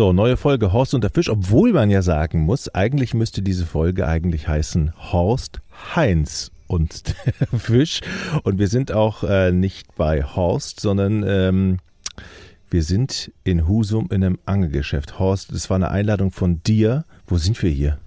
So, 0.00 0.14
neue 0.14 0.38
Folge 0.38 0.72
Horst 0.72 0.94
und 0.94 1.04
der 1.04 1.10
Fisch, 1.10 1.28
obwohl 1.28 1.74
man 1.74 1.90
ja 1.90 2.00
sagen 2.00 2.40
muss, 2.40 2.74
eigentlich 2.74 3.12
müsste 3.12 3.42
diese 3.42 3.66
Folge 3.66 4.08
eigentlich 4.08 4.48
heißen 4.48 4.94
Horst 5.12 5.60
Heinz 5.94 6.52
und 6.66 7.14
der 7.40 7.58
Fisch. 7.58 8.00
Und 8.42 8.58
wir 8.58 8.68
sind 8.68 8.92
auch 8.92 9.24
äh, 9.24 9.52
nicht 9.52 9.94
bei 9.96 10.24
Horst, 10.24 10.80
sondern 10.80 11.22
ähm, 11.28 11.80
wir 12.70 12.82
sind 12.82 13.30
in 13.44 13.68
Husum 13.68 14.08
in 14.10 14.24
einem 14.24 14.38
Angelgeschäft. 14.46 15.18
Horst, 15.18 15.52
das 15.52 15.68
war 15.68 15.76
eine 15.76 15.90
Einladung 15.90 16.30
von 16.30 16.62
dir. 16.62 17.04
Wo 17.26 17.36
sind 17.36 17.62
wir 17.62 17.68
hier? 17.68 17.98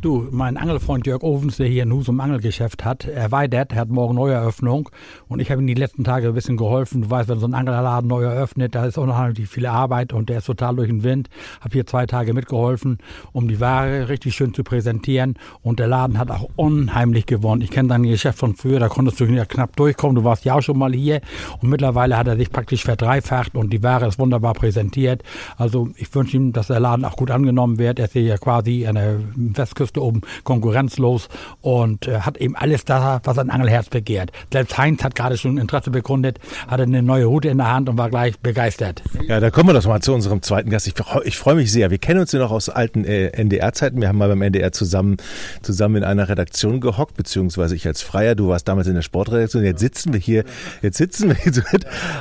Du, 0.00 0.28
mein 0.30 0.56
Angelfreund 0.56 1.06
Jörg 1.06 1.22
Ovens, 1.22 1.58
der 1.58 1.66
hier 1.66 1.82
in 1.82 1.92
Husum 1.92 2.20
Angelgeschäft 2.20 2.86
hat, 2.86 3.04
erweitert, 3.04 3.72
er 3.72 3.80
hat 3.80 3.90
morgen 3.90 4.14
Neueröffnung 4.14 4.88
und 5.28 5.40
ich 5.40 5.50
habe 5.50 5.60
ihm 5.60 5.66
die 5.66 5.74
letzten 5.74 6.04
Tage 6.04 6.28
ein 6.28 6.32
bisschen 6.34 6.56
geholfen. 6.56 7.02
Du 7.02 7.10
weißt, 7.10 7.28
wenn 7.28 7.38
so 7.38 7.46
ein 7.46 7.52
Anglerladen 7.52 8.08
neu 8.08 8.22
eröffnet, 8.22 8.74
da 8.74 8.86
ist 8.86 8.96
unheimlich 8.96 9.46
viel 9.46 9.66
Arbeit 9.66 10.14
und 10.14 10.30
der 10.30 10.38
ist 10.38 10.46
total 10.46 10.76
durch 10.76 10.88
den 10.88 11.02
Wind. 11.02 11.28
Habe 11.60 11.74
hier 11.74 11.86
zwei 11.86 12.06
Tage 12.06 12.32
mitgeholfen, 12.32 12.96
um 13.32 13.46
die 13.46 13.60
Ware 13.60 14.08
richtig 14.08 14.34
schön 14.34 14.54
zu 14.54 14.64
präsentieren 14.64 15.34
und 15.60 15.80
der 15.80 15.88
Laden 15.88 16.18
hat 16.18 16.30
auch 16.30 16.48
unheimlich 16.56 17.26
gewonnen. 17.26 17.60
Ich 17.60 17.70
kenne 17.70 17.90
dein 17.90 18.04
Geschäft 18.04 18.38
von 18.38 18.54
früher, 18.54 18.80
da 18.80 18.88
konntest 18.88 19.20
du 19.20 19.26
ja 19.26 19.44
knapp 19.44 19.76
durchkommen. 19.76 20.16
Du 20.16 20.24
warst 20.24 20.46
ja 20.46 20.54
auch 20.54 20.62
schon 20.62 20.78
mal 20.78 20.94
hier 20.94 21.20
und 21.60 21.68
mittlerweile 21.68 22.16
hat 22.16 22.26
er 22.26 22.38
sich 22.38 22.50
praktisch 22.50 22.84
verdreifacht 22.84 23.54
und 23.54 23.70
die 23.70 23.82
Ware 23.82 24.06
ist 24.06 24.18
wunderbar 24.18 24.54
präsentiert. 24.54 25.24
Also 25.58 25.90
ich 25.96 26.14
wünsche 26.14 26.38
ihm, 26.38 26.54
dass 26.54 26.68
der 26.68 26.80
Laden 26.80 27.04
auch 27.04 27.16
gut 27.16 27.30
angenommen 27.30 27.76
wird. 27.76 27.98
Er 27.98 28.06
ist 28.06 28.14
hier 28.14 28.22
ja 28.22 28.38
quasi 28.38 28.86
an 28.86 28.94
der 28.94 29.20
Westküste 29.36 29.89
Westküste 29.90 30.02
oben 30.02 30.22
konkurrenzlos 30.44 31.28
und 31.60 32.06
äh, 32.06 32.20
hat 32.20 32.38
eben 32.38 32.56
alles 32.56 32.84
da, 32.84 33.20
was 33.24 33.38
ein 33.38 33.50
Angelherz 33.50 33.88
begehrt. 33.88 34.30
Selbst 34.52 34.78
Heinz 34.78 35.02
hat 35.02 35.14
gerade 35.14 35.36
schon 35.36 35.58
Interesse 35.58 35.90
bekundet, 35.90 36.38
hatte 36.68 36.84
eine 36.84 37.02
neue 37.02 37.26
Route 37.26 37.48
in 37.48 37.58
der 37.58 37.72
Hand 37.72 37.88
und 37.88 37.98
war 37.98 38.10
gleich 38.10 38.38
begeistert. 38.38 39.02
Ja, 39.26 39.40
da 39.40 39.50
kommen 39.50 39.68
wir 39.68 39.74
doch 39.74 39.86
mal 39.86 40.00
zu 40.00 40.14
unserem 40.14 40.42
zweiten 40.42 40.70
Gast. 40.70 40.86
Ich, 40.86 40.94
ich 41.24 41.36
freue 41.36 41.56
mich 41.56 41.72
sehr. 41.72 41.90
Wir 41.90 41.98
kennen 41.98 42.20
uns 42.20 42.32
ja 42.32 42.38
noch 42.38 42.50
aus 42.50 42.68
alten 42.68 43.04
äh, 43.04 43.28
NDR-Zeiten. 43.28 44.00
Wir 44.00 44.08
haben 44.08 44.18
mal 44.18 44.28
beim 44.28 44.42
NDR 44.42 44.72
zusammen, 44.72 45.16
zusammen 45.62 45.96
in 45.96 46.04
einer 46.04 46.28
Redaktion 46.28 46.80
gehockt, 46.80 47.16
beziehungsweise 47.16 47.74
ich 47.74 47.86
als 47.86 48.02
Freier, 48.02 48.34
du 48.34 48.48
warst 48.48 48.68
damals 48.68 48.86
in 48.86 48.94
der 48.94 49.02
Sportredaktion. 49.02 49.64
Jetzt 49.64 49.80
sitzen 49.80 50.12
wir 50.12 50.20
hier, 50.20 50.44
jetzt 50.82 50.98
sitzen 50.98 51.28
wir 51.28 51.36
hier 51.36 51.50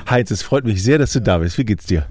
Heinz. 0.09 0.31
Es 0.31 0.41
freut 0.41 0.65
mich 0.65 0.83
sehr, 0.83 0.97
dass 0.97 1.13
du 1.13 1.21
da 1.21 1.37
bist. 1.37 1.57
Wie 1.57 1.65
geht's 1.65 1.85
dir? 1.85 2.05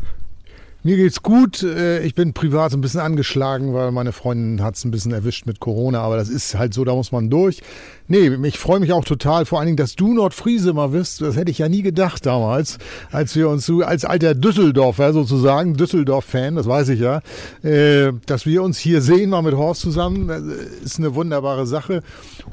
Mir 0.85 0.97
geht's 0.97 1.25
gut. 1.25 1.65
Äh, 1.65 2.05
ich 2.05 2.15
bin 2.15 2.35
privat 2.35 2.73
ein 2.73 2.81
bisschen 2.81 3.01
angeschlagen, 3.01 3.75
weil 3.75 3.91
meine 3.91 4.13
Freundin 4.13 4.65
hat 4.65 4.77
es 4.77 4.85
ein 4.85 4.93
bisschen 4.93 5.13
erwischt 5.13 5.45
mit 5.45 5.59
Corona, 5.59 6.01
aber 6.01 6.17
das 6.17 6.29
ist 6.29 6.57
halt 6.57 6.73
so, 6.73 6.85
da 6.85 6.95
muss 6.95 7.11
man 7.11 7.31
durch. 7.31 7.63
Nee, 8.07 8.31
ich 8.45 8.59
freue 8.59 8.79
mich 8.79 8.93
auch 8.93 9.05
total, 9.05 9.45
vor 9.45 9.59
allen 9.59 9.67
Dingen, 9.67 9.77
dass 9.77 9.97
du 9.97 10.15
Nordfriese 10.15 10.73
mal 10.73 10.91
bist. 10.91 11.21
Das 11.21 11.37
hätte 11.37 11.51
ich 11.51 11.59
ja 11.59 11.69
nie 11.69 11.83
gedacht 11.83 12.25
damals, 12.25 12.79
als 13.11 13.35
wir 13.35 13.49
uns 13.49 13.67
so, 13.67 13.83
als 13.83 14.05
alter 14.05 14.37
Düsseldorfer 14.37 15.13
sozusagen, 15.13 15.75
Düsseldorf-Fan, 15.75 16.55
das 16.55 16.69
weiß 16.69 16.91
ich 16.91 17.01
ja, 17.01 17.23
äh, 17.63 18.13
dass 18.27 18.47
wir 18.47 18.63
uns 18.63 18.79
hier 18.79 19.03
sehen, 19.03 19.31
mal 19.31 19.43
mit 19.43 19.55
Horst 19.55 19.81
zusammen, 19.81 20.29
das 20.29 20.43
ist 20.85 20.99
eine 20.99 21.15
wunderbare 21.17 21.67
Sache. 21.67 22.05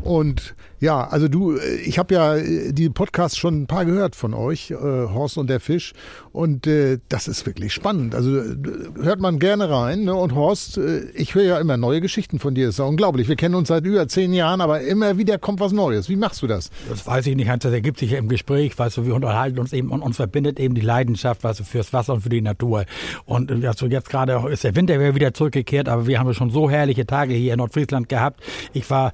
Und 0.04 0.56
ja, 0.86 1.08
also 1.08 1.28
du, 1.28 1.58
äh, 1.58 1.78
ich 1.78 1.98
habe 1.98 2.14
ja 2.14 2.36
äh, 2.36 2.72
die 2.72 2.90
Podcasts 2.90 3.38
schon 3.38 3.64
ein 3.64 3.68
paar 3.68 3.86
gehört 3.86 4.16
von 4.16 4.34
euch, 4.34 4.70
äh, 4.70 4.76
Horst 4.76 5.38
und 5.38 5.50
der 5.50 5.60
Fisch. 5.60 5.94
Und 6.32 6.68
äh, 6.68 7.00
das 7.10 7.28
ist 7.28 7.46
wirklich 7.46 7.74
spannend. 7.74 8.14
Also 8.14 8.38
äh, 8.38 8.56
hört 9.02 9.20
man 9.20 9.40
gerne 9.40 9.70
rein. 9.70 10.04
Ne? 10.04 10.14
Und 10.14 10.36
Horst, 10.36 10.78
äh, 10.78 11.06
ich 11.16 11.34
höre 11.34 11.44
ja 11.44 11.60
immer 11.60 11.76
neue 11.76 12.02
Geschichten 12.02 12.38
von 12.38 12.54
dir. 12.54 12.70
Ist 12.70 12.78
ja 12.78 12.86
unglaublich. 12.86 13.28
Wir 13.28 13.36
kennen 13.36 13.56
uns 13.56 13.70
seit 13.70 13.84
über 13.84 14.08
zehn 14.08 14.32
Jahren, 14.32 14.62
aber 14.62 14.82
immer 14.82 15.18
wieder 15.18 15.40
kommt 15.40 15.60
was 15.60 15.72
Neues. 15.72 16.08
Wie 16.08 16.16
machst 16.16 16.44
du 16.44 16.48
das? 16.48 16.70
Das 16.88 17.08
weiß 17.08 17.26
ich 17.28 17.36
nicht, 17.36 17.50
Hans. 17.50 17.64
Das 17.64 17.74
ergibt 17.74 17.98
sich 17.98 18.14
im 18.14 18.30
Gespräch. 18.30 18.78
Weißt 18.78 18.98
du, 18.98 19.06
wir 19.08 19.16
unterhalten 19.16 19.58
uns 19.58 19.74
eben 19.74 19.90
und 19.90 20.04
uns 20.04 20.18
verbindet 20.18 20.60
eben 20.60 20.76
die 20.76 20.82
Leidenschaft, 20.82 21.44
weißt 21.44 21.62
du, 21.62 21.64
fürs 21.64 21.94
Wasser 21.94 22.14
und 22.14 22.22
für 22.22 22.30
die 22.30 22.42
Natur. 22.42 22.86
Und 23.26 23.52
also 23.66 23.88
jetzt 23.88 24.10
gerade 24.10 24.40
ist 24.52 24.64
der 24.64 24.76
Winter 24.76 25.16
wieder 25.16 25.34
zurückgekehrt, 25.34 25.90
aber 25.90 26.06
wir 26.06 26.20
haben 26.20 26.32
schon 26.36 26.52
so 26.52 26.70
herrliche 26.70 27.08
Tage 27.08 27.34
hier 27.34 27.54
in 27.54 27.58
Nordfriesland 27.58 28.08
gehabt. 28.08 28.42
Ich 28.74 28.88
war 28.90 29.12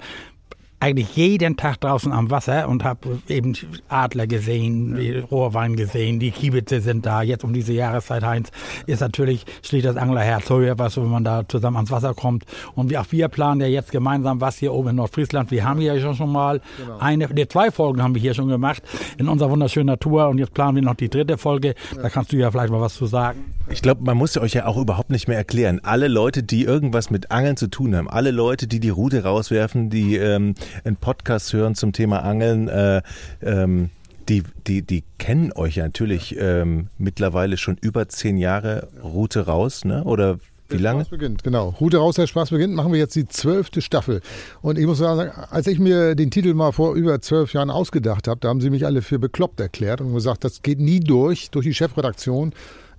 eigentlich 0.82 1.14
jeden 1.14 1.56
Tag 1.56 1.80
draußen 1.80 2.10
am 2.10 2.30
Wasser 2.30 2.68
und 2.68 2.82
habe 2.82 3.20
eben 3.28 3.56
Adler 3.88 4.26
gesehen, 4.26 5.00
ja. 5.00 5.20
Rohrwein 5.30 5.76
gesehen, 5.76 6.18
die 6.18 6.32
Kiebitze 6.32 6.80
sind 6.80 7.06
da. 7.06 7.22
Jetzt 7.22 7.44
um 7.44 7.52
diese 7.52 7.72
Jahreszeit, 7.72 8.24
Heinz, 8.24 8.50
ist 8.86 8.98
natürlich, 8.98 9.44
schlägt 9.62 9.84
das 9.84 9.96
Anglerherz 9.96 10.50
höher, 10.50 10.76
was, 10.80 10.96
wenn 10.96 11.08
man 11.08 11.22
da 11.22 11.46
zusammen 11.46 11.76
ans 11.76 11.92
Wasser 11.92 12.14
kommt. 12.14 12.46
Und 12.74 12.90
wir, 12.90 13.00
auch 13.00 13.06
wir 13.10 13.28
planen 13.28 13.60
ja 13.60 13.68
jetzt 13.68 13.92
gemeinsam 13.92 14.40
was 14.40 14.58
hier 14.58 14.72
oben 14.72 14.88
in 14.88 14.96
Nordfriesland. 14.96 15.52
Wir 15.52 15.64
haben 15.64 15.78
hier 15.78 16.00
schon, 16.00 16.16
schon 16.16 16.32
mal 16.32 16.60
genau. 16.76 16.98
eine, 16.98 17.28
ne, 17.28 17.46
zwei 17.46 17.70
Folgen 17.70 18.02
haben 18.02 18.16
wir 18.16 18.20
hier 18.20 18.34
schon 18.34 18.48
gemacht 18.48 18.82
in 19.18 19.28
unserer 19.28 19.50
wunderschönen 19.50 19.86
Natur 19.86 20.26
und 20.30 20.38
jetzt 20.38 20.52
planen 20.52 20.74
wir 20.74 20.82
noch 20.82 20.96
die 20.96 21.08
dritte 21.08 21.38
Folge. 21.38 21.76
Ja. 21.94 22.02
Da 22.02 22.08
kannst 22.08 22.32
du 22.32 22.36
ja 22.36 22.50
vielleicht 22.50 22.72
mal 22.72 22.80
was 22.80 22.94
zu 22.94 23.06
sagen. 23.06 23.54
Ich 23.72 23.80
glaube, 23.80 24.02
man 24.04 24.18
muss 24.18 24.36
euch 24.36 24.52
ja 24.52 24.66
auch 24.66 24.76
überhaupt 24.76 25.10
nicht 25.10 25.28
mehr 25.28 25.38
erklären. 25.38 25.80
Alle 25.82 26.06
Leute, 26.06 26.42
die 26.42 26.62
irgendwas 26.64 27.10
mit 27.10 27.30
Angeln 27.30 27.56
zu 27.56 27.68
tun 27.68 27.96
haben, 27.96 28.08
alle 28.08 28.30
Leute, 28.30 28.66
die 28.66 28.80
die 28.80 28.90
Rute 28.90 29.22
rauswerfen, 29.22 29.88
die 29.88 30.16
ähm, 30.16 30.54
einen 30.84 30.96
Podcast 30.96 31.52
hören 31.54 31.74
zum 31.74 31.92
Thema 31.92 32.22
Angeln, 32.22 32.68
äh, 32.68 33.00
ähm, 33.42 33.88
die, 34.28 34.42
die, 34.66 34.82
die 34.82 35.04
kennen 35.18 35.52
euch 35.52 35.76
ja 35.76 35.84
natürlich 35.84 36.36
ähm, 36.38 36.88
mittlerweile 36.98 37.56
schon 37.56 37.78
über 37.80 38.08
zehn 38.08 38.36
Jahre 38.36 38.88
Route 39.02 39.46
raus, 39.46 39.84
ne? 39.84 40.04
Oder 40.04 40.38
wie 40.68 40.76
lange? 40.76 41.00
Spaß 41.00 41.10
beginnt, 41.10 41.42
genau. 41.42 41.74
Route 41.80 41.96
raus, 41.96 42.16
der 42.16 42.26
Spaß 42.26 42.50
beginnt, 42.50 42.74
machen 42.74 42.92
wir 42.92 42.98
jetzt 42.98 43.16
die 43.16 43.26
zwölfte 43.26 43.80
Staffel. 43.80 44.20
Und 44.60 44.78
ich 44.78 44.86
muss 44.86 44.98
sagen, 44.98 45.30
als 45.50 45.66
ich 45.66 45.78
mir 45.78 46.14
den 46.14 46.30
Titel 46.30 46.54
mal 46.54 46.72
vor 46.72 46.94
über 46.94 47.20
zwölf 47.20 47.52
Jahren 47.52 47.70
ausgedacht 47.70 48.28
habe, 48.28 48.40
da 48.40 48.48
haben 48.48 48.60
sie 48.60 48.70
mich 48.70 48.86
alle 48.86 49.02
für 49.02 49.18
bekloppt 49.18 49.60
erklärt 49.60 50.00
und 50.00 50.14
gesagt, 50.14 50.44
das 50.44 50.62
geht 50.62 50.78
nie 50.78 51.00
durch, 51.00 51.50
durch 51.50 51.64
die 51.64 51.74
Chefredaktion. 51.74 52.52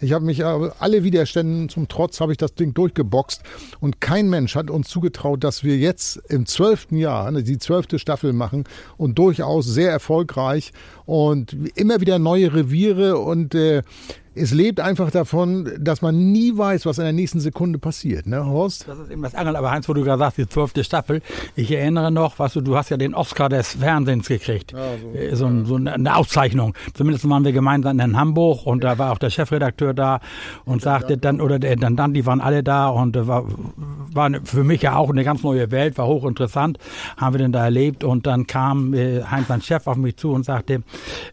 Ich 0.03 0.11
habe 0.11 0.25
mich 0.25 0.43
alle 0.43 1.03
Widerständen 1.05 1.69
zum 1.69 1.87
Trotz 1.87 2.19
habe 2.19 2.33
ich 2.33 2.37
das 2.37 2.55
Ding 2.55 2.73
durchgeboxt 2.73 3.41
und 3.79 4.01
kein 4.01 4.29
Mensch 4.29 4.53
hat 4.55 4.69
uns 4.69 4.89
zugetraut, 4.89 5.45
dass 5.45 5.63
wir 5.63 5.77
jetzt 5.77 6.17
im 6.27 6.45
zwölften 6.45 6.97
Jahr 6.97 7.31
ne, 7.31 7.41
die 7.41 7.57
zwölfte 7.57 7.97
Staffel 7.99 8.33
machen 8.33 8.65
und 8.97 9.17
durchaus 9.17 9.65
sehr 9.65 9.91
erfolgreich 9.91 10.73
und 11.05 11.55
immer 11.75 12.01
wieder 12.01 12.19
neue 12.19 12.53
Reviere 12.53 13.17
und 13.17 13.55
äh, 13.55 13.83
es 14.35 14.51
lebt 14.51 14.79
einfach 14.79 15.11
davon, 15.11 15.71
dass 15.79 16.01
man 16.01 16.31
nie 16.31 16.57
weiß, 16.57 16.85
was 16.85 16.97
in 16.97 17.03
der 17.03 17.13
nächsten 17.13 17.39
Sekunde 17.39 17.77
passiert, 17.77 18.25
ne, 18.25 18.45
Horst? 18.45 18.87
Das 18.87 18.97
ist 18.97 19.11
eben 19.11 19.21
das 19.21 19.35
Angeln. 19.35 19.55
Aber 19.55 19.69
Heinz, 19.71 19.87
wo 19.87 19.93
du 19.93 20.03
gerade 20.03 20.19
sagst, 20.19 20.37
die 20.37 20.47
zwölfte 20.47 20.83
Staffel. 20.83 21.21
Ich 21.55 21.71
erinnere 21.71 22.11
noch, 22.11 22.39
was 22.39 22.53
du, 22.53 22.61
du 22.61 22.75
hast 22.75 22.89
ja 22.89 22.97
den 22.97 23.13
Oscar 23.13 23.49
des 23.49 23.73
Fernsehens 23.73 24.27
gekriegt. 24.27 24.71
Ja, 24.71 24.79
so, 24.97 25.17
äh, 25.17 25.35
so, 25.35 25.47
ja. 25.47 25.65
so, 25.65 25.75
eine 25.75 26.15
Auszeichnung. 26.15 26.73
Zumindest 26.93 27.29
waren 27.29 27.45
wir 27.45 27.51
gemeinsam 27.51 27.99
in 27.99 28.17
Hamburg 28.17 28.65
und 28.65 28.83
da 28.83 28.97
war 28.97 29.11
auch 29.11 29.19
der 29.19 29.29
Chefredakteur 29.29 29.93
da 29.93 30.19
und 30.65 30.81
sagte 30.81 31.17
dann, 31.17 31.39
oder 31.39 31.59
der 31.59 31.75
dann, 31.75 31.95
dann, 31.95 32.13
die 32.13 32.25
waren 32.25 32.41
alle 32.41 32.63
da 32.63 32.87
und 32.87 33.15
äh, 33.15 33.27
war, 33.27 33.45
war 34.13 34.31
für 34.43 34.63
mich 34.63 34.81
ja 34.81 34.95
auch 34.95 35.09
eine 35.09 35.23
ganz 35.23 35.43
neue 35.43 35.69
Welt, 35.69 35.97
war 35.97 36.07
hochinteressant, 36.07 36.79
haben 37.17 37.35
wir 37.35 37.39
denn 37.39 37.51
da 37.51 37.63
erlebt 37.63 38.03
und 38.03 38.25
dann 38.25 38.47
kam 38.47 38.93
äh, 38.93 39.23
Heinz, 39.23 39.47
sein 39.47 39.61
Chef, 39.61 39.85
auf 39.85 39.97
mich 39.97 40.17
zu 40.17 40.31
und 40.31 40.43
sagte, 40.43 40.81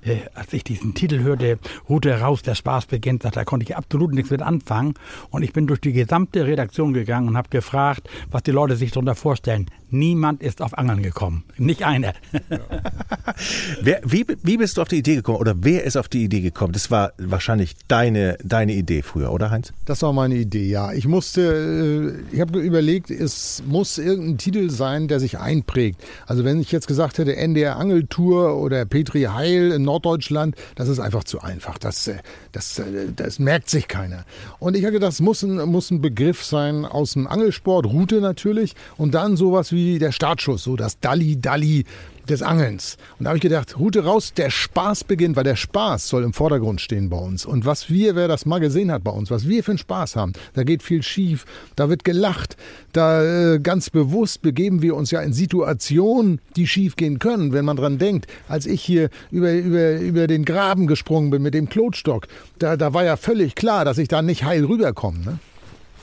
äh, 0.02 0.18
als 0.34 0.52
ich 0.52 0.64
diesen 0.64 0.94
Titel 0.94 1.20
hörte, 1.20 1.58
Route 1.88 2.20
raus, 2.20 2.42
der 2.42 2.54
Spaß 2.54 2.86
beginnt, 2.86 3.24
da 3.24 3.44
konnte 3.44 3.64
ich 3.64 3.76
absolut 3.76 4.12
nichts 4.12 4.30
mit 4.30 4.42
anfangen. 4.42 4.94
Und 5.30 5.42
ich 5.42 5.52
bin 5.52 5.66
durch 5.66 5.80
die 5.80 5.92
gesamte 5.92 6.46
Redaktion 6.46 6.92
gegangen 6.92 7.28
und 7.28 7.36
habe 7.36 7.48
gefragt, 7.48 8.08
was 8.30 8.42
die 8.42 8.50
Leute 8.50 8.76
sich 8.76 8.92
darunter 8.92 9.14
vorstellen. 9.14 9.66
Niemand 9.90 10.42
ist 10.42 10.62
auf 10.62 10.76
Angeln 10.76 11.02
gekommen. 11.02 11.44
Nicht 11.56 11.82
einer. 11.82 12.14
Ja. 12.32 12.40
wer, 13.82 14.00
wie, 14.04 14.26
wie 14.42 14.56
bist 14.56 14.76
du 14.76 14.82
auf 14.82 14.88
die 14.88 14.98
Idee 14.98 15.16
gekommen 15.16 15.38
oder 15.38 15.54
wer 15.58 15.84
ist 15.84 15.96
auf 15.96 16.08
die 16.08 16.24
Idee 16.24 16.40
gekommen? 16.40 16.72
Das 16.72 16.90
war 16.90 17.12
wahrscheinlich 17.18 17.74
deine, 17.88 18.36
deine 18.44 18.74
Idee 18.74 19.02
früher, 19.02 19.32
oder 19.32 19.50
Heinz? 19.50 19.72
Das 19.84 20.02
war 20.02 20.12
meine 20.12 20.36
Idee, 20.36 20.68
ja. 20.68 20.92
Ich 20.92 21.06
musste, 21.06 22.22
äh, 22.30 22.34
ich 22.34 22.40
habe 22.40 22.60
überlegt, 22.60 23.10
es 23.10 23.62
muss 23.66 23.98
irgendein 23.98 24.38
Titel 24.38 24.70
sein, 24.70 25.08
der 25.08 25.20
sich 25.20 25.38
einprägt. 25.38 26.02
Also 26.26 26.44
wenn 26.44 26.60
ich 26.60 26.72
jetzt 26.72 26.86
gesagt 26.86 27.18
hätte, 27.18 27.36
NDR 27.36 27.76
Angeltour 27.76 28.56
oder 28.56 28.84
Petri 28.84 29.22
Heil 29.22 29.72
in 29.72 29.82
Norddeutschland, 29.82 30.54
das 30.76 30.88
ist 30.88 31.00
einfach 31.00 31.24
zu 31.24 31.40
einfach. 31.40 31.78
Das, 31.78 32.06
äh, 32.08 32.18
das, 32.52 32.78
äh, 32.78 33.08
das 33.14 33.38
merkt 33.38 33.70
sich 33.70 33.88
keiner. 33.88 34.24
Und 34.58 34.76
ich 34.76 34.84
habe 34.84 34.92
gedacht, 34.92 35.08
das 35.08 35.20
muss 35.20 35.42
ein, 35.42 35.56
muss 35.68 35.90
ein 35.90 36.00
Begriff 36.00 36.44
sein 36.44 36.84
aus 36.84 37.14
dem 37.14 37.26
Angelsport, 37.26 37.86
Route 37.86 38.20
natürlich, 38.20 38.74
und 38.96 39.14
dann 39.14 39.36
sowas 39.36 39.72
wie 39.72 39.79
wie 39.80 39.98
der 39.98 40.12
Startschuss, 40.12 40.64
so 40.64 40.76
das 40.76 41.00
Dalli-Dalli 41.00 41.84
des 42.28 42.42
Angelns. 42.42 42.96
Und 43.18 43.24
da 43.24 43.30
habe 43.30 43.38
ich 43.38 43.42
gedacht, 43.42 43.78
Route 43.78 44.04
raus, 44.04 44.32
der 44.34 44.50
Spaß 44.50 45.04
beginnt, 45.04 45.36
weil 45.36 45.44
der 45.44 45.56
Spaß 45.56 46.06
soll 46.08 46.22
im 46.22 46.32
Vordergrund 46.32 46.80
stehen 46.80 47.08
bei 47.08 47.16
uns. 47.16 47.44
Und 47.44 47.64
was 47.64 47.90
wir, 47.90 48.14
wer 48.14 48.28
das 48.28 48.46
mal 48.46 48.60
gesehen 48.60 48.92
hat 48.92 49.02
bei 49.02 49.10
uns, 49.10 49.30
was 49.30 49.48
wir 49.48 49.64
für 49.64 49.72
einen 49.72 49.78
Spaß 49.78 50.16
haben, 50.16 50.32
da 50.54 50.62
geht 50.62 50.82
viel 50.82 51.02
schief, 51.02 51.44
da 51.76 51.88
wird 51.88 52.04
gelacht, 52.04 52.56
da 52.92 53.54
äh, 53.54 53.58
ganz 53.58 53.90
bewusst 53.90 54.42
begeben 54.42 54.82
wir 54.82 54.94
uns 54.94 55.10
ja 55.10 55.20
in 55.20 55.32
Situationen, 55.32 56.40
die 56.56 56.66
schief 56.66 56.96
gehen 56.96 57.18
können, 57.18 57.52
wenn 57.52 57.64
man 57.64 57.76
dran 57.76 57.98
denkt. 57.98 58.26
Als 58.48 58.66
ich 58.66 58.82
hier 58.82 59.08
über, 59.30 59.52
über, 59.52 59.98
über 59.98 60.26
den 60.26 60.44
Graben 60.44 60.86
gesprungen 60.86 61.30
bin 61.30 61.42
mit 61.42 61.54
dem 61.54 61.68
Klotstock, 61.68 62.28
da, 62.58 62.76
da 62.76 62.94
war 62.94 63.04
ja 63.04 63.16
völlig 63.16 63.54
klar, 63.54 63.84
dass 63.84 63.98
ich 63.98 64.08
da 64.08 64.22
nicht 64.22 64.44
heil 64.44 64.64
rüberkomme. 64.64 65.18
Ne? 65.24 65.38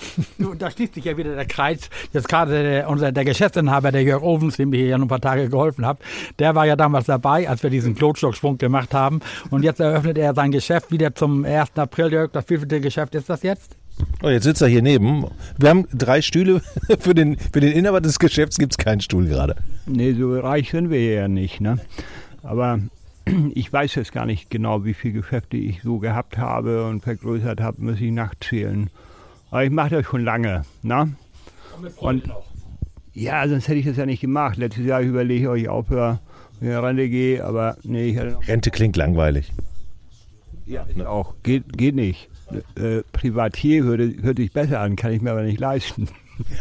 Du, 0.37 0.53
da 0.53 0.69
schließt 0.69 0.93
sich 0.93 1.05
ja 1.05 1.17
wieder 1.17 1.35
der 1.35 1.45
Kreis. 1.45 1.89
Jetzt 2.13 2.27
gerade 2.27 2.63
der, 2.63 2.89
unser, 2.89 3.11
der 3.11 3.25
Geschäftsinhaber, 3.25 3.91
der 3.91 4.03
Jörg 4.03 4.21
Ovens, 4.21 4.57
dem 4.57 4.71
wir 4.71 4.79
hier 4.79 4.89
ja 4.89 4.97
noch 4.97 5.05
ein 5.05 5.09
paar 5.09 5.21
Tage 5.21 5.49
geholfen 5.49 5.85
haben, 5.85 5.99
der 6.39 6.55
war 6.55 6.65
ja 6.65 6.75
damals 6.75 7.05
dabei, 7.05 7.49
als 7.49 7.63
wir 7.63 7.69
diesen 7.69 7.95
Klotstocksprung 7.95 8.57
gemacht 8.57 8.93
haben. 8.93 9.19
Und 9.49 9.63
jetzt 9.63 9.79
eröffnet 9.79 10.17
er 10.17 10.33
sein 10.33 10.51
Geschäft 10.51 10.91
wieder 10.91 11.15
zum 11.15 11.45
1. 11.45 11.71
April. 11.75 12.11
Jörg, 12.11 12.31
das 12.31 12.49
wievielte 12.49 12.81
Geschäft 12.81 13.15
ist 13.15 13.29
das 13.29 13.43
jetzt? 13.43 13.75
Oh, 14.23 14.29
jetzt 14.29 14.43
sitzt 14.43 14.61
er 14.61 14.67
hier 14.67 14.81
neben. 14.81 15.25
Wir 15.57 15.69
haben 15.69 15.87
drei 15.93 16.21
Stühle. 16.21 16.61
Für 16.99 17.13
den, 17.13 17.37
für 17.37 17.59
den 17.59 17.71
Inhaber 17.71 18.01
des 18.01 18.19
Geschäfts 18.19 18.57
gibt 18.57 18.73
es 18.73 18.77
keinen 18.77 19.01
Stuhl 19.01 19.27
gerade. 19.27 19.55
Nee, 19.85 20.13
so 20.13 20.39
reich 20.39 20.71
sind 20.71 20.89
wir 20.89 21.03
ja 21.03 21.27
nicht. 21.27 21.61
Ne? 21.61 21.79
Aber 22.43 22.79
ich 23.53 23.71
weiß 23.71 23.95
jetzt 23.95 24.11
gar 24.11 24.25
nicht 24.25 24.49
genau, 24.49 24.85
wie 24.85 24.93
viele 24.93 25.21
Geschäfte 25.21 25.57
ich 25.57 25.81
so 25.81 25.99
gehabt 25.99 26.37
habe 26.37 26.85
und 26.85 27.01
vergrößert 27.01 27.61
habe, 27.61 27.81
muss 27.81 27.99
ich 27.99 28.11
nachzählen. 28.11 28.89
Aber 29.49 29.63
ich 29.63 29.71
mache 29.71 29.89
das 29.89 30.05
schon 30.05 30.23
lange. 30.23 30.63
Ne? 30.83 31.15
Und, 31.97 32.23
ja, 33.13 33.47
sonst 33.47 33.67
hätte 33.67 33.79
ich 33.79 33.85
das 33.85 33.97
ja 33.97 34.05
nicht 34.05 34.21
gemacht. 34.21 34.57
Letztes 34.57 34.85
Jahr 34.85 35.01
überlege 35.01 35.41
ich, 35.41 35.49
ob 35.49 35.55
ich 35.57 35.69
aufhöre, 35.69 36.19
wenn 36.59 36.69
ich 36.69 36.75
in 36.75 36.83
Rente 36.83 37.09
gehe, 37.09 37.45
aber 37.45 37.77
nee, 37.83 38.09
ich 38.09 38.17
hatte 38.17 38.31
noch. 38.31 38.47
Rente 38.47 38.71
klingt 38.71 38.97
langweilig. 38.97 39.51
Ja, 40.65 40.85
auch. 41.05 41.35
Geht, 41.43 41.77
geht 41.77 41.95
nicht. 41.95 42.29
Äh, 42.75 43.03
Privatier 43.11 43.83
hörte, 43.83 44.15
hört 44.21 44.37
sich 44.37 44.51
besser 44.51 44.81
an, 44.81 44.95
kann 44.95 45.13
ich 45.13 45.21
mir 45.21 45.31
aber 45.31 45.43
nicht 45.43 45.59
leisten. 45.59 46.07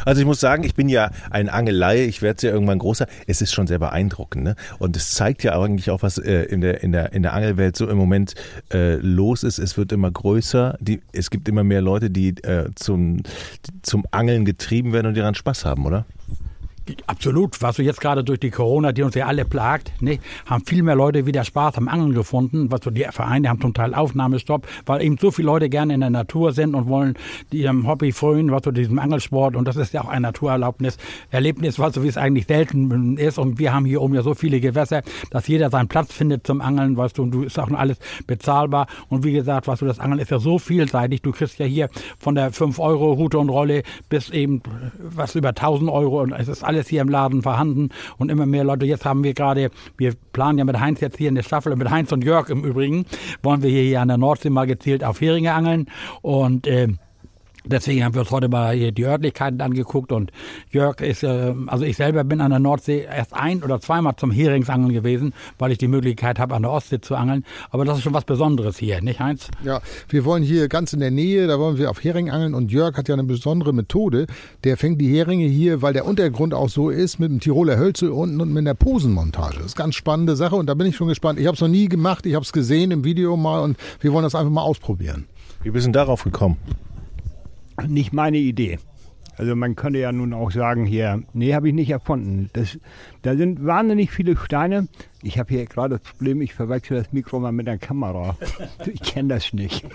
Also 0.04 0.20
ich 0.20 0.26
muss 0.26 0.40
sagen, 0.40 0.64
ich 0.64 0.74
bin 0.74 0.88
ja 0.88 1.10
ein 1.30 1.48
Angelei, 1.48 2.04
ich 2.04 2.22
werde 2.22 2.46
ja 2.46 2.52
irgendwann 2.52 2.78
großer. 2.78 3.06
Es 3.26 3.40
ist 3.42 3.52
schon 3.52 3.66
sehr 3.66 3.78
beeindruckend, 3.78 4.44
ne? 4.44 4.56
Und 4.78 4.96
es 4.96 5.12
zeigt 5.12 5.42
ja 5.42 5.60
eigentlich 5.60 5.90
auch, 5.90 6.02
was 6.02 6.18
äh, 6.18 6.42
in 6.44 6.60
der 6.60 6.82
in 6.82 6.92
der 6.92 7.12
in 7.12 7.22
der 7.22 7.32
Angelwelt 7.32 7.76
so 7.76 7.88
im 7.88 7.98
Moment 7.98 8.34
äh, 8.72 8.96
los 8.96 9.42
ist. 9.42 9.58
Es 9.58 9.76
wird 9.76 9.92
immer 9.92 10.10
größer. 10.10 10.76
Die, 10.80 11.00
es 11.12 11.30
gibt 11.30 11.48
immer 11.48 11.64
mehr 11.64 11.82
Leute, 11.82 12.10
die 12.10 12.30
äh, 12.42 12.70
zum 12.74 13.22
zum 13.82 14.04
Angeln 14.10 14.44
getrieben 14.44 14.92
werden 14.92 15.06
und 15.06 15.14
die 15.14 15.20
daran 15.20 15.34
Spaß 15.34 15.64
haben, 15.64 15.86
oder? 15.86 16.06
Absolut. 17.06 17.60
Was 17.62 17.76
du 17.76 17.82
jetzt 17.82 18.00
gerade 18.00 18.22
durch 18.22 18.38
die 18.38 18.50
Corona, 18.50 18.92
die 18.92 19.02
uns 19.02 19.14
ja 19.14 19.26
alle 19.26 19.44
plagt, 19.44 19.92
ne, 20.00 20.18
haben 20.46 20.64
viel 20.64 20.82
mehr 20.82 20.94
Leute 20.94 21.26
wieder 21.26 21.44
Spaß 21.44 21.78
am 21.78 21.88
Angeln 21.88 22.14
gefunden. 22.14 22.70
Was 22.70 22.80
so 22.84 22.90
die 22.90 23.04
Vereine 23.10 23.48
haben 23.48 23.60
zum 23.60 23.74
Teil 23.74 23.94
Aufnahmestopp, 23.94 24.66
weil 24.86 25.02
eben 25.02 25.18
so 25.18 25.30
viele 25.30 25.46
Leute 25.46 25.68
gerne 25.68 25.94
in 25.94 26.00
der 26.00 26.10
Natur 26.10 26.52
sind 26.52 26.74
und 26.74 26.86
wollen 26.86 27.14
ihrem 27.50 27.88
Hobby 27.88 28.12
frönen, 28.12 28.50
was 28.50 28.62
so 28.64 28.70
diesem 28.70 28.98
Angelsport. 28.98 29.56
Und 29.56 29.66
das 29.66 29.76
ist 29.76 29.94
ja 29.94 30.02
auch 30.02 30.08
ein 30.08 30.22
Naturerlaubnis, 30.22 30.98
Erlebnis, 31.30 31.78
was 31.78 31.94
so 31.94 32.02
wie 32.04 32.08
es 32.08 32.16
eigentlich 32.16 32.46
selten 32.46 33.16
ist. 33.16 33.38
Und 33.38 33.58
wir 33.58 33.72
haben 33.72 33.84
hier 33.84 34.00
oben 34.02 34.14
ja 34.14 34.22
so 34.22 34.34
viele 34.34 34.60
Gewässer, 34.60 35.02
dass 35.30 35.48
jeder 35.48 35.70
seinen 35.70 35.88
Platz 35.88 36.12
findet 36.12 36.46
zum 36.46 36.60
Angeln, 36.60 36.96
weißt 36.96 37.18
du, 37.18 37.22
und 37.22 37.32
du 37.32 37.42
ist 37.42 37.58
auch 37.58 37.70
alles 37.70 37.98
bezahlbar. 38.26 38.86
Und 39.08 39.24
wie 39.24 39.32
gesagt, 39.32 39.66
weißt 39.66 39.82
du, 39.82 39.86
das 39.86 39.98
Angeln 39.98 40.20
ist 40.20 40.30
ja 40.30 40.38
so 40.38 40.58
vielseitig. 40.58 41.22
Du 41.22 41.32
kriegst 41.32 41.58
ja 41.58 41.66
hier 41.66 41.88
von 42.18 42.34
der 42.34 42.52
5 42.52 42.78
Euro 42.78 43.12
Route 43.12 43.38
und 43.38 43.48
Rolle 43.48 43.82
bis 44.08 44.30
eben 44.30 44.62
was 44.98 45.34
über 45.34 45.48
1000 45.48 45.90
Euro 45.90 46.22
und 46.22 46.32
es 46.32 46.48
ist 46.48 46.62
alles 46.62 46.75
hier 46.84 47.00
im 47.00 47.08
Laden 47.08 47.42
vorhanden 47.42 47.90
und 48.18 48.30
immer 48.30 48.46
mehr 48.46 48.64
Leute. 48.64 48.86
Jetzt 48.86 49.04
haben 49.04 49.24
wir 49.24 49.34
gerade, 49.34 49.70
wir 49.96 50.12
planen 50.32 50.58
ja 50.58 50.64
mit 50.64 50.78
Heinz 50.78 51.00
jetzt 51.00 51.18
hier 51.18 51.30
eine 51.30 51.42
Staffel, 51.42 51.74
mit 51.76 51.90
Heinz 51.90 52.12
und 52.12 52.24
Jörg 52.24 52.48
im 52.50 52.64
Übrigen, 52.64 53.06
wollen 53.42 53.62
wir 53.62 53.70
hier 53.70 54.00
an 54.00 54.08
der 54.08 54.18
Nordsee 54.18 54.50
mal 54.50 54.66
gezielt 54.66 55.02
auf 55.02 55.20
Heringe 55.20 55.52
angeln 55.52 55.86
und 56.22 56.66
äh, 56.66 56.88
Deswegen 57.66 58.04
haben 58.04 58.14
wir 58.14 58.20
uns 58.20 58.30
heute 58.30 58.48
mal 58.48 58.74
hier 58.74 58.92
die 58.92 59.04
Örtlichkeiten 59.04 59.60
angeguckt 59.60 60.12
und 60.12 60.30
Jörg 60.70 61.00
ist, 61.00 61.24
äh, 61.24 61.52
also 61.66 61.84
ich 61.84 61.96
selber 61.96 62.22
bin 62.22 62.40
an 62.40 62.50
der 62.50 62.60
Nordsee 62.60 63.04
erst 63.04 63.34
ein 63.34 63.62
oder 63.62 63.80
zweimal 63.80 64.14
zum 64.16 64.30
Heringsangeln 64.30 64.92
gewesen, 64.92 65.34
weil 65.58 65.72
ich 65.72 65.78
die 65.78 65.88
Möglichkeit 65.88 66.38
habe, 66.38 66.54
an 66.54 66.62
der 66.62 66.70
Ostsee 66.70 67.00
zu 67.00 67.16
angeln. 67.16 67.44
Aber 67.70 67.84
das 67.84 67.98
ist 67.98 68.04
schon 68.04 68.14
was 68.14 68.24
Besonderes 68.24 68.78
hier, 68.78 69.02
nicht 69.02 69.18
Heinz? 69.18 69.48
Ja, 69.64 69.80
wir 70.08 70.24
wollen 70.24 70.44
hier 70.44 70.68
ganz 70.68 70.92
in 70.92 71.00
der 71.00 71.10
Nähe, 71.10 71.48
da 71.48 71.58
wollen 71.58 71.76
wir 71.76 71.90
auf 71.90 72.02
Hering 72.02 72.30
angeln 72.30 72.54
und 72.54 72.70
Jörg 72.70 72.96
hat 72.96 73.08
ja 73.08 73.14
eine 73.14 73.24
besondere 73.24 73.72
Methode. 73.72 74.26
Der 74.62 74.76
fängt 74.76 75.00
die 75.00 75.12
Heringe 75.12 75.46
hier, 75.46 75.82
weil 75.82 75.92
der 75.92 76.06
Untergrund 76.06 76.54
auch 76.54 76.68
so 76.68 76.90
ist, 76.90 77.18
mit 77.18 77.30
dem 77.30 77.40
Tiroler 77.40 77.78
Hölzel 77.78 78.10
unten 78.10 78.40
und 78.40 78.52
mit 78.52 78.60
einer 78.60 78.74
Posenmontage. 78.74 79.56
Das 79.56 79.66
ist 79.66 79.76
eine 79.76 79.86
ganz 79.86 79.96
spannende 79.96 80.36
Sache 80.36 80.54
und 80.54 80.66
da 80.66 80.74
bin 80.74 80.86
ich 80.86 80.94
schon 80.94 81.08
gespannt. 81.08 81.40
Ich 81.40 81.46
habe 81.46 81.56
es 81.56 81.60
noch 81.60 81.68
nie 81.68 81.88
gemacht, 81.88 82.26
ich 82.26 82.34
habe 82.34 82.44
es 82.44 82.52
gesehen 82.52 82.92
im 82.92 83.04
Video 83.04 83.36
mal 83.36 83.60
und 83.60 83.76
wir 84.00 84.12
wollen 84.12 84.22
das 84.24 84.34
einfach 84.34 84.52
mal 84.52 84.62
ausprobieren. 84.62 85.26
Wie 85.62 85.70
bist 85.70 85.86
du 85.86 85.90
darauf 85.90 86.22
gekommen? 86.22 86.58
Nicht 87.86 88.12
meine 88.12 88.38
Idee. 88.38 88.78
Also 89.38 89.54
man 89.54 89.76
könnte 89.76 89.98
ja 89.98 90.12
nun 90.12 90.32
auch 90.32 90.50
sagen 90.50 90.86
hier, 90.86 91.22
nee, 91.34 91.54
habe 91.54 91.68
ich 91.68 91.74
nicht 91.74 91.90
erfunden. 91.90 92.48
Das, 92.54 92.78
da 93.22 93.36
sind 93.36 93.64
wahnsinnig 93.64 94.10
viele 94.10 94.36
Steine. 94.36 94.88
Ich 95.22 95.38
habe 95.38 95.52
hier 95.52 95.66
gerade 95.66 95.98
das 95.98 96.10
Problem, 96.10 96.40
ich 96.40 96.54
verwechsel 96.54 96.96
das 96.96 97.12
Mikro 97.12 97.38
mal 97.38 97.52
mit 97.52 97.66
der 97.66 97.78
Kamera. 97.78 98.36
Ich 98.86 99.02
kenne 99.02 99.28
das 99.28 99.52
nicht. 99.52 99.86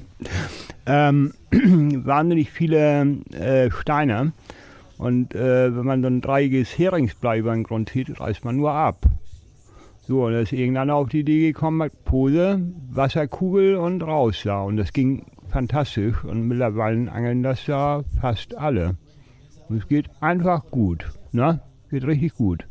ähm, 0.86 1.32
wahnsinnig 1.50 2.50
viele 2.50 3.06
äh, 3.32 3.70
Steine. 3.70 4.32
Und 4.98 5.34
äh, 5.34 5.74
wenn 5.76 5.84
man 5.84 6.02
so 6.02 6.08
ein 6.08 6.20
dreiiges 6.20 6.76
Heringsblei 6.78 7.38
über 7.38 7.54
den 7.54 7.64
Grund 7.64 7.90
zieht, 7.90 8.18
reißt 8.18 8.44
man 8.44 8.56
nur 8.56 8.72
ab. 8.72 9.06
So, 10.06 10.26
und 10.26 10.32
da 10.32 10.40
ist 10.40 10.52
irgendeiner 10.52 10.94
auf 10.94 11.08
die 11.08 11.20
Idee 11.20 11.52
gekommen, 11.52 11.90
Pose, 12.04 12.60
Wasserkugel 12.90 13.76
und 13.76 14.02
raus 14.02 14.40
da. 14.44 14.62
Und 14.62 14.76
das 14.76 14.92
ging 14.92 15.26
fantastisch 15.56 16.22
und 16.22 16.46
mittlerweile 16.48 17.10
angeln 17.10 17.42
das 17.42 17.66
ja 17.66 18.02
fast 18.20 18.54
alle. 18.58 18.96
Und 19.70 19.78
es 19.78 19.88
geht 19.88 20.10
einfach 20.20 20.66
gut. 20.70 21.06
Ne? 21.32 21.60
Geht 21.90 22.06
richtig 22.06 22.34
gut. 22.34 22.66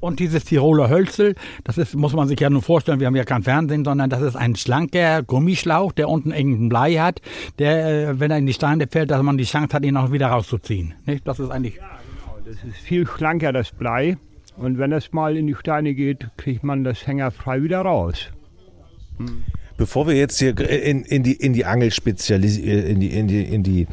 Und 0.00 0.20
dieses 0.20 0.44
Tiroler 0.44 0.90
Hölzel, 0.90 1.34
das 1.64 1.78
ist, 1.78 1.94
muss 1.94 2.12
man 2.12 2.28
sich 2.28 2.38
ja 2.38 2.50
nur 2.50 2.60
vorstellen, 2.60 3.00
wir 3.00 3.06
haben 3.06 3.16
ja 3.16 3.24
kein 3.24 3.42
Fernsehen, 3.42 3.86
sondern 3.86 4.10
das 4.10 4.20
ist 4.20 4.36
ein 4.36 4.54
schlanker 4.54 5.22
Gummischlauch, 5.22 5.92
der 5.92 6.10
unten 6.10 6.30
irgendein 6.30 6.68
Blei 6.68 6.94
hat, 6.96 7.22
der, 7.58 8.10
äh, 8.10 8.20
wenn 8.20 8.30
er 8.30 8.36
in 8.36 8.44
die 8.44 8.52
Steine 8.52 8.86
fällt, 8.86 9.10
dass 9.10 9.22
man 9.22 9.38
die 9.38 9.44
Chance 9.44 9.74
hat, 9.74 9.82
ihn 9.82 9.96
auch 9.96 10.12
wieder 10.12 10.26
rauszuziehen. 10.26 10.92
Nicht? 11.06 11.26
Das 11.26 11.40
ist 11.40 11.50
eigentlich. 11.50 11.76
Ja, 11.76 11.88
genau. 12.16 12.38
Das 12.44 12.62
ist 12.64 12.76
viel 12.76 13.06
schlanker, 13.06 13.52
das 13.52 13.72
Blei. 13.72 14.18
Und 14.58 14.76
wenn 14.76 14.90
das 14.90 15.12
mal 15.12 15.38
in 15.38 15.46
die 15.46 15.54
Steine 15.54 15.94
geht, 15.94 16.28
kriegt 16.36 16.64
man 16.64 16.84
das 16.84 17.06
Hänger 17.06 17.30
frei 17.30 17.62
wieder 17.62 17.80
raus. 17.80 18.28
Hm. 19.16 19.42
Bevor 19.80 20.06
wir 20.06 20.14
jetzt 20.14 20.38
hier 20.38 20.60
in, 20.60 21.04
in 21.04 21.22
die 21.22 21.32
in 21.32 21.54
die 21.54 21.64
Angelspezialis 21.64 22.58
in 22.58 23.00
die 23.00 23.06
in 23.16 23.28
die 23.28 23.42
in 23.42 23.62
die 23.62 23.86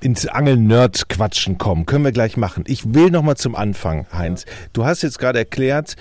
ins 0.00 0.26
Angel-Nerd-Quatschen 0.26 1.56
kommen, 1.56 1.86
können 1.86 2.04
wir 2.04 2.10
gleich 2.10 2.36
machen. 2.36 2.64
Ich 2.66 2.94
will 2.94 3.12
noch 3.12 3.22
mal 3.22 3.36
zum 3.36 3.54
Anfang, 3.54 4.06
Heinz. 4.12 4.44
Du 4.72 4.84
hast 4.84 5.02
jetzt 5.02 5.20
gerade 5.20 5.38
erklärt, 5.38 5.94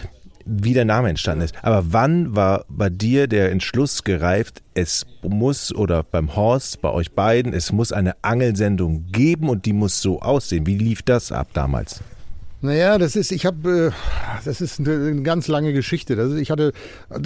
wie 0.46 0.74
der 0.74 0.86
Name 0.86 1.10
entstanden 1.10 1.46
ist. 1.46 1.54
Aber 1.62 1.94
wann 1.94 2.36
war 2.36 2.66
bei 2.70 2.90
dir 2.90 3.28
der 3.28 3.52
Entschluss 3.52 4.04
gereift, 4.04 4.64
es 4.74 5.06
muss 5.22 5.72
oder 5.72 6.02
beim 6.02 6.36
Horst, 6.36 6.82
bei 6.82 6.90
euch 6.90 7.12
beiden, 7.12 7.54
es 7.54 7.72
muss 7.72 7.92
eine 7.92 8.16
Angelsendung 8.24 9.12
geben 9.12 9.48
und 9.48 9.68
die 9.68 9.74
muss 9.74 10.02
so 10.02 10.22
aussehen? 10.22 10.66
Wie 10.66 10.80
lief 10.80 11.04
das 11.04 11.32
ab 11.32 11.50
damals? 11.54 12.02
Naja, 12.64 12.98
das 12.98 13.18
ist, 13.18 13.34
ich 13.34 13.46
habe, 13.46 13.92
äh, 13.94 14.40
das 14.46 14.62
ist 14.62 14.80
eine, 14.80 15.22
ganz 15.22 15.50
lange 15.50 15.74
Geschichte. 15.74 16.16
Das 16.16 16.32
ist, 16.32 16.40
ich 16.40 16.50
hatte, 16.50 16.72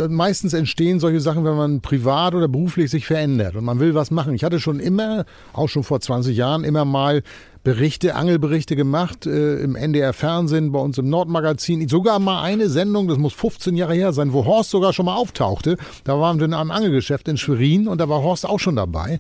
meistens 0.09 0.53
entstehen 0.53 0.99
solche 0.99 1.19
Sachen, 1.19 1.45
wenn 1.45 1.55
man 1.55 1.81
privat 1.81 2.33
oder 2.33 2.47
beruflich 2.47 2.89
sich 2.89 3.05
verändert 3.05 3.55
und 3.55 3.63
man 3.63 3.79
will 3.79 3.93
was 3.93 4.09
machen. 4.09 4.33
Ich 4.33 4.43
hatte 4.43 4.59
schon 4.59 4.79
immer, 4.79 5.25
auch 5.53 5.69
schon 5.69 5.83
vor 5.83 5.99
20 5.99 6.35
Jahren, 6.35 6.63
immer 6.63 6.85
mal 6.85 7.21
Berichte, 7.63 8.15
Angelberichte 8.15 8.75
gemacht 8.75 9.27
äh, 9.27 9.59
im 9.59 9.75
NDR 9.75 10.13
Fernsehen, 10.13 10.71
bei 10.71 10.79
uns 10.79 10.97
im 10.97 11.07
Nordmagazin. 11.07 11.87
Sogar 11.87 12.17
mal 12.17 12.41
eine 12.41 12.67
Sendung, 12.67 13.07
das 13.07 13.19
muss 13.19 13.33
15 13.33 13.75
Jahre 13.75 13.93
her 13.93 14.13
sein, 14.13 14.33
wo 14.33 14.43
Horst 14.43 14.71
sogar 14.71 14.91
schon 14.91 15.05
mal 15.05 15.17
auftauchte. 15.17 15.77
Da 16.03 16.19
waren 16.19 16.39
wir 16.39 16.45
in 16.45 16.55
einem 16.55 16.71
Angelgeschäft 16.71 17.27
in 17.27 17.37
Schwerin 17.37 17.87
und 17.87 18.01
da 18.01 18.09
war 18.09 18.23
Horst 18.23 18.47
auch 18.47 18.59
schon 18.59 18.75
dabei. 18.75 19.19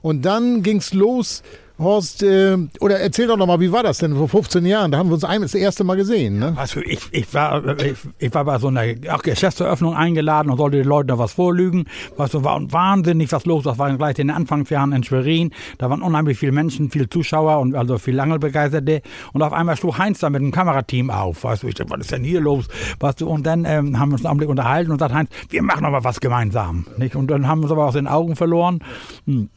Und 0.00 0.24
dann 0.24 0.62
ging's 0.62 0.94
los 0.94 1.42
Horst, 1.78 2.24
äh, 2.24 2.56
oder 2.80 2.98
erzähl 2.98 3.28
doch 3.28 3.36
noch 3.36 3.46
mal, 3.46 3.60
wie 3.60 3.70
war 3.70 3.84
das 3.84 3.98
denn 3.98 4.16
vor 4.16 4.28
15 4.28 4.66
Jahren? 4.66 4.90
Da 4.90 4.98
haben 4.98 5.10
wir 5.10 5.14
uns 5.14 5.24
ein, 5.24 5.42
das 5.42 5.54
erste 5.54 5.84
Mal 5.84 5.96
gesehen. 5.96 6.38
Ne? 6.38 6.54
Also 6.56 6.80
ich, 6.80 7.00
ich, 7.12 7.32
war, 7.32 7.78
ich, 7.78 7.96
ich 8.18 8.34
war 8.34 8.44
bei 8.44 8.58
so 8.58 8.66
einer 8.66 8.82
auch 9.14 9.22
Geschäftseröffnung 9.22 9.94
eingeladen 9.94 10.50
und 10.50 10.58
sollte 10.58 10.78
den 10.78 10.86
Leuten 10.86 11.10
noch 11.10 11.18
was 11.18 11.34
vorlügen. 11.34 11.86
Was 12.16 12.32
so 12.32 12.42
war 12.42 12.60
wahnsinnig 12.72 13.30
was 13.30 13.46
los. 13.46 13.62
Das 13.62 13.78
war 13.78 13.96
gleich 13.96 14.18
in 14.18 14.28
den 14.28 14.36
Anfangsjahren 14.36 14.92
in 14.92 15.04
Schwerin. 15.04 15.52
Da 15.78 15.88
waren 15.88 16.02
unheimlich 16.02 16.38
viele 16.38 16.52
Menschen, 16.52 16.90
viele 16.90 17.08
Zuschauer 17.08 17.60
und 17.60 17.76
also 17.76 17.98
viel 17.98 18.18
Angelbegeisterte. 18.18 19.02
Und 19.32 19.42
auf 19.42 19.52
einmal 19.52 19.76
schlug 19.76 19.98
Heinz 19.98 20.18
da 20.18 20.30
mit 20.30 20.42
dem 20.42 20.50
Kamerateam 20.50 21.10
auf. 21.10 21.44
Weißt 21.44 21.62
du, 21.62 21.68
ich 21.68 21.74
dachte, 21.74 21.90
was 21.90 22.00
ist 22.00 22.10
denn 22.10 22.24
hier 22.24 22.40
los? 22.40 22.66
Weißt 22.98 23.20
du, 23.20 23.28
und 23.28 23.46
dann 23.46 23.64
ähm, 23.64 23.98
haben 24.00 24.10
wir 24.10 24.14
uns 24.14 24.24
einen 24.24 24.30
Augenblick 24.30 24.48
unterhalten 24.48 24.90
und 24.90 24.98
sagt 24.98 25.14
Heinz, 25.14 25.30
wir 25.50 25.62
machen 25.62 25.84
aber 25.84 26.02
was 26.02 26.18
gemeinsam. 26.18 26.86
Nicht? 26.96 27.14
Und 27.14 27.30
dann 27.30 27.46
haben 27.46 27.60
wir 27.60 27.64
uns 27.64 27.72
aber 27.72 27.86
aus 27.86 27.94
den 27.94 28.08
Augen 28.08 28.34
verloren. 28.34 28.80
Hm. 29.26 29.48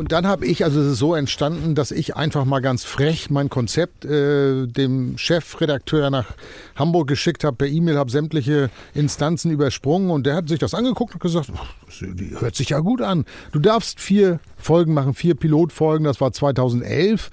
Und 0.00 0.12
dann 0.12 0.26
habe 0.26 0.46
ich, 0.46 0.64
also 0.64 0.80
es 0.80 0.92
ist 0.92 0.98
so 0.98 1.14
entstanden, 1.14 1.74
dass 1.74 1.90
ich 1.90 2.16
einfach 2.16 2.46
mal 2.46 2.60
ganz 2.60 2.84
frech 2.84 3.28
mein 3.28 3.50
Konzept 3.50 4.06
äh, 4.06 4.66
dem 4.66 5.18
Chefredakteur 5.18 6.08
nach 6.08 6.24
Hamburg 6.74 7.06
geschickt 7.06 7.44
habe, 7.44 7.58
per 7.58 7.66
E-Mail, 7.66 7.98
habe 7.98 8.10
sämtliche 8.10 8.70
Instanzen 8.94 9.50
übersprungen 9.50 10.08
und 10.08 10.24
der 10.24 10.36
hat 10.36 10.48
sich 10.48 10.58
das 10.58 10.72
angeguckt 10.72 11.12
und 11.12 11.20
gesagt, 11.20 11.52
hört 12.38 12.56
sich 12.56 12.70
ja 12.70 12.78
gut 12.78 13.02
an. 13.02 13.26
Du 13.52 13.58
darfst 13.58 14.00
vier 14.00 14.40
Folgen 14.56 14.94
machen, 14.94 15.12
vier 15.12 15.34
Pilotfolgen, 15.34 16.04
das 16.04 16.18
war 16.18 16.32
2011. 16.32 17.28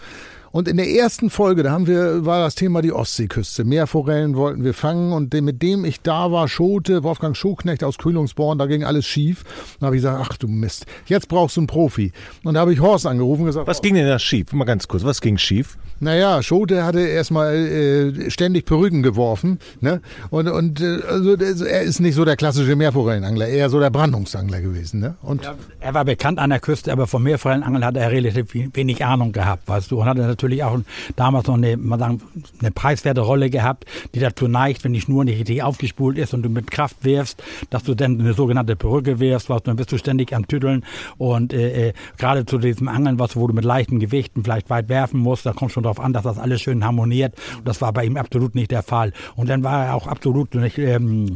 Und 0.52 0.68
in 0.68 0.78
der 0.78 0.90
ersten 0.90 1.30
Folge, 1.30 1.64
da 1.64 1.72
haben 1.72 1.88
wir, 1.88 2.26
war 2.26 2.42
das 2.42 2.56
Thema 2.56 2.82
die 2.82 2.92
Ostseeküste. 2.92 3.64
Meerforellen 3.64 4.36
wollten 4.36 4.64
wir 4.64 4.74
fangen 4.74 5.14
und 5.14 5.34
mit 5.34 5.62
dem 5.62 5.86
ich 5.86 6.02
da 6.02 6.32
war, 6.32 6.48
Schote, 6.48 7.04
Wolfgang 7.04 7.36
Schoknecht 7.36 7.84
aus 7.84 7.98
Kühlungsborn, 7.98 8.58
da 8.58 8.66
ging 8.66 8.84
alles 8.84 9.06
schief. 9.06 9.44
Da 9.80 9.88
habe 9.88 9.96
ich 9.96 10.02
gesagt, 10.02 10.20
ach 10.22 10.38
du 10.38 10.48
Mist, 10.48 10.86
jetzt 11.06 11.28
brauchst 11.28 11.58
du 11.58 11.62
einen 11.62 11.68
Profi. 11.68 12.12
Und 12.44 12.56
da 12.56 12.62
habe 12.62 12.74
ich 12.74 12.80
Horst 12.80 13.06
angerufen 13.06 13.42
und 13.42 13.48
gesagt, 13.48 13.68
Was 13.68 13.82
ging 13.82 13.96
denn 13.96 14.08
da 14.08 14.20
schief? 14.20 14.54
Mal 14.54 14.66
ganz 14.66 14.88
kurz, 14.88 15.04
was 15.04 15.22
ging 15.22 15.38
schief? 15.38 15.78
naja, 16.00 16.42
Schote 16.44 16.84
hatte 16.84 17.00
erstmal 17.00 17.56
äh, 17.56 18.30
ständig 18.30 18.66
Perücken 18.66 19.04
geworfen. 19.04 19.60
Ne? 19.82 20.02
Und, 20.30 20.48
und 20.48 20.82
äh, 20.82 21.00
also, 21.08 21.36
er 21.36 21.82
ist 21.82 22.00
nicht 22.00 22.16
so 22.16 22.26
der 22.26 22.36
klassische 22.36 22.76
Meerforellenangler, 22.76 23.48
eher 23.48 23.70
so 23.70 23.80
der 23.80 23.90
Brandungsangler 23.90 24.62
gewesen. 24.62 25.00
Ne? 25.00 25.16
Und 25.22 25.44
ja, 25.44 25.56
er 25.80 25.94
war 25.94 26.06
bekannt 26.06 26.40
an 26.40 26.50
der 26.50 26.60
Küste, 26.60 26.92
aber 26.92 27.08
vom 27.08 27.24
Meerforellenangeln 27.24 27.84
hat 27.84 27.98
er 27.98 28.12
relativ 28.12 28.54
wenig 28.54 29.04
Ahnung 29.04 29.32
gehabt, 29.32 29.68
weißt 29.68 29.92
du. 29.92 30.02
Und 30.02 30.08
hatte 30.08 30.37
natürlich 30.38 30.64
auch 30.64 30.80
damals 31.16 31.48
noch 31.48 31.56
eine, 31.56 31.78
mal 31.78 32.00
sagen, 32.00 32.22
eine 32.60 32.72
preiswerte 32.72 33.22
Rolle 33.22 33.50
gehabt, 33.50 33.86
die 34.14 34.20
dazu 34.20 34.48
neigt, 34.48 34.84
wenn 34.84 34.94
die 34.94 35.02
Schnur 35.02 35.26
nicht 35.26 35.40
richtig 35.40 35.64
aufgespult 35.64 36.18
ist 36.18 36.34
und 36.34 36.44
du 36.44 36.50
mit 36.50 36.70
Kraft 36.70 36.98
wirfst, 37.02 37.44
dass 37.70 37.84
du 37.84 37.96
dann 37.96 38.20
eine 38.20 38.34
sogenannte 38.34 38.76
Perücke 38.76 39.20
wirfst, 39.20 39.50
was, 39.50 39.64
dann 39.64 39.76
bist 39.76 39.92
du 39.92 39.98
ständig 39.98 40.34
am 40.34 40.48
Tütteln. 40.48 40.84
Und 41.18 41.54
äh, 41.54 41.90
äh, 41.90 41.94
gerade 42.18 42.46
zu 42.46 42.58
diesem 42.60 42.88
Angeln, 42.88 43.20
was, 43.20 43.36
wo 43.36 43.48
du 43.48 43.54
mit 43.54 43.66
leichten 43.66 44.00
Gewichten 44.00 44.44
vielleicht 44.44 44.70
weit 44.70 44.90
werfen 44.90 45.20
musst, 45.20 45.46
da 45.46 45.54
kommt 45.54 45.72
schon 45.72 45.84
darauf 45.84 46.00
an, 46.00 46.14
dass 46.14 46.24
das 46.24 46.38
alles 46.38 46.62
schön 46.62 46.86
harmoniert. 46.86 47.34
Und 47.58 47.68
das 47.68 47.82
war 47.82 47.92
bei 47.94 48.06
ihm 48.06 48.18
absolut 48.18 48.56
nicht 48.56 48.72
der 48.72 48.84
Fall. 48.84 49.14
Und 49.36 49.50
dann 49.50 49.64
war 49.64 49.86
er 49.86 49.96
auch 49.96 50.08
absolut 50.08 50.54
nicht 50.56 50.78
ähm, 50.78 51.36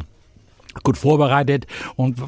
gut 0.83 0.97
vorbereitet 0.97 1.67
und 1.95 2.21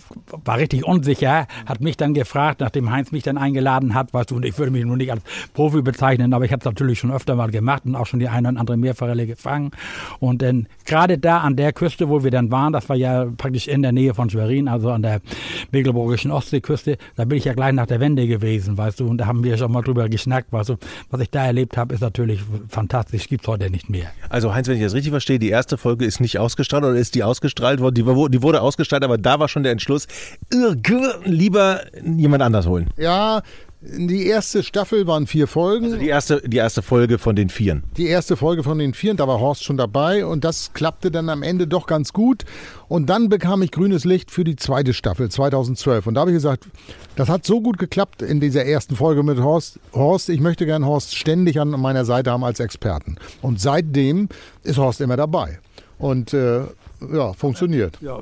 war 0.46 0.58
richtig 0.58 0.86
unsicher, 0.86 1.48
hat 1.66 1.82
mich 1.82 1.98
dann 1.98 2.14
gefragt, 2.14 2.60
nachdem 2.60 2.92
Heinz 2.92 3.12
mich 3.12 3.24
dann 3.24 3.38
eingeladen 3.38 3.94
hat, 3.94 4.14
weißt 4.14 4.32
du, 4.32 4.36
und 4.36 4.46
ich 4.46 4.58
würde 4.58 4.72
mich 4.72 4.86
nur 4.86 4.98
nicht 4.98 5.12
als 5.12 5.22
Profi 5.54 5.82
bezeichnen, 5.82 6.34
aber 6.34 6.46
ich 6.46 6.52
habe 6.52 6.60
es 6.60 6.66
natürlich 6.66 7.00
schon 7.00 7.12
öfter 7.12 7.36
mal 7.36 7.50
gemacht 7.50 7.84
und 7.86 7.96
auch 7.96 8.06
schon 8.06 8.20
die 8.20 8.28
eine 8.28 8.50
oder 8.50 8.60
andere 8.60 8.78
Meerforelle 8.78 9.26
gefangen. 9.26 9.72
Und 10.20 10.42
dann 10.42 10.68
gerade 10.86 11.18
da 11.18 11.40
an 11.40 11.56
der 11.56 11.74
Küste, 11.74 12.10
wo 12.10 12.24
wir 12.24 12.32
dann 12.32 12.52
waren, 12.52 12.74
das 12.74 12.90
war 12.90 12.96
ja 12.96 13.26
praktisch 13.38 13.68
in 13.68 13.82
der 13.82 13.92
Nähe 13.92 14.14
von 14.14 14.30
Schwerin, 14.30 14.68
also 14.68 14.92
an 14.92 15.02
der 15.02 15.22
mecklenburgischen 15.72 16.32
Ostseeküste, 16.32 16.98
da 17.16 17.26
bin 17.26 17.38
ich 17.38 17.46
ja 17.46 17.54
gleich 17.54 17.74
nach 17.74 17.88
der 17.88 18.00
Wende 18.00 18.28
gewesen, 18.28 18.78
weißt 18.78 19.00
du, 19.00 19.08
und 19.08 19.18
da 19.18 19.28
haben 19.28 19.44
wir 19.44 19.58
schon 19.58 19.72
mal 19.72 19.82
drüber 19.82 20.10
geschnackt, 20.10 20.52
weißt 20.52 20.70
du, 20.70 20.76
was 21.10 21.22
ich 21.22 21.30
da 21.30 21.46
erlebt 21.46 21.78
habe, 21.78 21.94
ist 21.94 22.02
natürlich 22.02 22.42
fantastisch, 22.68 23.28
gibt's 23.28 23.48
heute 23.48 23.70
nicht 23.70 23.90
mehr. 23.90 24.08
Also 24.30 24.54
Heinz, 24.54 24.68
wenn 24.68 24.78
ich 24.78 24.84
das 24.84 24.94
richtig 24.94 25.12
verstehe, 25.12 25.40
die 25.40 25.50
erste 25.50 25.78
Folge 25.78 26.06
ist 26.06 26.20
nicht 26.20 26.40
ausgestrahlt 26.40 26.84
oder 26.84 26.96
ist 26.96 27.16
die 27.16 27.24
ausgestrahlt 27.24 27.80
worden? 27.80 27.96
Die, 27.96 28.06
war, 28.06 28.30
die 28.34 28.42
wurde 28.42 28.62
ausgestrahlt, 28.62 29.04
aber 29.04 29.18
da 29.18 29.40
war 29.40 29.48
schon 29.48 29.64
der 29.64 29.72
Entschluss, 29.72 30.08
lieber 31.24 31.82
jemand 32.04 32.44
anders 32.44 32.66
holen. 32.68 32.90
Ja, 32.98 33.44
die 33.86 34.28
erste 34.28 34.64
Staffel 34.64 35.08
waren 35.08 35.28
vier 35.28 35.46
Folgen. 35.46 35.86
Also 35.86 35.98
die 35.98 36.08
erste, 36.08 36.42
die 36.48 36.56
erste 36.56 36.82
Folge 36.82 37.20
von 37.20 37.36
den 37.36 37.50
Vieren. 37.50 37.84
Die 37.98 38.08
erste 38.08 38.38
Folge 38.38 38.64
von 38.64 38.80
den 38.80 38.94
Vieren, 38.94 39.18
da 39.18 39.28
war 39.28 39.42
Horst 39.42 39.66
schon 39.66 39.76
dabei 39.76 40.26
und 40.26 40.46
das 40.46 40.72
klappte 40.74 41.12
dann 41.12 41.28
am 41.28 41.44
Ende 41.44 41.68
doch 41.68 41.86
ganz 41.86 42.14
gut. 42.14 42.46
Und 42.88 43.10
dann 43.10 43.28
bekam 43.28 43.62
ich 43.62 43.72
grünes 43.72 44.06
Licht 44.06 44.32
für 44.32 44.46
die 44.46 44.56
zweite 44.56 44.94
Staffel 44.94 45.30
2012. 45.30 46.08
Und 46.08 46.14
da 46.14 46.22
habe 46.22 46.32
ich 46.32 46.36
gesagt, 46.36 46.66
das 47.18 47.28
hat 47.28 47.46
so 47.46 47.60
gut 47.60 47.78
geklappt 47.78 48.22
in 48.22 48.40
dieser 48.40 48.66
ersten 48.66 48.96
Folge 48.96 49.22
mit 49.22 49.40
Horst. 49.40 49.80
Horst, 49.94 50.30
ich 50.30 50.40
möchte 50.40 50.66
gern 50.66 50.86
Horst 50.86 51.16
ständig 51.16 51.60
an 51.60 51.70
meiner 51.70 52.06
Seite 52.06 52.32
haben 52.32 52.46
als 52.46 52.62
Experten. 52.62 53.18
Und 53.42 53.60
seitdem 53.60 54.30
ist 54.64 54.78
Horst 54.78 55.02
immer 55.02 55.18
dabei. 55.18 55.60
Und 56.04 56.34
äh, 56.34 56.64
ja, 57.14 57.32
funktioniert. 57.32 57.98
Ja, 58.02 58.20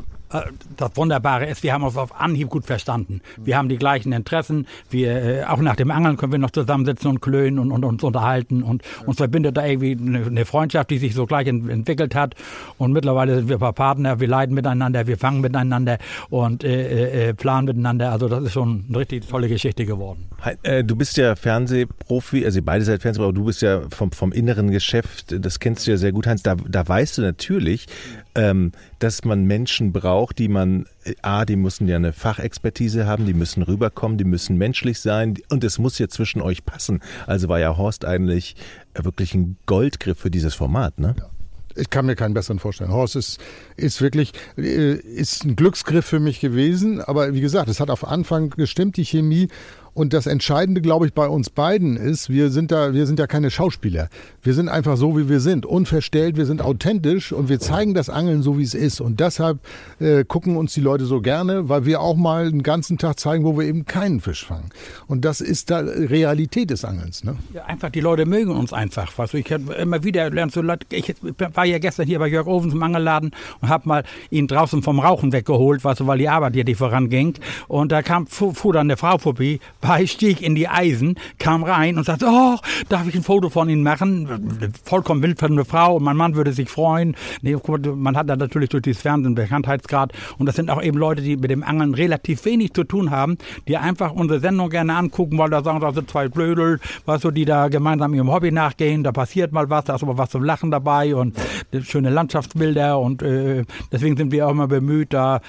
das 0.77 0.91
Wunderbare 0.95 1.45
ist, 1.47 1.63
wir 1.63 1.73
haben 1.73 1.83
uns 1.83 1.97
auf 1.97 2.19
Anhieb 2.19 2.49
gut 2.49 2.65
verstanden. 2.65 3.21
Wir 3.37 3.57
haben 3.57 3.69
die 3.69 3.77
gleichen 3.77 4.11
Interessen. 4.11 4.67
Wir, 4.89 5.23
äh, 5.23 5.43
auch 5.43 5.59
nach 5.59 5.75
dem 5.75 5.91
Angeln 5.91 6.17
können 6.17 6.31
wir 6.31 6.39
noch 6.39 6.51
zusammensitzen 6.51 7.09
und 7.09 7.21
klönen 7.21 7.59
und, 7.59 7.71
und 7.71 7.83
uns 7.83 8.03
unterhalten. 8.03 8.63
Und 8.63 8.83
uns 9.05 9.17
verbindet 9.17 9.57
da 9.57 9.65
irgendwie 9.65 9.97
eine, 9.99 10.45
Freundschaft, 10.45 10.89
die 10.89 10.97
sich 10.97 11.13
so 11.13 11.25
gleich 11.25 11.47
ent 11.47 11.69
entwickelt 11.69 12.15
hat. 12.15 12.35
Und 12.77 12.93
mittlerweile 12.93 13.35
sind 13.35 13.49
wir 13.49 13.57
ein 13.57 13.59
paar 13.59 13.73
Partner. 13.73 14.19
Wir 14.19 14.27
leiden 14.27 14.55
miteinander, 14.55 15.07
wir 15.07 15.17
fangen 15.17 15.41
miteinander 15.41 15.97
und 16.29 16.63
äh, 16.63 17.29
äh, 17.29 17.33
planen 17.33 17.65
miteinander. 17.65 18.11
Also 18.11 18.27
das 18.27 18.43
ist 18.43 18.53
schon 18.53 18.85
eine 18.87 18.99
richtig 18.99 19.27
tolle 19.27 19.47
Geschichte 19.47 19.85
geworden. 19.85 20.29
Äh, 20.63 20.83
du 20.83 20.95
bist 20.95 21.17
ja 21.17 21.35
Fernsehprofi, 21.35 22.45
also 22.45 22.61
beide 22.63 22.83
seid 22.83 23.01
Fernsehprofi, 23.01 23.29
aber 23.29 23.37
du 23.37 23.45
bist 23.45 23.61
ja 23.61 23.81
vom, 23.89 24.11
vom 24.11 24.31
inneren 24.31 24.71
Geschäft, 24.71 25.35
das 25.37 25.59
kennst 25.59 25.85
du 25.85 25.91
ja 25.91 25.97
sehr 25.97 26.11
gut, 26.11 26.25
Heinz. 26.25 26.41
Da, 26.43 26.55
da 26.55 26.87
weißt 26.87 27.19
du 27.19 27.21
natürlich, 27.21 27.87
ähm, 28.35 28.71
dass 28.99 29.23
man 29.25 29.45
Menschen 29.45 29.91
braucht, 29.91 30.39
die 30.39 30.47
man, 30.47 30.85
äh, 31.03 31.13
A, 31.21 31.45
die 31.45 31.55
müssen 31.55 31.87
ja 31.87 31.95
eine 31.95 32.13
Fachexpertise 32.13 33.05
haben, 33.05 33.25
die 33.25 33.33
müssen 33.33 33.63
rüberkommen, 33.63 34.17
die 34.17 34.23
müssen 34.23 34.57
menschlich 34.57 34.99
sein 34.99 35.35
und 35.49 35.63
es 35.63 35.79
muss 35.79 35.99
ja 35.99 36.07
zwischen 36.07 36.41
euch 36.41 36.65
passen. 36.65 37.01
Also 37.27 37.49
war 37.49 37.59
ja 37.59 37.77
Horst 37.77 38.05
eigentlich 38.05 38.55
wirklich 38.95 39.33
ein 39.33 39.57
Goldgriff 39.65 40.19
für 40.19 40.31
dieses 40.31 40.55
Format, 40.55 40.99
ne? 40.99 41.15
Ja. 41.17 41.29
Ich 41.75 41.89
kann 41.89 42.05
mir 42.05 42.15
keinen 42.15 42.33
besseren 42.33 42.59
vorstellen. 42.59 42.91
Horst 42.91 43.15
ist, 43.15 43.39
ist 43.77 44.01
wirklich, 44.01 44.33
äh, 44.57 44.93
ist 44.93 45.45
ein 45.45 45.55
Glücksgriff 45.55 46.05
für 46.05 46.19
mich 46.19 46.39
gewesen. 46.39 47.01
Aber 47.01 47.33
wie 47.33 47.41
gesagt, 47.41 47.69
es 47.69 47.79
hat 47.79 47.89
auf 47.89 48.05
Anfang 48.05 48.49
gestimmt, 48.49 48.97
die 48.97 49.05
Chemie. 49.05 49.47
Und 49.93 50.13
das 50.13 50.25
Entscheidende, 50.25 50.81
glaube 50.81 51.05
ich, 51.05 51.13
bei 51.13 51.27
uns 51.27 51.49
beiden 51.49 51.97
ist, 51.97 52.29
wir 52.29 52.49
sind 52.49 52.71
da, 52.71 52.93
wir 52.93 53.05
sind 53.05 53.19
ja 53.19 53.27
keine 53.27 53.51
Schauspieler. 53.51 54.09
Wir 54.41 54.53
sind 54.53 54.69
einfach 54.69 54.95
so, 54.95 55.17
wie 55.17 55.27
wir 55.27 55.41
sind, 55.41 55.65
unverstellt, 55.65 56.37
wir 56.37 56.45
sind 56.45 56.61
authentisch 56.61 57.33
und 57.33 57.49
wir 57.49 57.59
zeigen 57.59 57.93
das 57.93 58.09
Angeln 58.09 58.41
so, 58.41 58.57
wie 58.57 58.63
es 58.63 58.73
ist. 58.73 59.01
Und 59.01 59.19
deshalb 59.19 59.59
äh, 59.99 60.23
gucken 60.23 60.55
uns 60.55 60.73
die 60.73 60.81
Leute 60.81 61.05
so 61.05 61.21
gerne, 61.21 61.67
weil 61.67 61.85
wir 61.85 61.99
auch 61.99 62.15
mal 62.15 62.47
einen 62.47 62.63
ganzen 62.63 62.97
Tag 62.97 63.19
zeigen, 63.19 63.43
wo 63.43 63.57
wir 63.57 63.65
eben 63.65 63.85
keinen 63.85 64.21
Fisch 64.21 64.45
fangen. 64.45 64.69
Und 65.07 65.25
das 65.25 65.41
ist 65.41 65.69
da 65.69 65.79
Realität 65.79 66.69
des 66.69 66.85
Angelns. 66.85 67.23
Ne? 67.23 67.35
Ja, 67.53 67.65
einfach, 67.65 67.89
die 67.89 67.99
Leute 67.99 68.25
mögen 68.25 68.51
uns 68.51 68.71
einfach. 68.71 69.17
Weißt 69.17 69.33
ich 69.33 69.51
immer 69.51 70.03
wieder 70.03 70.29
lernst 70.29 70.55
so 70.55 70.61
Leute, 70.61 70.85
ich 70.91 71.13
war 71.53 71.65
ja 71.65 71.79
gestern 71.79 72.05
hier 72.07 72.19
bei 72.19 72.27
Jörg 72.27 72.47
Ovens 72.47 72.73
im 72.73 72.81
Angelladen 72.81 73.31
und 73.59 73.69
habe 73.69 73.87
mal 73.87 74.03
ihn 74.29 74.47
draußen 74.47 74.81
vom 74.83 74.99
Rauchen 74.99 75.33
weggeholt, 75.33 75.83
weil 75.83 76.17
die 76.17 76.29
Arbeit 76.29 76.53
hier 76.53 76.63
nicht 76.63 76.77
voranging. 76.77 77.35
Und 77.67 77.91
da 77.91 78.01
kam, 78.01 78.27
fuhr 78.27 78.73
dann 78.73 78.87
eine 78.87 78.97
Frau 78.97 79.17
vorbei, 79.17 79.59
bei, 79.81 80.05
stieg 80.05 80.41
in 80.41 80.55
die 80.55 80.67
Eisen, 80.67 81.15
kam 81.39 81.63
rein 81.63 81.97
und 81.97 82.05
sagte, 82.05 82.27
oh, 82.29 82.57
darf 82.89 83.07
ich 83.07 83.15
ein 83.15 83.23
Foto 83.23 83.49
von 83.49 83.69
Ihnen 83.69 83.83
machen? 83.83 84.71
Vollkommen 84.83 85.21
wildfremde 85.23 85.65
Frau, 85.65 85.99
mein 85.99 86.15
Mann 86.15 86.35
würde 86.35 86.53
sich 86.53 86.69
freuen. 86.69 87.15
Nee, 87.41 87.57
man 87.95 88.15
hat 88.15 88.29
da 88.29 88.35
natürlich 88.35 88.69
durch 88.69 88.83
dieses 88.83 89.01
Fernsehen 89.01 89.35
Bekanntheitsgrad 89.35 90.13
und 90.37 90.45
das 90.45 90.55
sind 90.55 90.69
auch 90.69 90.81
eben 90.81 90.97
Leute, 90.97 91.21
die 91.21 91.35
mit 91.37 91.51
dem 91.51 91.63
Angeln 91.63 91.93
relativ 91.93 92.45
wenig 92.45 92.73
zu 92.73 92.83
tun 92.83 93.11
haben, 93.11 93.37
die 93.67 93.77
einfach 93.77 94.11
unsere 94.11 94.39
Sendung 94.39 94.69
gerne 94.69 94.95
angucken, 94.95 95.37
weil 95.37 95.49
da 95.49 95.63
sagen, 95.63 95.79
da 95.79 95.91
sind 95.91 96.09
zwei 96.09 96.27
Blödel, 96.27 96.79
weißt 97.05 97.23
du, 97.23 97.31
die 97.31 97.45
da 97.45 97.67
gemeinsam 97.67 98.13
ihrem 98.13 98.31
Hobby 98.31 98.51
nachgehen, 98.51 99.03
da 99.03 99.11
passiert 99.11 99.51
mal 99.51 99.69
was, 99.69 99.85
da 99.85 99.95
ist 99.95 100.03
aber 100.03 100.17
was 100.17 100.29
zum 100.29 100.43
Lachen 100.43 100.71
dabei 100.71 101.15
und 101.15 101.35
schöne 101.81 102.09
Landschaftsbilder 102.09 102.99
und 102.99 103.23
äh, 103.23 103.65
deswegen 103.91 104.17
sind 104.17 104.31
wir 104.31 104.47
auch 104.47 104.51
immer 104.51 104.67
bemüht, 104.67 105.13
da 105.13 105.41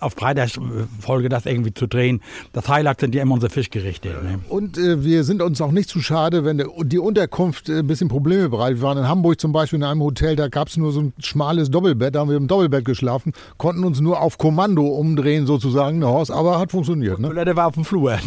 auf 0.00 0.16
breiter 0.16 0.46
Folge 1.00 1.28
das 1.28 1.46
irgendwie 1.46 1.74
zu 1.74 1.86
drehen. 1.86 2.20
Das 2.52 2.68
Highlight 2.68 3.00
sind 3.00 3.14
ja 3.14 3.22
immer 3.22 3.34
unsere 3.34 3.50
Fischgerichte. 3.50 4.08
Ne? 4.08 4.40
Und 4.48 4.78
äh, 4.78 5.04
wir 5.04 5.24
sind 5.24 5.42
uns 5.42 5.60
auch 5.60 5.72
nicht 5.72 5.88
zu 5.88 6.00
schade, 6.00 6.44
wenn 6.44 6.62
die 6.84 6.98
Unterkunft 6.98 7.68
äh, 7.68 7.80
ein 7.80 7.86
bisschen 7.86 8.08
Probleme 8.08 8.48
bereitet. 8.48 8.78
Wir 8.78 8.82
waren 8.82 8.98
in 8.98 9.08
Hamburg 9.08 9.40
zum 9.40 9.52
Beispiel 9.52 9.78
in 9.78 9.84
einem 9.84 10.02
Hotel, 10.02 10.36
da 10.36 10.48
gab 10.48 10.68
es 10.68 10.76
nur 10.76 10.92
so 10.92 11.00
ein 11.00 11.12
schmales 11.18 11.70
Doppelbett, 11.70 12.14
da 12.14 12.20
haben 12.20 12.30
wir 12.30 12.36
im 12.36 12.48
Doppelbett 12.48 12.84
geschlafen, 12.84 13.32
konnten 13.56 13.84
uns 13.84 14.00
nur 14.00 14.20
auf 14.20 14.38
Kommando 14.38 14.86
umdrehen 14.86 15.46
sozusagen, 15.46 15.98
ne, 15.98 16.06
Horst, 16.06 16.30
aber 16.30 16.58
hat 16.58 16.70
funktioniert. 16.70 17.18
Ne? 17.18 17.32
Der 17.44 17.56
war 17.56 17.66
auf 17.68 17.74
dem 17.74 17.84
Flur. 17.84 18.18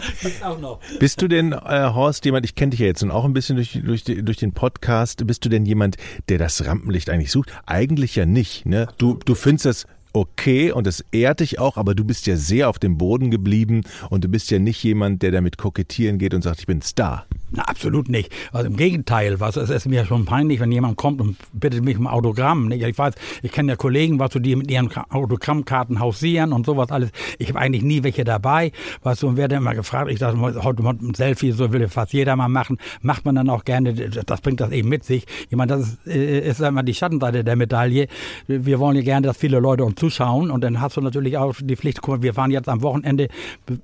Gibt's 0.22 0.42
auch 0.42 0.58
noch. 0.58 0.80
Bist 0.98 1.22
du 1.22 1.28
denn, 1.28 1.52
äh, 1.52 1.90
Horst, 1.94 2.24
jemand, 2.24 2.44
ich 2.44 2.54
kenne 2.54 2.70
dich 2.70 2.80
ja 2.80 2.86
jetzt 2.86 3.02
und 3.02 3.10
auch 3.10 3.24
ein 3.24 3.32
bisschen 3.32 3.56
durch, 3.56 3.80
durch, 3.84 4.04
durch 4.04 4.36
den 4.36 4.52
Podcast, 4.52 5.26
bist 5.26 5.44
du 5.44 5.48
denn 5.48 5.66
jemand, 5.66 5.96
der 6.28 6.38
das 6.38 6.64
Rampenlicht 6.64 7.10
eigentlich 7.10 7.30
sucht? 7.30 7.52
Eigentlich 7.66 8.16
ja 8.16 8.26
nicht. 8.26 8.66
Ne? 8.66 8.88
Du, 8.98 9.18
du 9.24 9.34
findest 9.34 9.66
das 9.66 9.86
okay 10.12 10.72
und 10.72 10.86
es 10.86 11.04
ehrt 11.12 11.40
dich 11.40 11.58
auch, 11.58 11.76
aber 11.76 11.94
du 11.94 12.04
bist 12.04 12.26
ja 12.26 12.36
sehr 12.36 12.68
auf 12.68 12.78
dem 12.78 12.98
Boden 12.98 13.30
geblieben 13.30 13.82
und 14.10 14.24
du 14.24 14.28
bist 14.28 14.50
ja 14.50 14.58
nicht 14.58 14.82
jemand, 14.82 15.22
der 15.22 15.30
damit 15.30 15.58
kokettieren 15.58 16.18
geht 16.18 16.34
und 16.34 16.42
sagt, 16.42 16.60
ich 16.60 16.66
bin 16.66 16.82
Star. 16.82 17.26
Na, 17.50 17.62
absolut 17.62 18.10
nicht. 18.10 18.30
Also 18.52 18.66
im 18.66 18.76
Gegenteil, 18.76 19.40
was 19.40 19.56
es 19.56 19.70
ist 19.70 19.88
mir 19.88 20.04
schon 20.04 20.26
peinlich, 20.26 20.60
wenn 20.60 20.70
jemand 20.70 20.98
kommt 20.98 21.20
und 21.20 21.36
bittet 21.54 21.82
mich 21.82 21.96
um 21.96 22.06
Autogramm. 22.06 22.70
Ich 22.70 22.98
weiß, 22.98 23.14
ich 23.42 23.52
kenne 23.52 23.72
ja 23.72 23.76
Kollegen, 23.76 24.18
was 24.18 24.30
du 24.32 24.38
die 24.38 24.54
mit 24.54 24.70
ihren 24.70 24.90
Autogrammkarten 25.08 25.98
hausieren 25.98 26.52
und 26.52 26.66
sowas 26.66 26.90
alles. 26.90 27.10
Ich 27.38 27.48
habe 27.48 27.58
eigentlich 27.58 27.82
nie 27.82 28.02
welche 28.02 28.24
dabei, 28.24 28.72
was 29.02 29.20
du 29.20 29.28
und 29.28 29.38
werde 29.38 29.56
immer 29.56 29.74
gefragt. 29.74 30.10
Ich 30.10 30.18
sage 30.18 30.38
heute 30.62 30.82
mal 30.82 30.94
ein 31.00 31.14
Selfie, 31.14 31.52
so 31.52 31.72
will 31.72 31.88
fast 31.88 32.12
jeder 32.12 32.36
mal 32.36 32.48
machen, 32.48 32.76
macht 33.00 33.24
man 33.24 33.34
dann 33.34 33.48
auch 33.48 33.64
gerne. 33.64 33.94
Das 33.94 34.42
bringt 34.42 34.60
das 34.60 34.70
eben 34.70 34.90
mit 34.90 35.04
sich. 35.04 35.24
Ich 35.48 35.56
meine, 35.56 35.72
das 35.72 35.88
ist, 35.88 36.06
äh, 36.06 36.40
ist 36.40 36.60
immer 36.60 36.82
die 36.82 36.94
Schattenseite 36.94 37.44
der 37.44 37.56
Medaille. 37.56 38.08
Wir 38.46 38.78
wollen 38.78 38.96
ja 38.96 39.02
gerne, 39.02 39.26
dass 39.26 39.38
viele 39.38 39.58
Leute 39.58 39.84
uns 39.84 39.98
zuschauen 39.98 40.50
und 40.50 40.62
dann 40.62 40.82
hast 40.82 40.98
du 40.98 41.00
natürlich 41.00 41.38
auch 41.38 41.54
die 41.58 41.76
Pflicht. 41.76 42.02
Guck 42.02 42.16
mal, 42.16 42.22
wir 42.22 42.34
fahren 42.34 42.50
jetzt 42.50 42.68
am 42.68 42.82
Wochenende, 42.82 43.28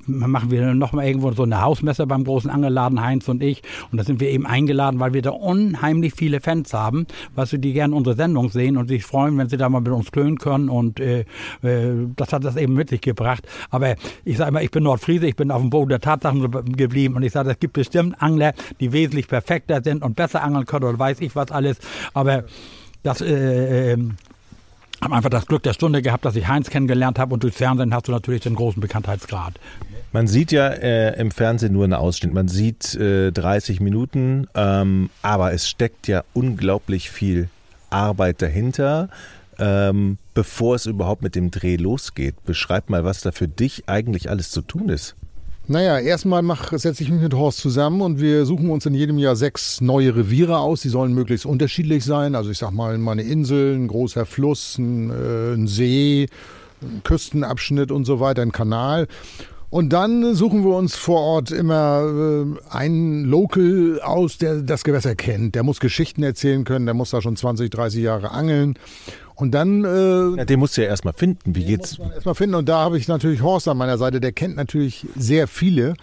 machen 0.06 0.50
wir 0.50 0.74
noch 0.74 0.92
mal 0.92 1.06
irgendwo 1.06 1.32
so 1.32 1.44
eine 1.44 1.62
Hausmesse 1.62 2.06
beim 2.06 2.24
großen 2.24 2.50
Angelladen 2.50 3.00
Heinz 3.00 3.26
und 3.28 3.42
ich 3.42 3.53
wichtig. 3.54 3.62
Und 3.90 3.98
da 3.98 4.04
sind 4.04 4.20
wir 4.20 4.30
eben 4.30 4.46
eingeladen, 4.46 5.00
weil 5.00 5.12
wir 5.14 5.22
da 5.22 5.30
unheimlich 5.30 6.14
viele 6.14 6.40
Fans 6.40 6.72
haben, 6.72 7.06
was 7.34 7.50
sie 7.50 7.58
die 7.58 7.72
gerne 7.72 7.94
unsere 7.94 8.16
Sendung 8.16 8.50
sehen 8.50 8.76
und 8.76 8.88
sich 8.88 9.04
freuen, 9.04 9.36
wenn 9.38 9.48
sie 9.48 9.56
da 9.56 9.68
mal 9.68 9.80
mit 9.80 9.92
uns 9.92 10.10
klönen 10.10 10.38
können. 10.38 10.68
Und 10.68 11.00
äh, 11.00 11.24
äh, 11.62 12.06
das 12.16 12.32
hat 12.32 12.44
das 12.44 12.56
eben 12.56 12.74
mit 12.74 12.90
sich 12.90 13.00
gebracht. 13.00 13.46
Aber 13.70 13.94
ich 14.24 14.36
sage 14.36 14.50
immer, 14.50 14.62
ich 14.62 14.70
bin 14.70 14.84
Nordfriese, 14.84 15.26
ich 15.26 15.36
bin 15.36 15.50
auf 15.50 15.60
dem 15.60 15.70
Boden 15.70 15.90
der 15.90 16.00
Tatsachen 16.00 16.76
geblieben 16.76 17.16
und 17.16 17.22
ich 17.22 17.32
sage, 17.32 17.50
es 17.50 17.58
gibt 17.58 17.74
bestimmt 17.74 18.20
Angler, 18.20 18.54
die 18.80 18.92
wesentlich 18.92 19.28
perfekter 19.28 19.82
sind 19.82 20.02
und 20.02 20.16
besser 20.16 20.42
angeln 20.42 20.66
können 20.66 20.84
oder 20.84 20.98
weiß 20.98 21.20
ich 21.20 21.34
was 21.36 21.50
alles. 21.50 21.78
Aber 22.12 22.44
das 23.02 23.20
äh, 23.20 23.92
äh, 23.92 23.98
habe 25.04 25.14
einfach 25.14 25.30
das 25.30 25.46
Glück 25.46 25.62
der 25.62 25.74
Stunde 25.74 26.02
gehabt, 26.02 26.24
dass 26.24 26.34
ich 26.34 26.48
Heinz 26.48 26.70
kennengelernt 26.70 27.18
habe 27.18 27.34
und 27.34 27.42
durchs 27.42 27.58
Fernsehen 27.58 27.94
hast 27.94 28.08
du 28.08 28.12
natürlich 28.12 28.40
den 28.40 28.54
großen 28.54 28.80
Bekanntheitsgrad. 28.80 29.54
Man 30.12 30.26
sieht 30.26 30.50
ja 30.50 30.68
äh, 30.68 31.18
im 31.20 31.30
Fernsehen 31.30 31.72
nur 31.72 31.84
einen 31.84 31.94
Ausschnitt. 31.94 32.32
Man 32.32 32.48
sieht 32.48 32.94
äh, 32.94 33.30
30 33.30 33.80
Minuten, 33.80 34.46
ähm, 34.54 35.10
aber 35.22 35.52
es 35.52 35.68
steckt 35.68 36.08
ja 36.08 36.24
unglaublich 36.32 37.10
viel 37.10 37.48
Arbeit 37.90 38.42
dahinter, 38.42 39.08
ähm, 39.58 40.18
bevor 40.32 40.76
es 40.76 40.86
überhaupt 40.86 41.22
mit 41.22 41.34
dem 41.34 41.50
Dreh 41.50 41.76
losgeht. 41.76 42.36
Beschreib 42.44 42.90
mal, 42.90 43.04
was 43.04 43.20
da 43.20 43.32
für 43.32 43.48
dich 43.48 43.88
eigentlich 43.88 44.30
alles 44.30 44.50
zu 44.50 44.62
tun 44.62 44.88
ist. 44.88 45.16
Naja, 45.66 45.98
erstmal 45.98 46.44
setze 46.72 47.02
ich 47.02 47.10
mich 47.10 47.22
mit 47.22 47.32
Horst 47.32 47.58
zusammen 47.58 48.02
und 48.02 48.20
wir 48.20 48.44
suchen 48.44 48.68
uns 48.68 48.84
in 48.84 48.92
jedem 48.92 49.16
Jahr 49.18 49.34
sechs 49.34 49.80
neue 49.80 50.14
Reviere 50.14 50.58
aus. 50.58 50.82
Die 50.82 50.90
sollen 50.90 51.14
möglichst 51.14 51.46
unterschiedlich 51.46 52.04
sein. 52.04 52.34
Also 52.34 52.50
ich 52.50 52.58
sag 52.58 52.72
mal, 52.72 52.98
mal 52.98 53.12
eine 53.12 53.22
Insel, 53.22 53.74
ein 53.74 53.88
großer 53.88 54.26
Fluss, 54.26 54.76
ein, 54.76 55.08
äh, 55.08 55.54
ein 55.54 55.66
See, 55.66 56.28
ein 56.82 57.00
Küstenabschnitt 57.02 57.90
und 57.90 58.04
so 58.04 58.20
weiter, 58.20 58.42
ein 58.42 58.52
Kanal. 58.52 59.08
Und 59.70 59.94
dann 59.94 60.34
suchen 60.34 60.64
wir 60.64 60.76
uns 60.76 60.96
vor 60.96 61.20
Ort 61.20 61.50
immer 61.50 62.02
äh, 62.04 62.76
einen 62.76 63.24
Local 63.24 64.00
aus, 64.04 64.36
der 64.36 64.60
das 64.60 64.84
Gewässer 64.84 65.14
kennt. 65.14 65.54
Der 65.54 65.62
muss 65.62 65.80
Geschichten 65.80 66.22
erzählen 66.22 66.64
können, 66.64 66.84
der 66.84 66.94
muss 66.94 67.10
da 67.10 67.22
schon 67.22 67.36
20, 67.36 67.70
30 67.70 68.02
Jahre 68.02 68.32
angeln. 68.32 68.78
Und 69.36 69.52
dann. 69.52 69.84
Äh, 69.84 70.38
ja, 70.38 70.44
den 70.44 70.60
musst 70.60 70.76
du 70.76 70.82
ja 70.82 70.88
erstmal 70.88 71.14
finden. 71.14 71.56
Wie 71.56 71.64
geht's? 71.64 71.98
Erstmal 71.98 72.36
finden. 72.36 72.54
Und 72.54 72.68
da 72.68 72.78
habe 72.78 72.98
ich 72.98 73.08
natürlich 73.08 73.42
Horst 73.42 73.66
an 73.66 73.76
meiner 73.76 73.98
Seite. 73.98 74.20
Der 74.20 74.32
kennt 74.32 74.56
natürlich 74.56 75.06
sehr 75.16 75.48
viele. 75.48 75.94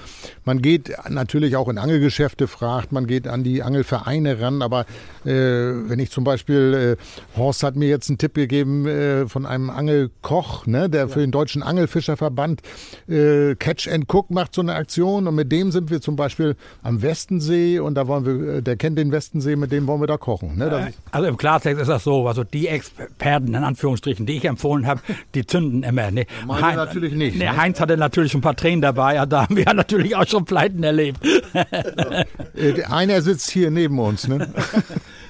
Man 0.44 0.62
geht 0.62 0.92
natürlich 1.10 1.56
auch 1.56 1.70
in 1.70 1.78
Angelgeschäfte, 1.78 2.48
fragt, 2.48 2.92
man 2.92 3.08
geht 3.08 3.28
an 3.28 3.44
die 3.44 3.64
Angelvereine 3.64 4.42
ran. 4.42 4.62
Aber 4.62 4.82
äh, 5.24 5.30
wenn 5.32 6.00
ich 6.00 6.12
zum 6.12 6.26
Beispiel, 6.26 6.98
äh, 6.98 7.38
Horst 7.38 7.64
hat 7.64 7.78
mir 7.78 7.88
jetzt 7.88 8.10
einen 8.10 8.18
Tipp 8.18 8.34
gegeben 8.34 8.86
äh, 8.86 9.28
von 9.28 9.46
einem 9.46 9.70
Angelkoch, 9.70 10.68
ne, 10.68 10.90
der 10.90 11.02
ja. 11.02 11.08
für 11.08 11.22
den 11.22 11.32
Deutschen 11.32 11.64
Angelfischerverband 11.64 12.62
äh, 13.08 13.56
Catch 13.56 13.88
and 13.88 14.14
Cook 14.14 14.30
macht 14.30 14.56
so 14.56 14.62
eine 14.62 14.76
Aktion. 14.76 15.28
Und 15.28 15.36
mit 15.36 15.52
dem 15.54 15.72
sind 15.72 15.90
wir 15.90 16.02
zum 16.02 16.18
Beispiel 16.18 16.58
am 16.84 17.02
Westensee 17.02 17.80
und 17.80 17.96
da 17.96 18.08
wollen 18.08 18.26
wir, 18.26 18.56
äh, 18.56 18.62
der 18.62 18.76
kennt 18.76 18.98
den 18.98 19.14
Westensee, 19.14 19.56
mit 19.56 19.72
dem 19.72 19.88
wollen 19.88 20.02
wir 20.02 20.08
da 20.08 20.18
kochen. 20.18 20.58
Ne? 20.58 20.92
also 21.12 21.28
im 21.28 21.38
Klartext 21.38 21.82
ist 21.82 21.88
das 21.88 22.04
so, 22.04 22.28
also 22.28 22.44
die 22.44 22.68
Experten 22.68 23.21
Experten, 23.22 23.54
in 23.54 23.64
Anführungsstrichen, 23.64 24.26
die 24.26 24.38
ich 24.38 24.46
empfohlen 24.46 24.88
habe, 24.88 25.02
die 25.36 25.46
zünden 25.46 25.84
immer. 25.84 26.10
Ne? 26.10 26.26
Heinz, 26.50 26.76
natürlich 26.76 27.14
nicht. 27.14 27.38
Ne, 27.38 27.56
Heinz 27.56 27.80
hatte 27.80 27.96
natürlich 27.96 28.34
ein 28.34 28.42
paar 28.42 28.56
Tränen 28.56 28.82
dabei, 28.82 29.16
ja, 29.16 29.28
da 29.28 29.44
haben 29.44 29.56
wir 29.56 29.66
natürlich 29.74 30.16
auch 30.16 30.28
schon 30.28 30.44
Pleiten 30.44 30.82
erlebt. 30.84 31.20
Äh, 31.54 32.84
einer 32.90 33.22
sitzt 33.22 33.52
hier 33.52 33.70
neben 33.70 34.00
uns, 34.00 34.28
ne? 34.28 34.50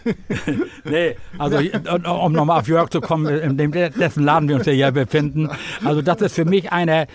nee, 0.85 1.15
also 1.37 1.57
um 1.57 2.31
nochmal 2.31 2.61
auf 2.61 2.67
Jörg 2.67 2.89
zu 2.89 3.01
kommen, 3.01 3.27
in 3.27 3.57
dessen 3.57 4.23
Laden 4.23 4.47
wir 4.47 4.55
uns 4.55 4.65
ja 4.65 4.71
hier 4.71 4.91
befinden. 4.91 5.49
Also 5.83 6.01
das 6.01 6.21
ist 6.21 6.35
für 6.35 6.45
mich 6.45 6.71
einer 6.71 7.07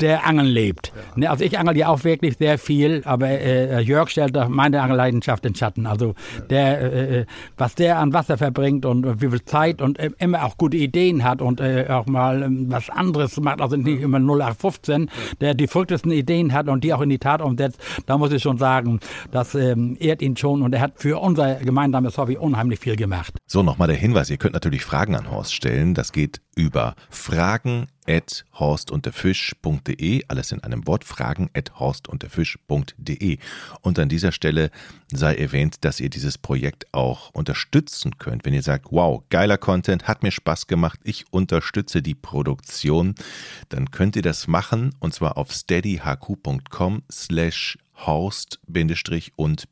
der 0.00 0.26
Angeln 0.26 0.46
lebt. 0.46 0.92
Ja. 1.16 1.30
Also 1.30 1.44
ich 1.44 1.58
angel 1.58 1.76
ja 1.76 1.88
auch 1.88 2.04
wirklich 2.04 2.36
sehr 2.36 2.58
viel, 2.58 3.02
aber 3.04 3.28
äh, 3.28 3.80
Jörg 3.80 4.08
stellt 4.08 4.36
meine 4.48 4.80
Angelleidenschaft 4.82 5.44
in 5.46 5.54
Schatten. 5.54 5.86
Also 5.86 6.14
der, 6.50 6.80
äh, 6.80 7.20
äh, 7.20 7.26
was 7.56 7.74
der 7.74 7.98
an 7.98 8.12
Wasser 8.12 8.38
verbringt 8.38 8.84
und, 8.84 9.04
und 9.04 9.20
wie 9.20 9.28
viel 9.28 9.44
Zeit 9.44 9.82
und 9.82 9.98
äh, 9.98 10.10
immer 10.18 10.44
auch 10.44 10.56
gute 10.56 10.76
Ideen 10.76 11.24
hat 11.24 11.42
und 11.42 11.60
äh, 11.60 11.86
auch 11.88 12.06
mal 12.06 12.42
ähm, 12.42 12.66
was 12.70 12.90
anderes 12.90 13.38
macht, 13.40 13.60
also 13.60 13.76
nicht 13.76 14.00
immer 14.00 14.18
0815, 14.18 15.10
der 15.40 15.54
die 15.54 15.66
verrücktesten 15.66 16.12
Ideen 16.12 16.52
hat 16.52 16.68
und 16.68 16.84
die 16.84 16.92
auch 16.92 17.00
in 17.00 17.08
die 17.08 17.18
Tat 17.18 17.42
umsetzt, 17.42 17.80
da 18.06 18.18
muss 18.18 18.32
ich 18.32 18.42
schon 18.42 18.58
sagen, 18.58 19.00
das 19.30 19.54
ähm, 19.54 19.96
ehrt 20.00 20.22
ihn 20.22 20.36
schon 20.36 20.62
und 20.62 20.74
er 20.74 20.80
hat 20.80 20.92
für 20.96 21.18
unser 21.20 21.56
gemeinsames 21.56 22.18
Hobby 22.18 22.36
unheimlich 22.36 22.78
viel 22.78 22.96
gemacht. 22.96 23.34
So, 23.46 23.62
nochmal 23.62 23.88
der 23.88 23.96
Hinweis, 23.96 24.30
ihr 24.30 24.36
könnt 24.36 24.54
natürlich 24.54 24.84
Fragen 24.84 25.14
an 25.14 25.30
Horst 25.30 25.54
stellen. 25.54 25.94
Das 25.94 26.12
geht 26.12 26.40
über 26.58 26.96
Fragen 27.08 27.86
at 28.08 28.44
horstundderfisch.de, 28.58 30.24
alles 30.26 30.50
in 30.50 30.62
einem 30.64 30.88
Wort, 30.88 31.04
fragen 31.04 31.50
at 31.54 31.78
horstundderfisch.de. 31.78 33.38
Und 33.80 33.98
an 33.98 34.08
dieser 34.08 34.32
Stelle 34.32 34.72
sei 35.12 35.36
erwähnt, 35.36 35.84
dass 35.84 36.00
ihr 36.00 36.10
dieses 36.10 36.36
Projekt 36.36 36.92
auch 36.92 37.30
unterstützen 37.30 38.18
könnt. 38.18 38.44
Wenn 38.44 38.54
ihr 38.54 38.62
sagt, 38.62 38.86
wow, 38.90 39.22
geiler 39.30 39.56
Content, 39.56 40.08
hat 40.08 40.24
mir 40.24 40.32
Spaß 40.32 40.66
gemacht, 40.66 40.98
ich 41.04 41.26
unterstütze 41.30 42.02
die 42.02 42.16
Produktion, 42.16 43.14
dann 43.68 43.92
könnt 43.92 44.16
ihr 44.16 44.22
das 44.22 44.48
machen 44.48 44.96
und 44.98 45.14
zwar 45.14 45.38
auf 45.38 45.52
steadyhq.com 45.52 47.02
slash 47.10 47.78
horst 48.04 48.58
und 49.36 49.70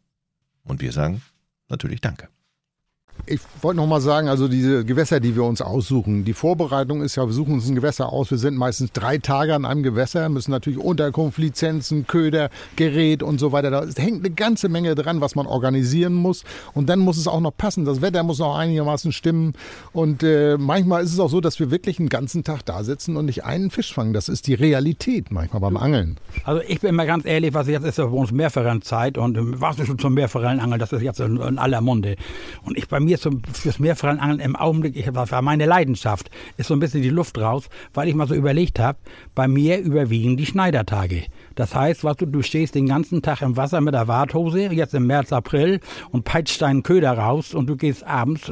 Und 0.63 0.81
wir 0.81 0.91
sagen 0.91 1.21
natürlich 1.67 2.01
Danke. 2.01 2.29
Ich 3.27 3.39
wollte 3.61 3.77
noch 3.77 3.87
mal 3.87 4.01
sagen, 4.01 4.27
also 4.29 4.47
diese 4.47 4.83
Gewässer, 4.83 5.19
die 5.19 5.35
wir 5.35 5.43
uns 5.43 5.61
aussuchen, 5.61 6.25
die 6.25 6.33
Vorbereitung 6.33 7.03
ist 7.03 7.17
ja, 7.17 7.25
wir 7.25 7.33
suchen 7.33 7.53
uns 7.55 7.67
ein 7.69 7.75
Gewässer 7.75 8.11
aus. 8.11 8.31
Wir 8.31 8.39
sind 8.39 8.57
meistens 8.57 8.91
drei 8.93 9.19
Tage 9.19 9.53
an 9.53 9.63
einem 9.63 9.83
Gewässer, 9.83 10.27
müssen 10.29 10.51
natürlich 10.51 10.79
Unterkunft, 10.79 11.37
Lizenzen, 11.37 12.07
Köder, 12.07 12.49
Gerät 12.77 13.21
und 13.21 13.39
so 13.39 13.51
weiter. 13.51 13.69
Da 13.69 13.85
hängt 14.01 14.25
eine 14.25 14.33
ganze 14.33 14.69
Menge 14.69 14.95
dran, 14.95 15.21
was 15.21 15.35
man 15.35 15.45
organisieren 15.45 16.13
muss. 16.13 16.43
Und 16.73 16.89
dann 16.89 16.99
muss 16.99 17.17
es 17.17 17.27
auch 17.27 17.41
noch 17.41 17.55
passen. 17.55 17.85
Das 17.85 18.01
Wetter 18.01 18.23
muss 18.23 18.41
auch 18.41 18.55
einigermaßen 18.55 19.11
stimmen. 19.11 19.53
Und 19.93 20.23
äh, 20.23 20.57
manchmal 20.57 21.03
ist 21.03 21.13
es 21.13 21.19
auch 21.19 21.29
so, 21.29 21.41
dass 21.41 21.59
wir 21.59 21.69
wirklich 21.69 21.99
einen 21.99 22.09
ganzen 22.09 22.43
Tag 22.43 22.65
da 22.65 22.83
sitzen 22.83 23.17
und 23.17 23.25
nicht 23.25 23.43
einen 23.43 23.69
Fisch 23.69 23.93
fangen. 23.93 24.13
Das 24.13 24.29
ist 24.29 24.47
die 24.47 24.55
Realität 24.55 25.31
manchmal 25.31 25.61
beim 25.61 25.77
Angeln. 25.77 26.17
Also 26.43 26.61
ich 26.67 26.79
bin 26.79 26.95
mal 26.95 27.05
ganz 27.05 27.25
ehrlich, 27.25 27.53
was 27.53 27.67
jetzt 27.67 27.85
ist 27.85 27.99
ja 27.99 28.05
bei 28.05 28.17
uns 28.17 28.31
Mehrforellenzeit 28.31 29.17
und 29.17 29.37
ähm, 29.37 29.61
warst 29.61 29.79
du 29.79 29.85
schon 29.85 29.99
zum 29.99 30.15
Mehrforellenangeln, 30.15 30.79
das 30.79 30.91
ist 30.91 31.03
jetzt 31.03 31.19
in, 31.19 31.37
in 31.37 31.59
aller 31.59 31.81
Munde. 31.81 32.15
Und 32.63 32.77
ich 32.77 32.87
bei 32.87 32.99
mir 33.03 33.19
zum, 33.19 33.41
fürs 33.53 33.79
Meerforellenangeln 33.79 34.39
im 34.39 34.55
Augenblick, 34.55 34.95
ich, 34.95 35.09
das 35.09 35.31
war 35.31 35.41
meine 35.41 35.65
Leidenschaft, 35.65 36.29
ist 36.57 36.67
so 36.67 36.73
ein 36.73 36.79
bisschen 36.79 37.01
die 37.01 37.09
Luft 37.09 37.37
raus, 37.37 37.69
weil 37.93 38.07
ich 38.07 38.15
mal 38.15 38.27
so 38.27 38.35
überlegt 38.35 38.79
habe, 38.79 38.97
bei 39.35 39.47
mir 39.47 39.79
überwiegen 39.79 40.37
die 40.37 40.45
Schneidertage. 40.45 41.23
Das 41.55 41.75
heißt, 41.75 42.03
was 42.03 42.17
du, 42.17 42.25
du 42.25 42.41
stehst 42.41 42.75
den 42.75 42.87
ganzen 42.87 43.21
Tag 43.21 43.41
im 43.41 43.57
Wasser 43.57 43.81
mit 43.81 43.93
der 43.93 44.07
Warthose, 44.07 44.71
jetzt 44.71 44.93
im 44.93 45.07
März, 45.07 45.33
April, 45.33 45.79
und 46.11 46.23
peitscht 46.23 46.61
deinen 46.61 46.83
Köder 46.83 47.13
raus 47.17 47.53
und 47.53 47.67
du 47.67 47.75
gehst 47.75 48.05
abends 48.05 48.51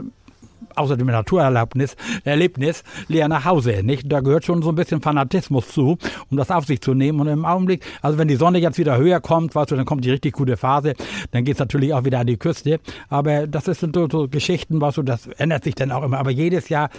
außer 0.75 0.97
dem 0.97 1.07
Naturerlaubnis, 1.07 1.95
Erlebnis, 2.23 2.83
leer 3.07 3.27
nach 3.27 3.45
Hause. 3.45 3.81
Nicht? 3.83 4.11
Da 4.11 4.21
gehört 4.21 4.45
schon 4.45 4.61
so 4.61 4.69
ein 4.69 4.75
bisschen 4.75 5.01
Fanatismus 5.01 5.67
zu, 5.69 5.97
um 6.29 6.37
das 6.37 6.51
auf 6.51 6.65
sich 6.65 6.81
zu 6.81 6.93
nehmen. 6.93 7.19
Und 7.19 7.27
im 7.27 7.45
Augenblick, 7.45 7.83
also 8.01 8.17
wenn 8.17 8.27
die 8.27 8.35
Sonne 8.35 8.59
jetzt 8.59 8.77
wieder 8.77 8.97
höher 8.97 9.19
kommt, 9.19 9.55
weißt 9.55 9.71
du, 9.71 9.75
dann 9.75 9.85
kommt 9.85 10.05
die 10.05 10.11
richtig 10.11 10.33
gute 10.33 10.57
Phase, 10.57 10.93
dann 11.31 11.43
geht 11.43 11.55
es 11.55 11.59
natürlich 11.59 11.93
auch 11.93 12.05
wieder 12.05 12.19
an 12.19 12.27
die 12.27 12.37
Küste. 12.37 12.79
Aber 13.09 13.47
das 13.47 13.65
sind 13.65 13.95
so, 13.95 14.07
so 14.09 14.27
Geschichten, 14.27 14.79
weißt 14.79 14.97
du, 14.97 15.03
das 15.03 15.27
ändert 15.37 15.63
sich 15.63 15.75
dann 15.75 15.91
auch 15.91 16.03
immer. 16.03 16.17
Aber 16.17 16.31
jedes 16.31 16.69
Jahr, 16.69 16.89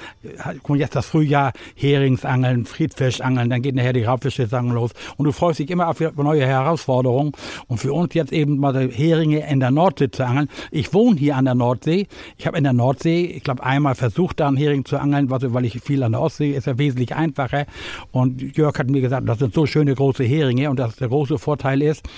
kommt 0.62 0.81
jetzt 0.81 0.96
das 0.96 1.07
Frühjahr, 1.07 1.53
Heringsangeln, 1.75 2.64
Friedfischangeln, 2.64 3.51
dann 3.51 3.62
geht 3.62 3.75
nachher 3.75 3.92
die 3.92 4.05
Raubfischsaison 4.05 4.70
los. 4.70 4.92
Und 5.16 5.25
du 5.25 5.33
freust 5.33 5.59
dich 5.59 5.70
immer 5.70 5.88
auf 5.88 6.01
neue 6.01 6.46
Herausforderungen. 6.46 7.33
Und 7.66 7.79
für 7.79 7.92
uns 7.92 8.14
jetzt 8.14 8.33
eben 8.33 8.59
mal 8.59 8.90
Heringe 8.90 9.49
in 9.49 9.61
der 9.61 9.70
Nordsee 9.70 10.11
zu 10.11 10.25
angeln. 10.25 10.49
Ich 10.70 10.92
wohne 10.94 11.18
hier 11.18 11.37
an 11.37 11.44
der 11.44 11.55
Nordsee. 11.55 12.07
Ich 12.37 12.46
habe 12.46 12.59
in 12.59 12.64
der 12.64 12.73
Nordsee, 12.73 13.25
ich 13.25 13.44
glaube, 13.51 13.65
einmal 13.65 13.95
versucht, 13.95 14.41
da 14.41 14.49
einen 14.49 14.57
Hering 14.57 14.85
zu 14.85 14.99
angeln, 14.99 15.29
weil 15.31 15.65
ich 15.65 15.81
viel 15.81 16.03
an 16.03 16.13
der 16.13 16.21
Ostsee 16.21 16.53
ist 16.53 16.67
ja 16.67 16.79
wesentlich 16.79 17.15
einfacher. 17.15 17.67
Und 18.13 18.57
Jörg 18.57 18.79
hat 18.79 18.89
mir 18.89 19.01
gesagt, 19.01 19.29
das 19.29 19.39
sind 19.39 19.55
so 19.55 19.67
schöne 19.67 19.95
große 19.95 20.23
Heringe 20.25 20.71
und 20.71 20.79
dass 20.79 20.97
der 20.97 21.09
große 21.09 21.39
Vorteil 21.39 21.83
ist, 21.83 22.09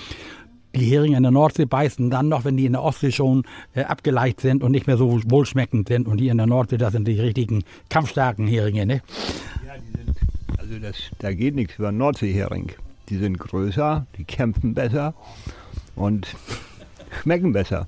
die 0.75 0.85
Heringe 0.85 1.17
in 1.17 1.23
der 1.23 1.31
Nordsee 1.31 1.65
beißen, 1.65 2.09
dann 2.09 2.29
noch, 2.29 2.45
wenn 2.45 2.57
die 2.57 2.65
in 2.65 2.73
der 2.73 2.83
Ostsee 2.83 3.11
schon 3.11 3.43
äh, 3.73 3.83
abgeleicht 3.83 4.41
sind 4.41 4.63
und 4.63 4.71
nicht 4.71 4.87
mehr 4.87 4.97
so 4.97 5.21
wohlschmeckend 5.25 5.87
sind. 5.87 6.07
Und 6.07 6.17
die 6.17 6.29
in 6.29 6.37
der 6.37 6.47
Nordsee, 6.47 6.77
das 6.77 6.93
sind 6.93 7.07
die 7.07 7.19
richtigen 7.19 7.63
kampfstarken 7.89 8.47
Heringe. 8.47 8.85
Ne? 8.85 9.01
Ja, 9.65 9.73
sind, 9.75 10.17
also 10.57 10.79
das, 10.79 10.97
da 11.19 11.33
geht 11.33 11.55
nichts 11.55 11.77
über 11.77 11.91
Nordseehering. 11.91 12.71
Die 13.09 13.17
sind 13.17 13.37
größer, 13.37 14.05
die 14.17 14.23
kämpfen 14.23 14.73
besser 14.73 15.13
und 15.95 16.27
schmecken 17.21 17.53
besser. 17.53 17.87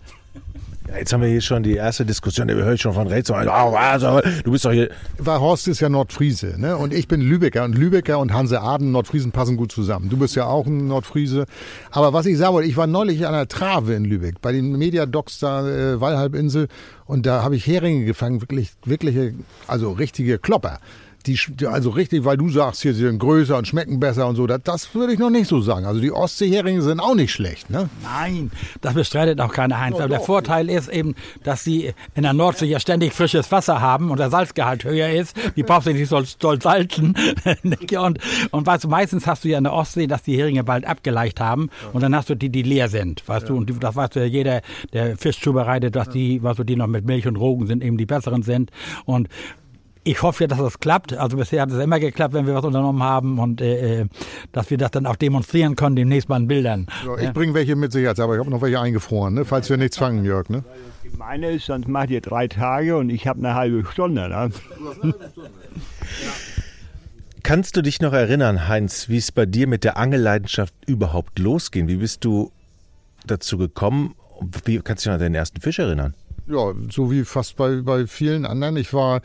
Ja, 0.88 0.98
jetzt 1.00 1.12
haben 1.14 1.22
wir 1.22 1.30
hier 1.30 1.42
schon 1.42 1.64
die 1.64 1.74
erste 1.74 2.06
Diskussion, 2.06 2.48
wir 2.48 2.56
hören 2.56 2.78
schon 2.78 2.94
von 2.94 3.08
rechts. 3.08 3.32
Also, 3.32 4.22
du 4.44 4.52
bist 4.52 4.66
doch 4.66 4.72
hier. 4.72 4.90
Weil 5.18 5.40
Horst 5.40 5.68
ist 5.68 5.80
ja 5.80 5.90
Nordfriese, 5.90 6.60
ne? 6.60 6.78
Und 6.78 6.94
ich 6.94 7.08
bin 7.08 7.22
Lübecker. 7.22 7.64
Und 7.64 7.76
Lübecker 7.76 8.20
und 8.20 8.34
Hanse 8.34 8.62
Aden, 8.62 8.92
Nordfriesen 8.92 9.32
passen 9.32 9.58
gut 9.58 9.72
zusammen. 9.72 10.10
Du 10.10 10.18
bist 10.18 10.36
ja 10.36 10.46
auch 10.46 10.68
ein 10.68 10.88
Nordfriese. 10.88 11.46
Aber 11.90 12.14
was 12.14 12.28
ich 12.28 12.38
sagen 12.38 12.54
wollte, 12.54 12.70
ich 12.70 12.78
war 12.78 12.86
neulich 12.86 13.26
an 13.26 13.34
der 13.34 13.48
Trave 13.48 13.96
in 13.96 14.06
Lübeck, 14.06 14.42
bei 14.42 14.52
den 14.52 14.78
Mediadocs 14.78 15.40
da, 15.40 15.68
äh, 15.68 16.00
Wallhalbinsel. 16.00 16.68
Und 17.06 17.26
da 17.26 17.42
habe 17.42 17.56
ich 17.56 17.66
Heringe 17.66 18.06
gefangen, 18.06 18.42
wirklich, 18.42 18.74
wirkliche, 18.84 19.34
also 19.68 19.92
richtige 19.92 20.38
Klopper 20.38 20.80
die, 21.28 21.40
also 21.66 21.90
richtig, 21.90 22.26
weil 22.26 22.38
du 22.38 22.50
sagst, 22.50 22.82
hier 22.82 22.94
sie 22.94 23.02
sind 23.02 23.20
größer 23.20 23.58
und 23.58 23.68
schmecken 23.68 24.00
besser 24.00 24.28
und 24.28 24.36
so, 24.36 24.48
das, 24.48 24.62
das 24.64 24.96
würde 24.96 25.14
ich 25.14 25.20
noch 25.20 25.30
nicht 25.30 25.48
so 25.48 25.62
sagen. 25.62 25.86
Also 25.86 26.02
die 26.02 26.12
Ostseeheringe 26.12 26.82
sind 26.82 27.00
auch 27.00 27.16
nicht 27.16 27.32
schlecht, 27.32 27.70
ne? 27.70 27.90
Nein, 28.04 28.52
das 28.82 28.94
bestreitet 28.94 29.42
auch 29.42 29.52
keiner 29.52 29.80
Heinz. 29.80 29.96
Aber 29.96 30.08
der 30.08 30.20
Vorteil 30.20 30.70
ist 30.70 30.90
eben, 30.90 31.16
dass 31.44 31.64
sie 31.64 31.94
in 32.16 32.24
der 32.24 32.34
Nordsee 32.34 32.66
ja 32.66 32.80
ständig 32.80 33.14
frisches 33.14 33.52
Wasser 33.52 33.82
haben 33.82 34.12
und 34.12 34.20
der 34.20 34.30
Salzgehalt 34.30 34.84
höher 34.84 35.10
ist. 35.10 35.36
Die 35.56 35.64
brauchst 35.64 35.88
du 35.88 35.94
nicht 35.94 36.10
so 36.10 36.22
doll 36.40 36.62
salzen. 36.62 37.16
und, 37.98 38.20
und 38.52 38.68
weißt 38.68 38.84
du, 38.84 38.88
meistens 38.88 39.28
hast 39.28 39.44
du 39.44 39.50
ja 39.50 39.58
in 39.58 39.64
der 39.64 39.74
Ostsee, 39.74 40.08
dass 40.08 40.24
die 40.24 40.38
Heringe 40.38 40.64
bald 40.64 40.86
abgeleicht 40.86 41.40
haben 41.40 41.70
und 41.94 42.02
dann 42.02 42.16
hast 42.16 42.30
du 42.30 42.36
die, 42.36 42.50
die 42.50 42.64
leer 42.64 42.90
sind, 42.90 43.28
weißt 43.28 43.44
ja. 43.44 43.48
du. 43.50 43.58
Und 43.58 43.84
das 43.84 43.96
weißt 43.96 44.16
du 44.16 44.20
ja 44.20 44.26
jeder, 44.26 44.62
der 44.94 45.18
Fisch 45.18 45.42
zubereitet, 45.42 45.96
dass 45.96 46.10
die, 46.10 46.42
weißt 46.42 46.60
du, 46.60 46.64
die 46.64 46.76
noch 46.76 46.88
mit 46.88 47.06
Milch 47.06 47.28
und 47.28 47.36
Rogen 47.36 47.68
sind, 47.68 47.84
eben 47.84 47.98
die 47.98 48.06
besseren 48.06 48.44
sind. 48.44 48.72
Und 49.06 49.30
ich 50.06 50.22
hoffe 50.22 50.44
ja, 50.44 50.48
dass 50.48 50.60
das 50.60 50.80
klappt. 50.80 51.14
Also 51.14 51.36
bisher 51.36 51.64
hat 51.64 51.72
es 51.72 51.84
immer 51.84 52.00
geklappt, 52.00 52.34
wenn 52.34 52.46
wir 52.46 52.54
was 52.54 52.64
unternommen 52.64 53.04
haben 53.04 53.40
und 53.40 53.60
äh, 53.60 54.02
äh, 54.02 54.06
dass 54.52 54.70
wir 54.70 54.78
das 54.78 54.92
dann 54.92 55.08
auch 55.08 55.16
demonstrieren 55.16 55.76
können, 55.76 55.96
demnächst 55.96 56.30
mal 56.30 56.38
in 56.38 56.48
Bildern. 56.48 56.88
Ja, 57.06 57.18
ich 57.18 57.34
bringe 57.34 57.54
welche 57.56 57.76
mit 57.76 57.92
Sicherheit, 57.92 58.20
aber 58.20 58.36
ich 58.36 58.40
habe 58.40 58.52
noch 58.52 58.62
welche 58.62 58.80
eingefroren, 58.80 59.34
ne? 59.34 59.46
falls 59.46 59.70
wir 59.70 59.78
nichts 59.78 59.98
fangen, 59.98 60.24
Jörg. 60.24 60.48
Ne? 60.50 60.64
Meine 61.18 61.52
ist, 61.52 61.66
sonst 61.66 61.88
macht 61.88 62.12
ihr 62.12 62.22
drei 62.22 62.48
Tage 62.48 62.96
und 62.98 63.10
ich 63.10 63.28
habe 63.28 63.40
eine 63.40 63.56
halbe 63.56 63.84
Stunde. 63.92 64.30
Ne? 64.30 65.14
Kannst 67.42 67.76
du 67.76 67.82
dich 67.82 68.00
noch 68.00 68.14
erinnern, 68.14 68.68
Heinz, 68.68 69.10
wie 69.10 69.18
es 69.18 69.32
bei 69.32 69.48
dir 69.48 69.68
mit 69.68 69.84
der 69.84 69.98
Angelleidenschaft 69.98 70.74
überhaupt 70.86 71.40
losging? 71.40 71.88
Wie 71.88 71.98
bist 71.98 72.24
du 72.24 72.52
dazu 73.26 73.58
gekommen? 73.58 74.14
Wie 74.66 74.80
kannst 74.80 75.04
du 75.04 75.10
dich 75.10 75.14
noch 75.14 75.14
an 75.16 75.20
deinen 75.20 75.36
ersten 75.36 75.62
Fisch 75.62 75.80
erinnern? 75.80 76.14
Ja, 76.48 76.74
so 76.92 77.12
wie 77.12 77.24
fast 77.24 77.56
bei, 77.56 77.82
bei 77.82 78.06
vielen 78.06 78.46
anderen. 78.46 78.78
Ich 78.78 78.94
war 78.94 79.22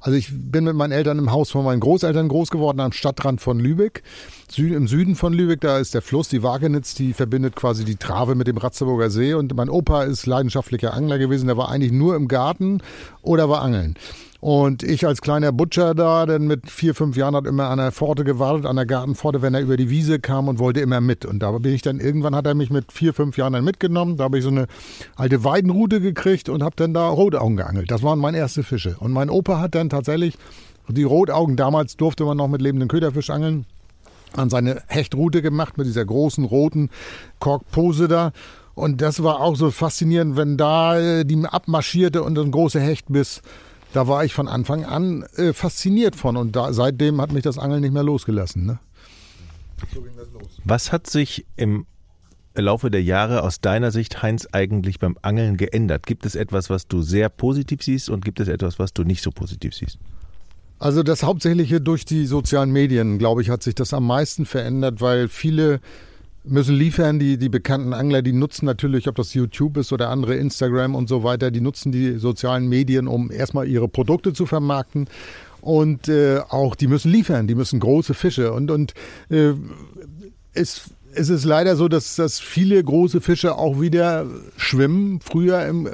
also 0.00 0.16
ich 0.16 0.28
bin 0.32 0.64
mit 0.64 0.76
meinen 0.76 0.92
Eltern 0.92 1.18
im 1.18 1.32
Haus 1.32 1.50
von 1.50 1.64
meinen 1.64 1.80
Großeltern 1.80 2.28
groß 2.28 2.50
geworden 2.50 2.80
am 2.80 2.92
Stadtrand 2.92 3.40
von 3.40 3.58
Lübeck. 3.58 4.02
Süd, 4.50 4.72
Im 4.72 4.86
Süden 4.86 5.16
von 5.16 5.32
Lübeck, 5.32 5.60
da 5.60 5.78
ist 5.78 5.94
der 5.94 6.02
Fluss, 6.02 6.28
die 6.28 6.42
Wagenitz, 6.42 6.94
die 6.94 7.12
verbindet 7.12 7.56
quasi 7.56 7.84
die 7.84 7.96
Trave 7.96 8.34
mit 8.34 8.46
dem 8.46 8.56
Ratzeburger 8.56 9.10
See. 9.10 9.34
Und 9.34 9.54
mein 9.56 9.68
Opa 9.68 10.04
ist 10.04 10.26
leidenschaftlicher 10.26 10.94
Angler 10.94 11.18
gewesen. 11.18 11.46
Der 11.46 11.56
war 11.56 11.68
eigentlich 11.68 11.92
nur 11.92 12.14
im 12.16 12.28
Garten 12.28 12.80
oder 13.22 13.48
war 13.48 13.62
angeln. 13.62 13.96
Und 14.40 14.84
ich 14.84 15.04
als 15.04 15.20
kleiner 15.20 15.50
Butcher 15.50 15.96
da, 15.96 16.24
denn 16.24 16.46
mit 16.46 16.70
vier, 16.70 16.94
fünf 16.94 17.16
Jahren 17.16 17.34
hat 17.34 17.44
immer 17.44 17.70
an 17.70 17.78
der 17.78 17.90
Pforte 17.90 18.22
gewartet, 18.22 18.66
an 18.66 18.76
der 18.76 18.86
Gartenpforte, 18.86 19.42
wenn 19.42 19.52
er 19.54 19.60
über 19.60 19.76
die 19.76 19.90
Wiese 19.90 20.20
kam 20.20 20.46
und 20.46 20.60
wollte 20.60 20.80
immer 20.80 21.00
mit. 21.00 21.26
Und 21.26 21.40
da 21.40 21.50
bin 21.50 21.74
ich 21.74 21.82
dann, 21.82 21.98
irgendwann 21.98 22.36
hat 22.36 22.46
er 22.46 22.54
mich 22.54 22.70
mit 22.70 22.92
vier, 22.92 23.14
fünf 23.14 23.36
Jahren 23.36 23.54
dann 23.54 23.64
mitgenommen. 23.64 24.16
Da 24.16 24.24
habe 24.24 24.38
ich 24.38 24.44
so 24.44 24.50
eine 24.50 24.68
alte 25.16 25.42
Weidenrute 25.42 26.00
gekriegt 26.00 26.48
und 26.48 26.62
habe 26.62 26.76
dann 26.76 26.94
da 26.94 27.08
Rotaugen 27.08 27.56
geangelt. 27.56 27.90
Das 27.90 28.04
waren 28.04 28.20
meine 28.20 28.38
ersten 28.38 28.62
Fische. 28.62 28.96
Und 29.00 29.10
mein 29.10 29.28
Opa 29.28 29.58
hat 29.58 29.74
dann 29.74 29.90
tatsächlich 29.90 30.38
die 30.86 31.02
Rotaugen, 31.02 31.56
damals 31.56 31.96
durfte 31.96 32.24
man 32.24 32.36
noch 32.36 32.48
mit 32.48 32.62
lebenden 32.62 32.88
Köderfisch 32.88 33.30
angeln, 33.30 33.66
an 34.36 34.50
seine 34.50 34.82
Hechtrute 34.86 35.42
gemacht 35.42 35.78
mit 35.78 35.86
dieser 35.86 36.04
großen 36.04 36.44
roten 36.44 36.90
Korkpose 37.40 38.06
da. 38.06 38.32
Und 38.74 39.02
das 39.02 39.22
war 39.24 39.40
auch 39.40 39.56
so 39.56 39.72
faszinierend, 39.72 40.36
wenn 40.36 40.56
da 40.56 40.98
äh, 40.98 41.24
die 41.24 41.44
abmarschierte 41.44 42.22
und 42.22 42.38
ein 42.38 42.52
großer 42.52 42.80
Hechtbiss 42.80 43.42
da 43.98 44.06
war 44.06 44.24
ich 44.24 44.32
von 44.32 44.46
Anfang 44.46 44.84
an 44.84 45.24
äh, 45.34 45.52
fasziniert 45.52 46.14
von 46.14 46.36
und 46.36 46.54
da, 46.54 46.72
seitdem 46.72 47.20
hat 47.20 47.32
mich 47.32 47.42
das 47.42 47.58
Angeln 47.58 47.80
nicht 47.80 47.92
mehr 47.92 48.04
losgelassen. 48.04 48.64
Ne? 48.64 48.78
So 49.92 50.02
ging 50.02 50.12
das 50.16 50.28
los. 50.32 50.46
Was 50.64 50.92
hat 50.92 51.08
sich 51.08 51.44
im 51.56 51.84
Laufe 52.54 52.92
der 52.92 53.02
Jahre 53.02 53.42
aus 53.42 53.60
deiner 53.60 53.90
Sicht, 53.90 54.22
Heinz, 54.22 54.46
eigentlich 54.52 55.00
beim 55.00 55.18
Angeln 55.22 55.56
geändert? 55.56 56.06
Gibt 56.06 56.26
es 56.26 56.36
etwas, 56.36 56.70
was 56.70 56.86
du 56.86 57.02
sehr 57.02 57.28
positiv 57.28 57.82
siehst 57.82 58.08
und 58.08 58.24
gibt 58.24 58.38
es 58.38 58.46
etwas, 58.46 58.78
was 58.78 58.92
du 58.92 59.02
nicht 59.02 59.20
so 59.20 59.32
positiv 59.32 59.74
siehst? 59.74 59.98
Also 60.78 61.02
das 61.02 61.24
Hauptsächliche 61.24 61.80
durch 61.80 62.04
die 62.04 62.26
sozialen 62.26 62.70
Medien, 62.70 63.18
glaube 63.18 63.42
ich, 63.42 63.50
hat 63.50 63.64
sich 63.64 63.74
das 63.74 63.92
am 63.92 64.06
meisten 64.06 64.46
verändert, 64.46 65.00
weil 65.00 65.26
viele 65.26 65.80
müssen 66.44 66.74
liefern. 66.74 67.18
Die, 67.18 67.38
die 67.38 67.48
bekannten 67.48 67.92
Angler, 67.92 68.22
die 68.22 68.32
nutzen 68.32 68.66
natürlich, 68.66 69.08
ob 69.08 69.16
das 69.16 69.34
YouTube 69.34 69.76
ist 69.76 69.92
oder 69.92 70.10
andere 70.10 70.36
Instagram 70.36 70.94
und 70.94 71.08
so 71.08 71.22
weiter, 71.22 71.50
die 71.50 71.60
nutzen 71.60 71.92
die 71.92 72.18
sozialen 72.18 72.68
Medien, 72.68 73.08
um 73.08 73.30
erstmal 73.30 73.68
ihre 73.68 73.88
Produkte 73.88 74.32
zu 74.32 74.46
vermarkten. 74.46 75.08
Und 75.60 76.08
äh, 76.08 76.40
auch 76.48 76.74
die 76.74 76.86
müssen 76.86 77.10
liefern, 77.10 77.46
die 77.46 77.54
müssen 77.54 77.80
große 77.80 78.14
Fische. 78.14 78.52
Und, 78.52 78.70
und 78.70 78.94
äh, 79.28 79.54
es 80.52 80.90
es 81.18 81.28
ist 81.28 81.44
leider 81.44 81.76
so, 81.76 81.88
dass, 81.88 82.16
dass 82.16 82.38
viele 82.38 82.82
große 82.82 83.20
Fische 83.20 83.56
auch 83.56 83.80
wieder 83.80 84.26
schwimmen. 84.56 85.20
Früher 85.20 85.66
im, 85.66 85.88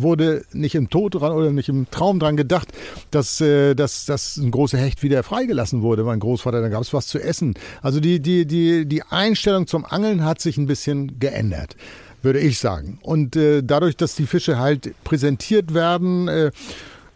wurde 0.00 0.44
nicht 0.52 0.74
im 0.74 0.88
Tod 0.88 1.16
dran 1.16 1.32
oder 1.32 1.50
nicht 1.50 1.68
im 1.68 1.90
Traum 1.90 2.20
dran 2.20 2.36
gedacht, 2.36 2.68
dass, 3.10 3.40
äh, 3.40 3.74
dass, 3.74 4.06
dass 4.06 4.36
ein 4.36 4.50
großer 4.50 4.78
Hecht 4.78 5.02
wieder 5.02 5.22
freigelassen 5.22 5.82
wurde. 5.82 6.04
Mein 6.04 6.20
Großvater, 6.20 6.60
da 6.60 6.68
gab 6.68 6.82
es 6.82 6.94
was 6.94 7.08
zu 7.08 7.18
essen. 7.18 7.54
Also 7.82 8.00
die, 8.00 8.20
die, 8.20 8.46
die, 8.46 8.86
die 8.86 9.02
Einstellung 9.02 9.66
zum 9.66 9.84
Angeln 9.84 10.24
hat 10.24 10.40
sich 10.40 10.56
ein 10.56 10.66
bisschen 10.66 11.18
geändert 11.18 11.76
würde 12.20 12.40
ich 12.40 12.58
sagen. 12.58 12.98
Und 13.02 13.36
äh, 13.36 13.62
dadurch, 13.62 13.96
dass 13.96 14.16
die 14.16 14.26
Fische 14.26 14.58
halt 14.58 14.92
präsentiert 15.04 15.72
werden, 15.72 16.26
äh, 16.26 16.50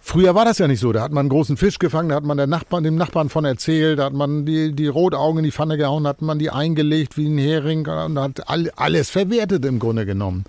Früher 0.05 0.35
war 0.35 0.45
das 0.45 0.59
ja 0.59 0.67
nicht 0.67 0.81
so. 0.81 0.93
Da 0.93 1.01
hat 1.01 1.13
man 1.13 1.21
einen 1.21 1.29
großen 1.29 1.57
Fisch 1.57 1.79
gefangen, 1.79 2.09
da 2.09 2.17
hat 2.17 2.25
man 2.25 2.37
Nachbarn, 2.51 2.83
dem 2.83 2.97
Nachbarn 2.97 3.29
von 3.29 3.45
erzählt, 3.45 4.01
da 4.01 4.07
hat 4.07 4.13
man 4.13 4.45
die, 4.45 4.73
die 4.73 4.89
Rotaugen 4.89 5.39
in 5.39 5.45
die 5.45 5.53
Pfanne 5.53 5.79
gehauen, 5.79 6.03
da 6.05 6.11
hat 6.11 6.23
man 6.23 6.41
die 6.41 6.51
eingelegt 6.51 7.17
wie 7.17 7.29
ein 7.29 7.39
Hering 7.39 7.87
und 7.87 8.19
hat 8.19 8.51
all, 8.51 8.71
alles 8.75 9.11
verwertet 9.11 9.65
im 9.65 9.79
Grunde 9.79 10.05
genommen. 10.05 10.45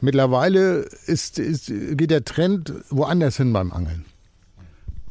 Mittlerweile 0.00 0.86
ist, 1.06 1.40
ist, 1.40 1.66
geht 1.66 2.10
der 2.10 2.24
Trend 2.24 2.72
woanders 2.88 3.36
hin 3.36 3.52
beim 3.52 3.72
Angeln. 3.72 4.04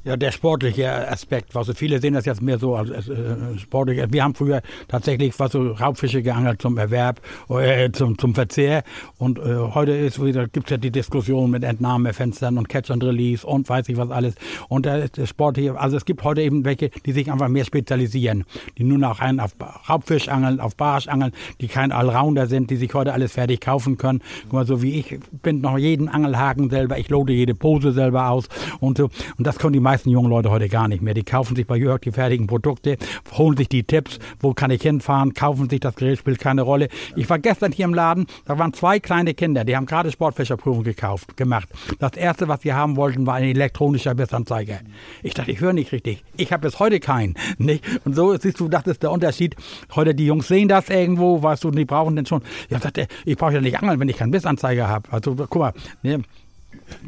Ja, 0.05 0.17
der 0.17 0.33
sportliche 0.33 1.09
Aspekt. 1.09 1.55
Also 1.55 1.73
viele 1.73 2.01
sehen 2.01 2.13
das 2.13 2.25
jetzt 2.25 2.41
mehr 2.41 2.59
so 2.59 2.75
als 2.75 3.07
äh, 3.07 3.57
sportlich. 3.57 4.03
Wir 4.11 4.25
haben 4.25 4.35
früher 4.35 4.61
tatsächlich 4.89 5.33
was 5.39 5.53
so 5.53 5.71
Raubfische 5.71 6.21
geangelt 6.21 6.61
zum 6.61 6.77
Erwerb, 6.77 7.21
äh, 7.47 7.89
zum, 7.89 8.17
zum 8.17 8.35
Verzehr. 8.35 8.83
Und 9.17 9.39
äh, 9.39 9.55
heute 9.73 9.93
ist 9.93 10.21
wieder 10.21 10.49
gibt's 10.49 10.71
ja 10.71 10.77
die 10.77 10.91
Diskussion 10.91 11.51
mit 11.51 11.63
Entnahmefenstern 11.63 12.57
und 12.57 12.67
Catch 12.67 12.91
and 12.91 13.01
Release 13.01 13.47
und 13.47 13.69
weiß 13.69 13.87
ich 13.87 13.95
was 13.95 14.11
alles. 14.11 14.35
Und 14.67 14.85
der, 14.85 15.07
der 15.07 15.25
sportliche, 15.25 15.79
also 15.79 15.95
es 15.95 16.03
gibt 16.03 16.21
heute 16.25 16.41
eben 16.41 16.65
welche, 16.65 16.89
die 16.89 17.13
sich 17.13 17.31
einfach 17.31 17.47
mehr 17.47 17.63
spezialisieren, 17.63 18.43
die 18.77 18.83
nur 18.83 18.97
noch 18.97 19.21
einen 19.21 19.39
auf 19.39 19.51
Raubfisch 19.87 20.27
angeln, 20.27 20.59
auf 20.59 20.75
Barsch 20.75 21.07
angeln, 21.07 21.31
die 21.61 21.69
kein 21.69 21.93
Allrounder 21.93 22.47
sind, 22.47 22.71
die 22.71 22.75
sich 22.75 22.93
heute 22.93 23.13
alles 23.13 23.31
fertig 23.31 23.61
kaufen 23.61 23.97
können. 23.97 24.21
Guck 24.43 24.53
mal, 24.53 24.65
so 24.65 24.81
wie 24.81 24.99
ich 24.99 25.17
bin 25.31 25.61
noch 25.61 25.77
jeden 25.77 26.09
Angelhaken 26.09 26.69
selber, 26.69 26.97
ich 26.97 27.07
lote 27.07 27.31
jede 27.31 27.55
Pose 27.55 27.93
selber 27.93 28.27
aus 28.27 28.49
und 28.81 28.97
so. 28.97 29.09
Und 29.37 29.47
das 29.47 29.57
können 29.59 29.71
die 29.71 29.79
meisten 29.79 29.92
meisten 29.93 30.09
jungen 30.09 30.31
Leute 30.31 30.49
heute 30.49 30.69
gar 30.69 30.87
nicht 30.87 31.03
mehr. 31.03 31.13
Die 31.13 31.23
kaufen 31.23 31.55
sich 31.55 31.67
bei 31.67 31.77
Jörg 31.77 32.01
die 32.01 32.11
fertigen 32.11 32.47
Produkte, 32.47 32.97
holen 33.37 33.55
sich 33.55 33.69
die 33.69 33.83
Tipps, 33.83 34.17
wo 34.39 34.55
kann 34.55 34.71
ich 34.71 34.81
hinfahren, 34.81 35.35
kaufen 35.35 35.69
sich 35.69 35.81
das 35.81 35.95
Gerät, 35.95 36.17
spielt 36.17 36.39
keine 36.39 36.63
Rolle. 36.63 36.87
Ich 37.15 37.29
war 37.29 37.37
gestern 37.37 37.71
hier 37.71 37.85
im 37.85 37.93
Laden, 37.93 38.25
da 38.45 38.57
waren 38.57 38.73
zwei 38.73 38.99
kleine 38.99 39.35
Kinder, 39.35 39.63
die 39.63 39.75
haben 39.75 39.85
gerade 39.85 40.11
Sportfischerprüfung 40.11 40.83
gekauft, 40.83 41.37
gemacht. 41.37 41.69
Das 41.99 42.13
erste, 42.13 42.47
was 42.47 42.63
sie 42.63 42.73
haben 42.73 42.95
wollten, 42.95 43.27
war 43.27 43.35
ein 43.35 43.43
elektronischer 43.43 44.15
Bissanzeiger. 44.15 44.79
Ich 45.21 45.35
dachte, 45.35 45.51
ich 45.51 45.61
höre 45.61 45.73
nicht 45.73 45.91
richtig. 45.91 46.23
Ich 46.37 46.51
habe 46.51 46.63
bis 46.67 46.79
heute 46.79 46.99
keinen. 46.99 47.35
Nicht? 47.59 47.83
Und 48.03 48.15
so 48.15 48.35
siehst 48.35 48.59
du, 48.59 48.69
das 48.69 48.87
ist 48.87 49.03
der 49.03 49.11
Unterschied. 49.11 49.55
Heute 49.93 50.15
die 50.15 50.25
Jungs 50.25 50.47
sehen 50.47 50.69
das 50.69 50.89
irgendwo, 50.89 51.43
weißt 51.43 51.63
du, 51.65 51.69
die 51.69 51.85
brauchen 51.85 52.15
denn 52.15 52.25
schon. 52.25 52.41
Ich 52.67 52.79
dachte, 52.79 53.07
ich 53.25 53.37
brauche 53.37 53.53
ja 53.53 53.61
nicht 53.61 53.77
angeln, 53.77 53.99
wenn 53.99 54.09
ich 54.09 54.17
keinen 54.17 54.31
Bissanzeiger 54.31 54.87
habe. 54.87 55.11
Also 55.11 55.35
guck 55.35 55.55
mal, 55.55 55.73
ne? 56.01 56.23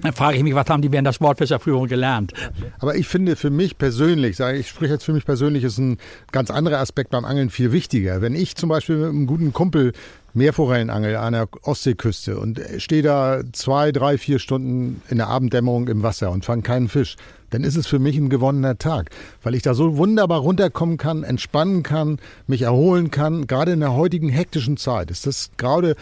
Dann 0.01 0.13
frage 0.13 0.37
ich 0.37 0.43
mich, 0.43 0.55
was 0.55 0.67
haben 0.69 0.81
die 0.81 0.91
während 0.91 1.07
der 1.07 1.13
Sportfischerführung 1.13 1.87
gelernt? 1.87 2.33
Aber 2.79 2.95
ich 2.95 3.07
finde 3.07 3.35
für 3.35 3.49
mich 3.49 3.77
persönlich, 3.77 4.39
ich, 4.39 4.69
spreche 4.69 4.93
jetzt 4.93 5.03
für 5.03 5.13
mich 5.13 5.25
persönlich, 5.25 5.63
ist 5.63 5.77
ein 5.77 5.97
ganz 6.31 6.51
anderer 6.51 6.79
Aspekt 6.79 7.11
beim 7.11 7.25
Angeln 7.25 7.49
viel 7.49 7.71
wichtiger. 7.71 8.21
Wenn 8.21 8.35
ich 8.35 8.55
zum 8.55 8.69
Beispiel 8.69 8.97
mit 8.97 9.09
einem 9.09 9.27
guten 9.27 9.53
Kumpel 9.53 9.93
Meerforellenangel 10.33 11.15
an 11.15 11.31
der 11.31 11.47
Ostseeküste 11.61 12.37
und 12.37 12.59
stehe 12.77 13.01
da 13.01 13.41
zwei, 13.53 13.93
drei, 13.93 14.17
vier 14.17 14.39
Stunden 14.39 15.01
in 15.09 15.17
der 15.17 15.27
Abenddämmerung 15.27 15.87
im 15.87 16.03
Wasser 16.03 16.29
und 16.31 16.43
fange 16.43 16.61
keinen 16.61 16.89
Fisch, 16.89 17.15
dann 17.51 17.63
ist 17.63 17.77
es 17.77 17.87
für 17.87 17.99
mich 17.99 18.17
ein 18.17 18.29
gewonnener 18.29 18.77
Tag, 18.77 19.11
weil 19.43 19.55
ich 19.55 19.61
da 19.61 19.73
so 19.73 19.95
wunderbar 19.95 20.39
runterkommen 20.39 20.97
kann, 20.97 21.23
entspannen 21.23 21.83
kann, 21.83 22.19
mich 22.47 22.63
erholen 22.63 23.11
kann. 23.11 23.47
Gerade 23.47 23.71
in 23.71 23.79
der 23.79 23.93
heutigen 23.93 24.27
hektischen 24.27 24.75
Zeit 24.75 25.09
ist 25.09 25.25
das 25.25 25.51
gerade 25.55 25.95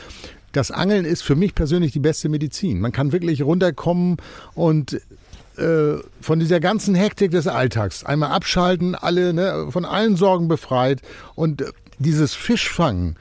das 0.53 0.71
Angeln 0.71 1.03
ist 1.03 1.23
für 1.23 1.35
mich 1.35 1.55
persönlich 1.55 1.91
die 1.91 1.99
beste 1.99 2.29
Medizin. 2.29 2.79
Man 2.79 2.91
kann 2.91 3.11
wirklich 3.11 3.41
runterkommen 3.41 4.17
und 4.55 5.01
äh, 5.57 5.97
von 6.21 6.39
dieser 6.39 6.59
ganzen 6.59 6.95
Hektik 6.95 7.31
des 7.31 7.47
Alltags 7.47 8.03
einmal 8.03 8.31
abschalten, 8.31 8.95
alle 8.95 9.33
ne, 9.33 9.67
von 9.69 9.85
allen 9.85 10.15
Sorgen 10.15 10.47
befreit 10.47 11.01
und 11.35 11.63
dieses 11.99 12.33
Fischfangen 12.33 13.17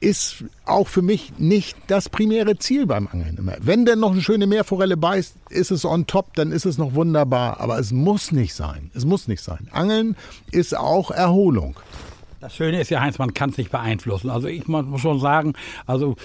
ist 0.00 0.44
auch 0.66 0.88
für 0.88 1.00
mich 1.00 1.32
nicht 1.38 1.76
das 1.86 2.08
primäre 2.08 2.58
Ziel 2.58 2.86
beim 2.86 3.06
Angeln 3.06 3.36
immer. 3.38 3.54
Wenn 3.60 3.84
denn 3.86 4.00
noch 4.00 4.10
eine 4.10 4.20
schöne 4.20 4.48
Meerforelle 4.48 4.96
beißt, 4.96 5.36
ist 5.50 5.70
es 5.70 5.84
on 5.84 6.06
top, 6.08 6.34
dann 6.34 6.50
ist 6.50 6.66
es 6.66 6.76
noch 6.76 6.94
wunderbar. 6.94 7.60
Aber 7.60 7.78
es 7.78 7.92
muss 7.92 8.32
nicht 8.32 8.52
sein. 8.52 8.90
Es 8.94 9.04
muss 9.04 9.28
nicht 9.28 9.42
sein. 9.42 9.68
Angeln 9.70 10.16
ist 10.50 10.76
auch 10.76 11.12
Erholung. 11.12 11.76
Das 12.40 12.56
Schöne 12.56 12.80
ist 12.80 12.90
ja, 12.90 13.00
Heinz, 13.00 13.18
man 13.18 13.32
kann 13.32 13.50
es 13.50 13.58
nicht 13.58 13.70
beeinflussen. 13.70 14.28
Also 14.28 14.48
ich 14.48 14.66
muss 14.66 15.00
schon 15.00 15.20
sagen, 15.20 15.52
also 15.86 16.16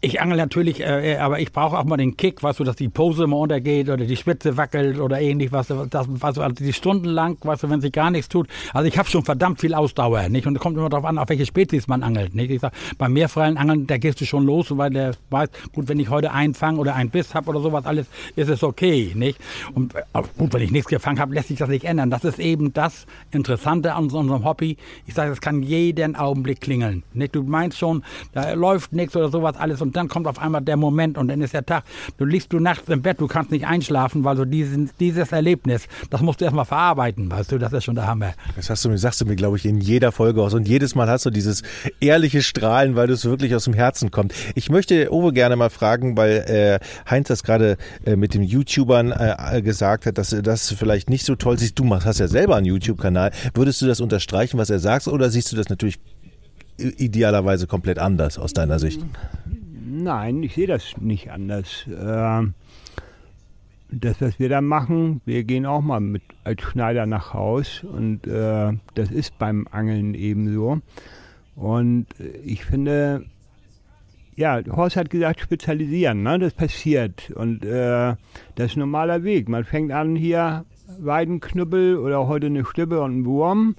ich 0.00 0.20
angel 0.20 0.36
natürlich, 0.36 0.80
äh, 0.80 1.14
äh, 1.14 1.16
aber 1.16 1.40
ich 1.40 1.50
brauche 1.50 1.76
auch 1.76 1.84
mal 1.84 1.96
den 1.96 2.16
Kick, 2.16 2.42
weißt 2.42 2.60
du, 2.60 2.64
dass 2.64 2.76
die 2.76 2.88
Pose 2.88 3.24
immer 3.24 3.38
untergeht 3.38 3.88
oder 3.88 4.04
die 4.04 4.16
Spitze 4.16 4.56
wackelt 4.56 5.00
oder 5.00 5.20
ähnlich, 5.20 5.50
was 5.50 5.66
das, 5.68 6.06
weißt 6.08 6.36
du, 6.36 6.42
also 6.42 6.54
die 6.54 6.72
stundenlang, 6.72 7.36
weißt 7.40 7.64
du, 7.64 7.70
wenn 7.70 7.80
sich 7.80 7.90
gar 7.90 8.10
nichts 8.10 8.28
tut. 8.28 8.46
Also 8.72 8.86
ich 8.86 8.96
habe 8.96 9.10
schon 9.10 9.24
verdammt 9.24 9.60
viel 9.60 9.74
Ausdauer, 9.74 10.28
nicht? 10.28 10.46
Und 10.46 10.54
es 10.54 10.62
kommt 10.62 10.76
immer 10.76 10.88
darauf 10.88 11.04
an, 11.04 11.18
auf 11.18 11.28
welche 11.28 11.46
Spezies 11.46 11.88
man 11.88 12.04
angelt, 12.04 12.34
nicht? 12.34 12.50
Ich 12.50 12.60
sag, 12.60 12.72
beim 12.96 13.12
mehrfreien 13.12 13.56
Angeln, 13.56 13.88
da 13.88 13.98
gehst 13.98 14.20
du 14.20 14.24
schon 14.24 14.46
los, 14.46 14.66
weil 14.76 14.90
der 14.90 15.14
weiß, 15.30 15.48
gut, 15.72 15.88
wenn 15.88 15.98
ich 15.98 16.10
heute 16.10 16.32
einen 16.32 16.54
Fang 16.54 16.78
oder 16.78 16.94
einen 16.94 17.10
Biss 17.10 17.34
habe 17.34 17.50
oder 17.50 17.60
sowas 17.60 17.84
alles, 17.84 18.06
ist 18.36 18.50
es 18.50 18.62
okay, 18.62 19.12
nicht? 19.16 19.40
Und 19.74 19.96
äh, 19.96 20.02
gut, 20.36 20.52
wenn 20.52 20.62
ich 20.62 20.70
nichts 20.70 20.88
gefangen 20.88 21.18
habe, 21.18 21.34
lässt 21.34 21.48
sich 21.48 21.58
das 21.58 21.68
nicht 21.68 21.84
ändern. 21.84 22.08
Das 22.10 22.24
ist 22.24 22.38
eben 22.38 22.72
das 22.72 23.06
Interessante 23.32 23.94
an 23.94 24.04
unserem 24.04 24.44
Hobby. 24.44 24.76
Ich 25.06 25.14
sage, 25.14 25.30
das 25.30 25.40
kann 25.40 25.62
jeden 25.62 26.14
Augenblick 26.14 26.60
klingeln, 26.60 27.02
nicht? 27.14 27.34
Du 27.34 27.42
meinst 27.42 27.78
schon, 27.78 28.04
da 28.32 28.52
läuft 28.52 28.92
nichts 28.92 29.16
oder 29.16 29.28
sowas 29.28 29.56
alles 29.56 29.82
und 29.82 29.87
dann 29.96 30.08
kommt 30.08 30.26
auf 30.26 30.38
einmal 30.38 30.62
der 30.62 30.76
Moment 30.76 31.18
und 31.18 31.28
dann 31.28 31.40
ist 31.40 31.54
der 31.54 31.64
Tag. 31.64 31.84
Du 32.16 32.24
liegst 32.24 32.52
du 32.52 32.58
nachts 32.58 32.88
im 32.88 33.02
Bett, 33.02 33.20
du 33.20 33.26
kannst 33.26 33.50
nicht 33.50 33.66
einschlafen, 33.66 34.24
weil 34.24 34.36
du 34.36 34.44
diesen, 34.44 34.90
dieses 35.00 35.32
Erlebnis, 35.32 35.86
das 36.10 36.20
musst 36.20 36.40
du 36.40 36.44
erstmal 36.44 36.64
verarbeiten, 36.64 37.30
weißt 37.30 37.52
du, 37.52 37.58
das 37.58 37.72
ist 37.72 37.84
schon 37.84 37.94
der 37.94 38.06
Hammer. 38.06 38.34
Das 38.56 38.70
hast 38.70 38.84
du 38.84 38.88
mir, 38.88 38.98
sagst 38.98 39.20
du 39.20 39.26
mir, 39.26 39.36
glaube 39.36 39.56
ich, 39.56 39.66
in 39.66 39.80
jeder 39.80 40.12
Folge 40.12 40.42
aus 40.42 40.54
und 40.54 40.66
jedes 40.66 40.94
Mal 40.94 41.08
hast 41.08 41.26
du 41.26 41.30
dieses 41.30 41.62
ehrliche 42.00 42.42
Strahlen, 42.42 42.96
weil 42.96 43.10
es 43.10 43.24
wirklich 43.24 43.54
aus 43.54 43.64
dem 43.64 43.74
Herzen 43.74 44.10
kommt. 44.10 44.34
Ich 44.54 44.70
möchte 44.70 45.12
Uwe 45.12 45.32
gerne 45.32 45.56
mal 45.56 45.70
fragen, 45.70 46.16
weil 46.16 46.80
äh, 46.80 47.10
Heinz 47.10 47.28
das 47.28 47.42
gerade 47.42 47.76
äh, 48.04 48.16
mit 48.16 48.34
den 48.34 48.42
YouTubern 48.42 49.12
äh, 49.12 49.62
gesagt 49.62 50.06
hat, 50.06 50.18
dass 50.18 50.32
er 50.32 50.42
das 50.42 50.72
vielleicht 50.72 51.10
nicht 51.10 51.24
so 51.24 51.34
toll 51.34 51.58
siehst. 51.58 51.78
Du 51.78 51.84
machst, 51.84 52.06
hast 52.06 52.18
ja 52.18 52.28
selber 52.28 52.56
einen 52.56 52.66
YouTube-Kanal. 52.66 53.30
Würdest 53.54 53.80
du 53.82 53.86
das 53.86 54.00
unterstreichen, 54.00 54.58
was 54.58 54.70
er 54.70 54.78
sagt, 54.78 55.06
oder 55.06 55.30
siehst 55.30 55.52
du 55.52 55.56
das 55.56 55.68
natürlich 55.68 55.98
idealerweise 56.78 57.66
komplett 57.66 57.98
anders 57.98 58.38
aus 58.38 58.52
deiner 58.52 58.78
Sicht? 58.78 59.00
Nein, 60.00 60.44
ich 60.44 60.54
sehe 60.54 60.68
das 60.68 60.96
nicht 61.00 61.32
anders. 61.32 61.84
Ähm, 61.88 62.54
das, 63.90 64.20
was 64.20 64.38
wir 64.38 64.48
da 64.48 64.60
machen, 64.60 65.20
wir 65.24 65.42
gehen 65.42 65.66
auch 65.66 65.80
mal 65.80 65.98
mit 65.98 66.22
als 66.44 66.62
Schneider 66.62 67.04
nach 67.06 67.34
Haus 67.34 67.82
und 67.82 68.26
äh, 68.28 68.74
das 68.94 69.10
ist 69.10 69.36
beim 69.38 69.66
Angeln 69.72 70.14
ebenso. 70.14 70.80
Und 71.56 72.06
ich 72.44 72.64
finde, 72.64 73.24
ja, 74.36 74.60
Horst 74.70 74.96
hat 74.96 75.10
gesagt, 75.10 75.40
spezialisieren, 75.40 76.22
ne? 76.22 76.38
das 76.38 76.54
passiert. 76.54 77.30
Und 77.30 77.64
äh, 77.64 78.14
das 78.54 78.70
ist 78.70 78.76
ein 78.76 78.80
normaler 78.80 79.24
Weg. 79.24 79.48
Man 79.48 79.64
fängt 79.64 79.90
an 79.90 80.14
hier 80.14 80.64
Weidenknüppel 81.00 81.96
oder 81.96 82.28
heute 82.28 82.46
eine 82.46 82.64
Stippe 82.64 83.00
und 83.00 83.10
einen 83.10 83.24
Wurm 83.24 83.74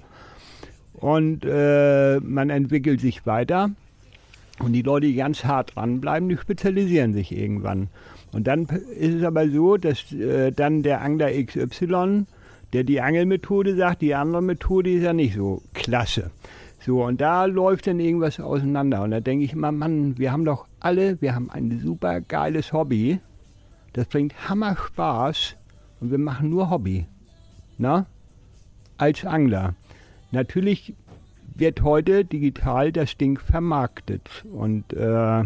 und 0.92 1.46
äh, 1.46 2.20
man 2.20 2.50
entwickelt 2.50 3.00
sich 3.00 3.24
weiter. 3.24 3.70
Und 4.60 4.72
die 4.74 4.82
Leute, 4.82 5.06
die 5.06 5.14
ganz 5.14 5.44
hart 5.44 5.74
dranbleiben, 5.74 6.28
die 6.28 6.36
spezialisieren 6.36 7.14
sich 7.14 7.36
irgendwann. 7.36 7.88
Und 8.32 8.46
dann 8.46 8.64
ist 8.64 9.14
es 9.14 9.24
aber 9.24 9.48
so, 9.48 9.76
dass 9.76 10.12
äh, 10.12 10.52
dann 10.52 10.82
der 10.82 11.00
Angler 11.00 11.30
XY, 11.30 12.26
der 12.72 12.84
die 12.84 13.00
Angelmethode 13.00 13.74
sagt, 13.74 14.02
die 14.02 14.14
andere 14.14 14.42
Methode 14.42 14.90
ist 14.92 15.02
ja 15.02 15.12
nicht 15.12 15.34
so 15.34 15.62
klasse. 15.74 16.30
So, 16.78 17.04
und 17.04 17.20
da 17.20 17.44
läuft 17.44 17.86
dann 17.86 18.00
irgendwas 18.00 18.40
auseinander. 18.40 19.02
Und 19.02 19.10
da 19.10 19.20
denke 19.20 19.44
ich 19.44 19.52
immer, 19.52 19.72
Mann, 19.72 20.16
wir 20.18 20.32
haben 20.32 20.44
doch 20.44 20.66
alle, 20.78 21.20
wir 21.20 21.34
haben 21.34 21.50
ein 21.50 21.80
super 21.80 22.20
geiles 22.20 22.72
Hobby. 22.72 23.20
Das 23.92 24.06
bringt 24.06 24.48
Hammer 24.48 24.76
Spaß 24.76 25.56
und 26.00 26.10
wir 26.10 26.18
machen 26.18 26.48
nur 26.48 26.70
Hobby. 26.70 27.06
Na? 27.76 28.06
Als 28.96 29.24
Angler. 29.24 29.74
Natürlich 30.32 30.94
wird 31.60 31.82
heute 31.82 32.24
digital 32.24 32.92
das 32.92 33.16
Ding 33.16 33.38
vermarktet. 33.38 34.44
Und 34.52 34.92
äh, 34.92 35.44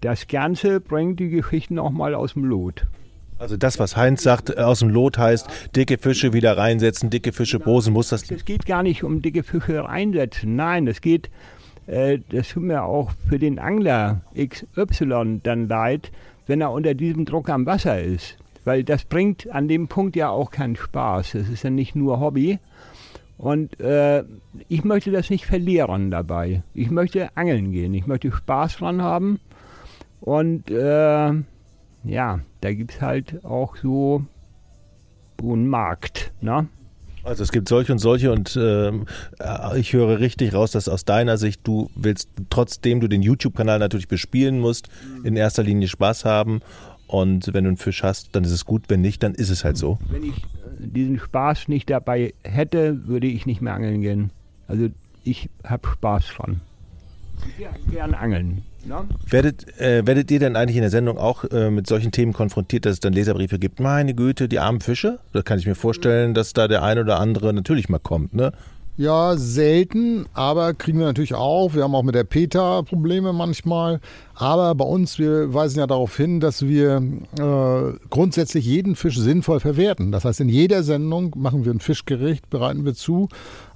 das 0.00 0.28
Ganze 0.28 0.80
bringt 0.80 1.20
die 1.20 1.30
Geschichten 1.30 1.78
auch 1.78 1.90
mal 1.90 2.14
aus 2.14 2.34
dem 2.34 2.44
Lot. 2.44 2.86
Also 3.38 3.56
das, 3.56 3.80
was 3.80 3.96
Heinz 3.96 4.22
sagt, 4.22 4.50
äh, 4.50 4.60
aus 4.60 4.78
dem 4.78 4.88
Lot 4.88 5.18
heißt, 5.18 5.48
dicke 5.74 5.98
Fische 5.98 6.32
wieder 6.32 6.56
reinsetzen, 6.56 7.10
dicke 7.10 7.32
Fische 7.32 7.58
posen, 7.58 7.92
muss 7.92 8.10
das... 8.10 8.30
Es 8.30 8.44
geht 8.44 8.66
gar 8.66 8.84
nicht 8.84 9.02
um 9.02 9.20
dicke 9.20 9.42
Fische 9.42 9.84
reinsetzen, 9.84 10.54
nein, 10.54 10.86
es 10.86 11.00
geht, 11.00 11.28
äh, 11.88 12.20
das 12.30 12.50
tut 12.50 12.62
mir 12.62 12.84
auch 12.84 13.10
für 13.28 13.40
den 13.40 13.58
Angler 13.58 14.20
XY 14.36 15.40
dann 15.42 15.68
leid, 15.68 16.12
wenn 16.46 16.60
er 16.60 16.70
unter 16.70 16.94
diesem 16.94 17.24
Druck 17.24 17.48
am 17.48 17.66
Wasser 17.66 18.00
ist. 18.00 18.36
Weil 18.64 18.84
das 18.84 19.04
bringt 19.04 19.50
an 19.50 19.66
dem 19.66 19.88
Punkt 19.88 20.14
ja 20.14 20.30
auch 20.30 20.52
keinen 20.52 20.76
Spaß. 20.76 21.34
Es 21.34 21.48
ist 21.48 21.64
ja 21.64 21.70
nicht 21.70 21.96
nur 21.96 22.20
Hobby, 22.20 22.60
und 23.38 23.80
äh, 23.80 24.24
ich 24.68 24.84
möchte 24.84 25.10
das 25.10 25.30
nicht 25.30 25.46
verlieren 25.46 26.10
dabei. 26.10 26.62
Ich 26.74 26.90
möchte 26.90 27.36
angeln 27.36 27.72
gehen. 27.72 27.94
Ich 27.94 28.06
möchte 28.06 28.30
Spaß 28.30 28.76
dran 28.76 29.02
haben. 29.02 29.40
Und 30.20 30.70
äh, 30.70 31.32
ja, 32.04 32.40
da 32.60 32.72
gibt 32.72 32.92
es 32.92 33.00
halt 33.00 33.44
auch 33.44 33.76
so, 33.76 34.24
so 35.40 35.52
einen 35.52 35.66
Markt. 35.66 36.32
Ne? 36.40 36.68
Also 37.24 37.42
es 37.42 37.52
gibt 37.52 37.68
solche 37.68 37.92
und 37.92 37.98
solche 37.98 38.32
und 38.32 38.56
äh, 38.56 38.92
ich 39.76 39.92
höre 39.92 40.18
richtig 40.18 40.54
raus, 40.54 40.72
dass 40.72 40.88
aus 40.88 41.04
deiner 41.04 41.36
Sicht 41.36 41.60
du 41.64 41.88
willst, 41.94 42.28
trotzdem 42.50 43.00
du 43.00 43.08
den 43.08 43.22
YouTube-Kanal 43.22 43.78
natürlich 43.78 44.08
bespielen 44.08 44.58
musst, 44.58 44.88
in 45.22 45.36
erster 45.36 45.62
Linie 45.62 45.86
Spaß 45.86 46.24
haben 46.24 46.60
und 47.06 47.54
wenn 47.54 47.64
du 47.64 47.68
einen 47.68 47.76
Fisch 47.76 48.02
hast, 48.02 48.30
dann 48.32 48.42
ist 48.42 48.50
es 48.50 48.64
gut, 48.64 48.84
wenn 48.88 49.02
nicht, 49.02 49.22
dann 49.22 49.34
ist 49.34 49.50
es 49.50 49.64
halt 49.64 49.76
so. 49.76 49.98
Wenn 50.10 50.24
ich 50.24 50.34
diesen 50.82 51.18
Spaß 51.18 51.68
nicht 51.68 51.90
dabei 51.90 52.34
hätte, 52.42 53.06
würde 53.06 53.26
ich 53.26 53.46
nicht 53.46 53.62
mehr 53.62 53.74
angeln 53.74 54.00
gehen. 54.02 54.30
Also 54.68 54.88
ich 55.24 55.48
habe 55.64 55.88
Spaß 55.88 56.26
dran. 56.36 56.60
Ich 57.58 57.92
gern 57.92 58.14
angeln. 58.14 58.62
Ne? 58.84 59.04
Werdet, 59.28 59.80
äh, 59.80 60.06
werdet 60.06 60.30
ihr 60.30 60.40
denn 60.40 60.56
eigentlich 60.56 60.76
in 60.76 60.82
der 60.82 60.90
Sendung 60.90 61.18
auch 61.18 61.44
äh, 61.44 61.70
mit 61.70 61.86
solchen 61.86 62.10
Themen 62.10 62.32
konfrontiert, 62.32 62.84
dass 62.84 62.94
es 62.94 63.00
dann 63.00 63.12
Leserbriefe 63.12 63.58
gibt? 63.58 63.80
Meine 63.80 64.14
Güte, 64.14 64.48
die 64.48 64.58
armen 64.58 64.80
Fische? 64.80 65.18
Da 65.32 65.42
kann 65.42 65.58
ich 65.58 65.66
mir 65.66 65.74
vorstellen, 65.74 66.34
dass 66.34 66.52
da 66.52 66.68
der 66.68 66.82
ein 66.82 66.98
oder 66.98 67.20
andere 67.20 67.52
natürlich 67.52 67.88
mal 67.88 67.98
kommt, 67.98 68.34
ne? 68.34 68.52
Ja, 68.98 69.38
selten, 69.38 70.26
aber 70.34 70.74
kriegen 70.74 70.98
wir 70.98 71.06
natürlich 71.06 71.34
auch. 71.34 71.72
Wir 71.74 71.82
haben 71.82 71.94
auch 71.94 72.02
mit 72.02 72.14
der 72.14 72.24
PETA 72.24 72.82
Probleme 72.82 73.32
manchmal. 73.32 74.00
Aber 74.34 74.74
bei 74.74 74.84
uns, 74.84 75.18
wir 75.18 75.54
weisen 75.54 75.78
ja 75.78 75.86
darauf 75.86 76.14
hin, 76.14 76.40
dass 76.40 76.66
wir 76.66 77.02
äh, 77.38 77.98
grundsätzlich 78.10 78.66
jeden 78.66 78.94
Fisch 78.94 79.16
sinnvoll 79.16 79.60
verwerten. 79.60 80.12
Das 80.12 80.26
heißt, 80.26 80.40
in 80.40 80.50
jeder 80.50 80.82
Sendung 80.82 81.34
machen 81.38 81.64
wir 81.64 81.72
ein 81.72 81.80
Fischgericht, 81.80 82.50
bereiten 82.50 82.84
wir 82.84 82.94
zu. 82.94 83.28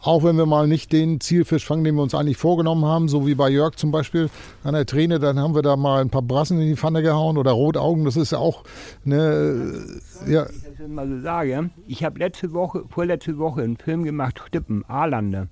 Auch 0.03 0.23
wenn 0.23 0.37
wir 0.37 0.45
mal 0.45 0.69
nicht 0.69 0.93
den 0.93 1.19
Zielfisch 1.21 1.65
fangen, 1.65 1.85
den 1.85 1.95
wir 1.95 2.03
uns 2.03 2.15
eigentlich 2.15 2.37
vorgenommen 2.37 2.85
haben, 2.85 3.09
so 3.09 3.27
wie 3.27 3.35
bei 3.35 3.49
Jörg 3.49 3.77
zum 3.77 3.93
Beispiel 3.93 4.29
an 4.65 4.75
der 4.75 4.85
Träne, 4.85 5.19
dann 5.19 5.39
haben 5.39 5.55
wir 5.55 5.63
da 5.63 5.77
mal 5.77 6.03
ein 6.03 6.11
paar 6.11 6.23
Brassen 6.23 6.61
in 6.61 6.69
die 6.69 6.77
Pfanne 6.77 7.01
gehauen 7.01 7.39
oder 7.39 7.53
Rotaugen. 7.53 8.05
Das 8.05 8.17
ist 8.17 8.33
ja 8.33 8.39
auch 8.39 8.65
eine. 9.07 9.83
Ja. 10.29 10.47
Ich 10.77 10.83
das 10.83 10.91
mal 10.91 11.09
so 11.09 11.21
sage, 11.21 11.71
ich 11.87 12.05
habe 12.05 12.19
letzte 12.19 12.53
Woche, 12.53 12.85
vorletzte 12.91 13.39
Woche 13.39 13.63
einen 13.63 13.79
Film 13.79 14.05
gemacht, 14.05 14.43
Stippen, 14.47 14.85
Aalande. 14.85 15.49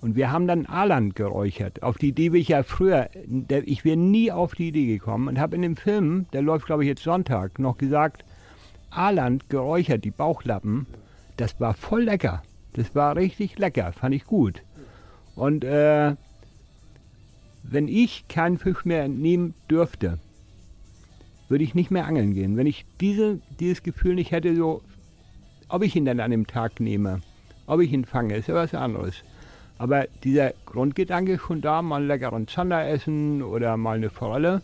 Und 0.00 0.16
wir 0.16 0.32
haben 0.32 0.46
dann 0.46 0.64
Aaland 0.64 1.14
geräuchert. 1.14 1.82
Auf 1.82 1.98
die 1.98 2.08
Idee 2.08 2.30
bin 2.30 2.40
ich 2.40 2.48
ja 2.48 2.62
früher, 2.62 3.10
der, 3.26 3.68
ich 3.68 3.84
wäre 3.84 3.98
nie 3.98 4.32
auf 4.32 4.54
die 4.54 4.68
Idee 4.68 4.86
gekommen 4.86 5.28
und 5.28 5.38
habe 5.38 5.56
in 5.56 5.60
dem 5.60 5.76
Film, 5.76 6.24
der 6.32 6.40
läuft 6.40 6.64
glaube 6.64 6.84
ich 6.84 6.88
jetzt 6.88 7.02
Sonntag, 7.02 7.58
noch 7.58 7.76
gesagt, 7.76 8.24
Aaland 8.88 9.50
geräuchert, 9.50 10.06
die 10.06 10.10
Bauchlappen, 10.10 10.86
das 11.36 11.60
war 11.60 11.74
voll 11.74 12.04
lecker. 12.04 12.42
Das 12.72 12.94
war 12.94 13.14
richtig 13.14 13.58
lecker, 13.58 13.92
fand 13.92 14.14
ich 14.14 14.24
gut. 14.24 14.62
Und 15.34 15.64
äh, 15.64 16.16
wenn 17.62 17.88
ich 17.88 18.26
keinen 18.26 18.56
Fisch 18.56 18.86
mehr 18.86 19.02
entnehmen 19.02 19.52
dürfte, 19.68 20.18
würde 21.52 21.64
ich 21.64 21.74
nicht 21.74 21.90
mehr 21.90 22.06
angeln 22.06 22.32
gehen. 22.32 22.56
Wenn 22.56 22.66
ich 22.66 22.86
diese, 22.98 23.38
dieses 23.60 23.82
Gefühl 23.82 24.14
nicht 24.14 24.30
hätte, 24.30 24.56
so, 24.56 24.80
ob 25.68 25.82
ich 25.84 25.94
ihn 25.94 26.06
dann 26.06 26.18
an 26.18 26.30
dem 26.30 26.46
Tag 26.46 26.80
nehme, 26.80 27.20
ob 27.66 27.80
ich 27.80 27.92
ihn 27.92 28.06
fange, 28.06 28.36
ist 28.36 28.48
ja 28.48 28.54
was 28.54 28.74
anderes. 28.74 29.16
Aber 29.76 30.06
dieser 30.24 30.54
Grundgedanke 30.64 31.38
schon 31.38 31.60
da, 31.60 31.82
mal 31.82 31.96
einen 31.96 32.06
leckeren 32.08 32.48
Zander 32.48 32.88
essen 32.88 33.42
oder 33.42 33.76
mal 33.76 33.96
eine 33.96 34.08
Forelle. 34.08 34.62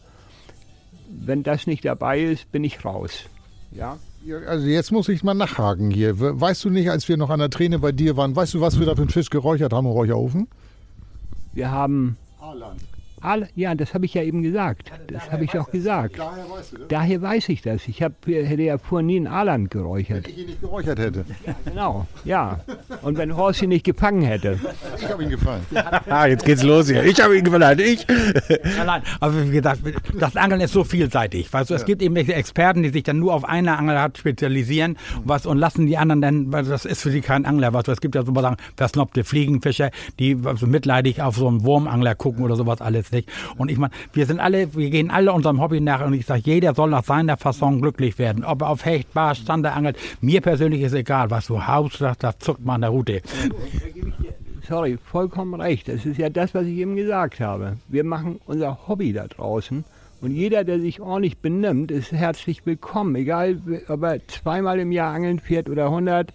Wenn 1.10 1.42
das 1.42 1.66
nicht 1.66 1.84
dabei 1.84 2.22
ist, 2.22 2.50
bin 2.52 2.64
ich 2.64 2.82
raus. 2.84 3.24
Ja? 3.70 3.98
Also 4.46 4.66
jetzt 4.66 4.90
muss 4.90 5.10
ich 5.10 5.22
mal 5.22 5.34
nachhaken 5.34 5.90
hier. 5.90 6.18
Weißt 6.18 6.64
du 6.64 6.70
nicht, 6.70 6.90
als 6.90 7.06
wir 7.06 7.18
noch 7.18 7.28
an 7.28 7.38
der 7.38 7.50
Träne 7.50 7.78
bei 7.80 7.92
dir 7.92 8.16
waren, 8.16 8.34
weißt 8.34 8.54
du, 8.54 8.60
was 8.62 8.78
wir 8.78 8.86
da 8.86 8.94
für 8.94 9.02
einen 9.02 9.10
Fisch 9.10 9.28
geräuchert 9.28 9.74
haben 9.74 9.86
im 9.86 9.92
Räucherofen? 9.92 10.48
Wir 11.52 11.70
haben 11.70 12.16
Aaland. 12.40 12.80
All, 13.20 13.48
ja, 13.54 13.74
das 13.74 13.94
habe 13.94 14.04
ich 14.04 14.14
ja 14.14 14.22
eben 14.22 14.42
gesagt. 14.42 14.90
Das 15.08 15.30
habe 15.30 15.44
ich 15.44 15.50
doch 15.50 15.70
gesagt. 15.70 16.18
Daher 16.18 16.50
weißt 16.50 16.72
du 16.72 16.78
das? 16.78 16.88
Daher 16.88 17.22
weiß 17.22 17.48
ich 17.48 17.62
das. 17.62 17.88
Ich 17.88 18.02
hab, 18.02 18.12
hätte 18.26 18.62
ja 18.62 18.78
vorher 18.78 19.04
nie 19.04 19.16
in 19.16 19.26
Aaland 19.26 19.70
geräuchert. 19.70 20.24
Wenn 20.24 20.32
ich 20.32 20.38
ihn 20.38 20.46
nicht 20.46 20.60
geräuchert 20.60 20.98
hätte. 20.98 21.24
Ja, 21.46 21.54
genau, 21.64 22.06
ja. 22.24 22.60
Und 23.02 23.18
wenn 23.18 23.36
Horst 23.36 23.62
ihn 23.62 23.70
nicht 23.70 23.84
gefangen 23.84 24.22
hätte. 24.22 24.58
Ich 24.98 25.08
habe 25.08 25.22
ihn 25.22 25.30
gefangen. 25.30 25.64
ah, 26.08 26.26
jetzt 26.26 26.44
geht's 26.44 26.62
los 26.62 26.88
hier. 26.88 27.04
Ich 27.04 27.20
habe 27.20 27.36
ihn 27.36 27.44
gefangen, 27.44 27.78
ich. 27.78 28.06
Allein. 28.78 29.02
Aber 29.20 29.46
wie 29.46 29.52
gesagt, 29.52 29.80
das 30.18 30.36
Angeln 30.36 30.60
ist 30.60 30.72
so 30.72 30.84
vielseitig. 30.84 31.52
Weißt 31.52 31.70
du, 31.70 31.74
es 31.74 31.82
ja. 31.82 31.86
gibt 31.86 32.02
eben 32.02 32.16
Experten, 32.16 32.82
die 32.82 32.90
sich 32.90 33.02
dann 33.02 33.18
nur 33.18 33.34
auf 33.34 33.44
eine 33.44 33.78
Angelart 33.78 34.18
spezialisieren 34.18 34.96
was, 35.24 35.46
und 35.46 35.58
lassen 35.58 35.86
die 35.86 35.96
anderen 35.96 36.20
dann, 36.20 36.52
weil 36.52 36.64
das 36.64 36.84
ist 36.84 37.02
für 37.02 37.10
sie 37.10 37.20
kein 37.20 37.44
Angler. 37.44 37.72
Was, 37.72 37.88
es 37.88 38.00
gibt 38.00 38.14
ja 38.14 38.24
so 38.24 38.34
sagen, 38.34 38.56
versnobte 38.76 39.24
Fliegenfischer, 39.24 39.90
die 40.18 40.36
so 40.56 40.66
mitleidig 40.66 41.22
auf 41.22 41.36
so 41.36 41.48
einen 41.48 41.64
Wurmangler 41.64 42.14
gucken 42.14 42.44
oder 42.44 42.56
sowas 42.56 42.80
alles 42.80 43.07
jetzt 43.08 43.12
nicht. 43.12 43.28
Und 43.56 43.70
ich 43.70 43.78
meine, 43.78 43.92
wir 44.12 44.26
sind 44.26 44.40
alle, 44.40 44.74
wir 44.74 44.90
gehen 44.90 45.10
alle 45.10 45.32
unserem 45.32 45.60
Hobby 45.60 45.80
nach 45.80 46.04
und 46.04 46.14
ich 46.14 46.26
sage, 46.26 46.42
jeder 46.44 46.74
soll 46.74 46.90
nach 46.90 47.04
seiner 47.04 47.36
Fasson 47.36 47.80
glücklich 47.80 48.18
werden. 48.18 48.44
Ob 48.44 48.62
er 48.62 48.70
auf 48.70 48.84
Hecht, 48.84 49.12
Barsch, 49.12 49.44
Zander 49.44 49.74
angelt. 49.74 49.96
Mir 50.20 50.40
persönlich 50.40 50.82
ist 50.82 50.94
egal, 50.94 51.30
was 51.30 51.46
du 51.46 51.66
haust, 51.66 52.00
das 52.00 52.38
zuckt 52.38 52.64
man 52.64 52.76
an 52.76 52.80
der 52.82 52.90
Route. 52.90 53.22
Sorry, 54.66 54.98
vollkommen 55.02 55.58
recht. 55.60 55.88
Das 55.88 56.04
ist 56.04 56.18
ja 56.18 56.28
das, 56.28 56.54
was 56.54 56.66
ich 56.66 56.76
eben 56.76 56.94
gesagt 56.94 57.40
habe. 57.40 57.78
Wir 57.88 58.04
machen 58.04 58.40
unser 58.46 58.86
Hobby 58.86 59.12
da 59.12 59.26
draußen. 59.26 59.84
Und 60.20 60.32
jeder, 60.32 60.64
der 60.64 60.80
sich 60.80 61.00
ordentlich 61.00 61.38
benimmt, 61.38 61.90
ist 61.90 62.12
herzlich 62.12 62.66
willkommen. 62.66 63.14
Egal, 63.14 63.60
ob 63.88 64.02
er 64.02 64.26
zweimal 64.26 64.80
im 64.80 64.92
Jahr 64.92 65.14
angeln 65.14 65.38
fährt 65.38 65.70
oder 65.70 65.86
100 65.86 66.34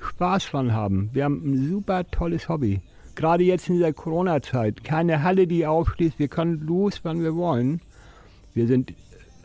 Spaß 0.00 0.50
dran 0.50 0.72
haben. 0.72 1.10
Wir 1.12 1.24
haben 1.24 1.42
ein 1.44 1.70
super 1.70 2.04
tolles 2.10 2.48
Hobby 2.48 2.80
gerade 3.20 3.44
jetzt 3.44 3.68
in 3.68 3.74
dieser 3.74 3.92
Corona-Zeit, 3.92 4.82
keine 4.82 5.22
Halle, 5.22 5.46
die 5.46 5.66
aufschließt, 5.66 6.18
wir 6.18 6.28
können 6.28 6.66
los, 6.66 7.00
wann 7.02 7.22
wir 7.22 7.36
wollen. 7.36 7.82
Wir 8.54 8.66
sind 8.66 8.94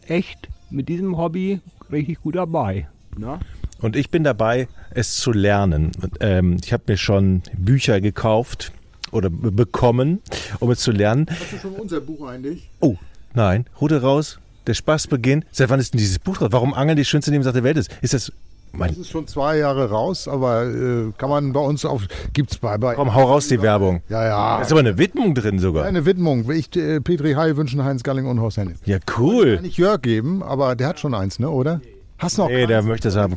echt 0.07 0.47
mit 0.69 0.87
diesem 0.87 1.17
Hobby 1.17 1.59
richtig 1.91 2.21
gut 2.21 2.35
dabei. 2.35 2.87
Ne? 3.17 3.39
Und 3.81 3.97
ich 3.97 4.09
bin 4.09 4.23
dabei, 4.23 4.69
es 4.91 5.17
zu 5.17 5.33
lernen. 5.33 5.91
Ähm, 6.21 6.57
ich 6.63 6.71
habe 6.71 6.83
mir 6.87 6.97
schon 6.97 7.43
Bücher 7.57 7.99
gekauft 7.99 8.71
oder 9.11 9.29
bekommen, 9.29 10.21
um 10.59 10.71
es 10.71 10.79
zu 10.79 10.91
lernen. 10.91 11.27
Hast 11.29 11.51
du 11.51 11.57
schon 11.57 11.73
unser 11.73 11.99
Buch 11.99 12.25
eigentlich? 12.27 12.69
Oh, 12.79 12.95
nein. 13.33 13.65
Rute 13.81 14.01
raus. 14.01 14.39
Der 14.67 14.73
Spaß 14.73 15.07
beginnt. 15.07 15.45
Seit 15.51 15.69
wann 15.69 15.81
ist 15.81 15.93
denn 15.93 15.99
dieses 15.99 16.17
Buch 16.17 16.37
drauf? 16.37 16.47
Warum 16.51 16.73
Angeln 16.73 16.95
die 16.95 17.05
schönste 17.05 17.29
Nebensache 17.29 17.55
der 17.55 17.63
Welt 17.65 17.77
ist? 17.77 17.91
Ist 18.01 18.13
das 18.13 18.31
mein 18.77 18.89
das 18.89 18.97
ist 18.99 19.09
schon 19.09 19.27
zwei 19.27 19.57
Jahre 19.57 19.89
raus, 19.89 20.27
aber 20.27 20.65
äh, 20.65 21.11
kann 21.17 21.29
man 21.29 21.53
bei 21.53 21.59
uns 21.59 21.85
auf. 21.85 22.03
Gibt's 22.33 22.57
bei. 22.57 22.77
bei 22.77 22.95
Komm, 22.95 23.13
hau 23.13 23.23
raus 23.23 23.47
die 23.47 23.61
Werbung. 23.61 24.01
Ja, 24.09 24.23
ja. 24.23 24.57
Da 24.57 24.61
ist 24.61 24.71
aber 24.71 24.81
eine 24.81 24.97
Widmung 24.97 25.33
drin 25.35 25.59
sogar. 25.59 25.85
Eine 25.85 26.05
Widmung. 26.05 26.49
Ich, 26.51 26.75
äh, 26.75 26.99
Petri 27.01 27.33
Heil 27.33 27.57
wünschen 27.57 27.83
Heinz 27.83 28.03
Galling 28.03 28.25
und 28.25 28.39
Horst 28.41 28.57
Hennig. 28.57 28.77
Ja, 28.85 28.97
cool. 29.17 29.55
Kann 29.55 29.65
ich 29.65 29.77
Jörg 29.77 30.01
geben, 30.01 30.43
aber 30.43 30.75
der 30.75 30.87
hat 30.87 30.99
schon 30.99 31.13
eins, 31.13 31.39
ne, 31.39 31.49
oder? 31.49 31.81
Hast 32.17 32.37
du 32.37 32.43
noch? 32.43 32.49
Nee, 32.49 32.59
keins? 32.59 32.67
der 32.69 32.81
möchte 32.83 33.07
es 33.09 33.15
haben. 33.15 33.35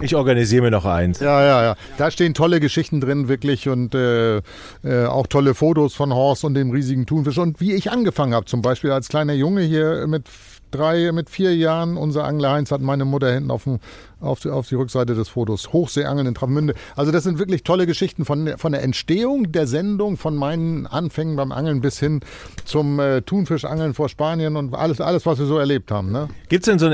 Ich 0.00 0.14
organisiere 0.14 0.62
mir 0.62 0.70
noch 0.70 0.84
eins. 0.84 1.18
Ja, 1.18 1.42
ja, 1.42 1.62
ja. 1.62 1.76
Da 1.96 2.10
stehen 2.10 2.32
tolle 2.32 2.60
Geschichten 2.60 3.00
drin, 3.00 3.28
wirklich. 3.28 3.68
Und 3.68 3.94
äh, 3.94 4.36
äh, 4.36 5.06
auch 5.06 5.26
tolle 5.26 5.54
Fotos 5.54 5.94
von 5.94 6.14
Horst 6.14 6.44
und 6.44 6.54
dem 6.54 6.70
riesigen 6.70 7.04
Thunfisch. 7.04 7.38
Und 7.38 7.60
wie 7.60 7.72
ich 7.72 7.90
angefangen 7.90 8.34
habe, 8.34 8.46
zum 8.46 8.62
Beispiel 8.62 8.92
als 8.92 9.08
kleiner 9.08 9.32
Junge 9.32 9.62
hier 9.62 10.06
mit 10.06 10.24
drei, 10.70 11.10
mit 11.12 11.30
vier 11.30 11.56
Jahren. 11.56 11.96
Unser 11.96 12.24
Angler 12.24 12.52
Heinz 12.52 12.70
hat 12.70 12.80
meine 12.80 13.04
Mutter 13.04 13.32
hinten 13.32 13.50
auf 13.50 13.64
dem 13.64 13.80
auf 14.20 14.40
die, 14.40 14.50
auf 14.50 14.68
die 14.68 14.74
Rückseite 14.74 15.14
des 15.14 15.28
Fotos. 15.28 15.72
Hochseeangeln 15.72 16.26
in 16.26 16.34
Travemünde. 16.34 16.74
Also 16.96 17.12
das 17.12 17.24
sind 17.24 17.38
wirklich 17.38 17.62
tolle 17.62 17.86
Geschichten 17.86 18.24
von, 18.24 18.54
von 18.58 18.72
der 18.72 18.82
Entstehung 18.82 19.52
der 19.52 19.66
Sendung, 19.66 20.16
von 20.16 20.36
meinen 20.36 20.86
Anfängen 20.86 21.36
beim 21.36 21.52
Angeln 21.52 21.80
bis 21.80 21.98
hin 21.98 22.20
zum 22.64 22.98
äh, 22.98 23.22
Thunfischangeln 23.22 23.94
vor 23.94 24.08
Spanien 24.08 24.56
und 24.56 24.74
alles, 24.74 25.00
alles, 25.00 25.24
was 25.26 25.38
wir 25.38 25.46
so 25.46 25.58
erlebt 25.58 25.90
haben. 25.90 26.10
Ne? 26.10 26.28
Gibt 26.48 26.64
es 26.64 26.70
denn, 26.70 26.78
so 26.78 26.86
ein 26.86 26.92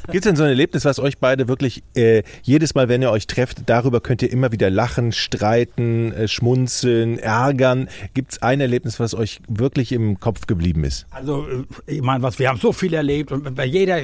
denn 0.26 0.36
so 0.36 0.42
ein 0.42 0.50
Erlebnis, 0.50 0.84
was 0.84 0.98
euch 0.98 1.18
beide 1.18 1.48
wirklich 1.48 1.82
äh, 1.94 2.22
jedes 2.42 2.74
Mal, 2.74 2.88
wenn 2.88 3.02
ihr 3.02 3.10
euch 3.10 3.26
trefft, 3.26 3.62
darüber 3.66 4.00
könnt 4.00 4.22
ihr 4.22 4.30
immer 4.30 4.52
wieder 4.52 4.70
lachen, 4.70 5.12
streiten, 5.12 6.12
äh, 6.12 6.28
schmunzeln, 6.28 7.18
ärgern? 7.18 7.88
Gibt 8.14 8.32
es 8.32 8.42
ein 8.42 8.60
Erlebnis, 8.60 9.00
was 9.00 9.14
euch 9.14 9.40
wirklich 9.48 9.92
im 9.92 10.20
Kopf 10.20 10.46
geblieben 10.46 10.84
ist? 10.84 11.06
Also 11.10 11.46
äh, 11.86 11.94
ich 11.94 12.02
meine, 12.02 12.22
was 12.22 12.38
wir 12.38 12.48
haben 12.48 12.58
so 12.58 12.72
viel 12.72 12.92
erlebt 12.92 13.32
und 13.32 13.54
bei 13.54 13.64
jeder, 13.64 14.00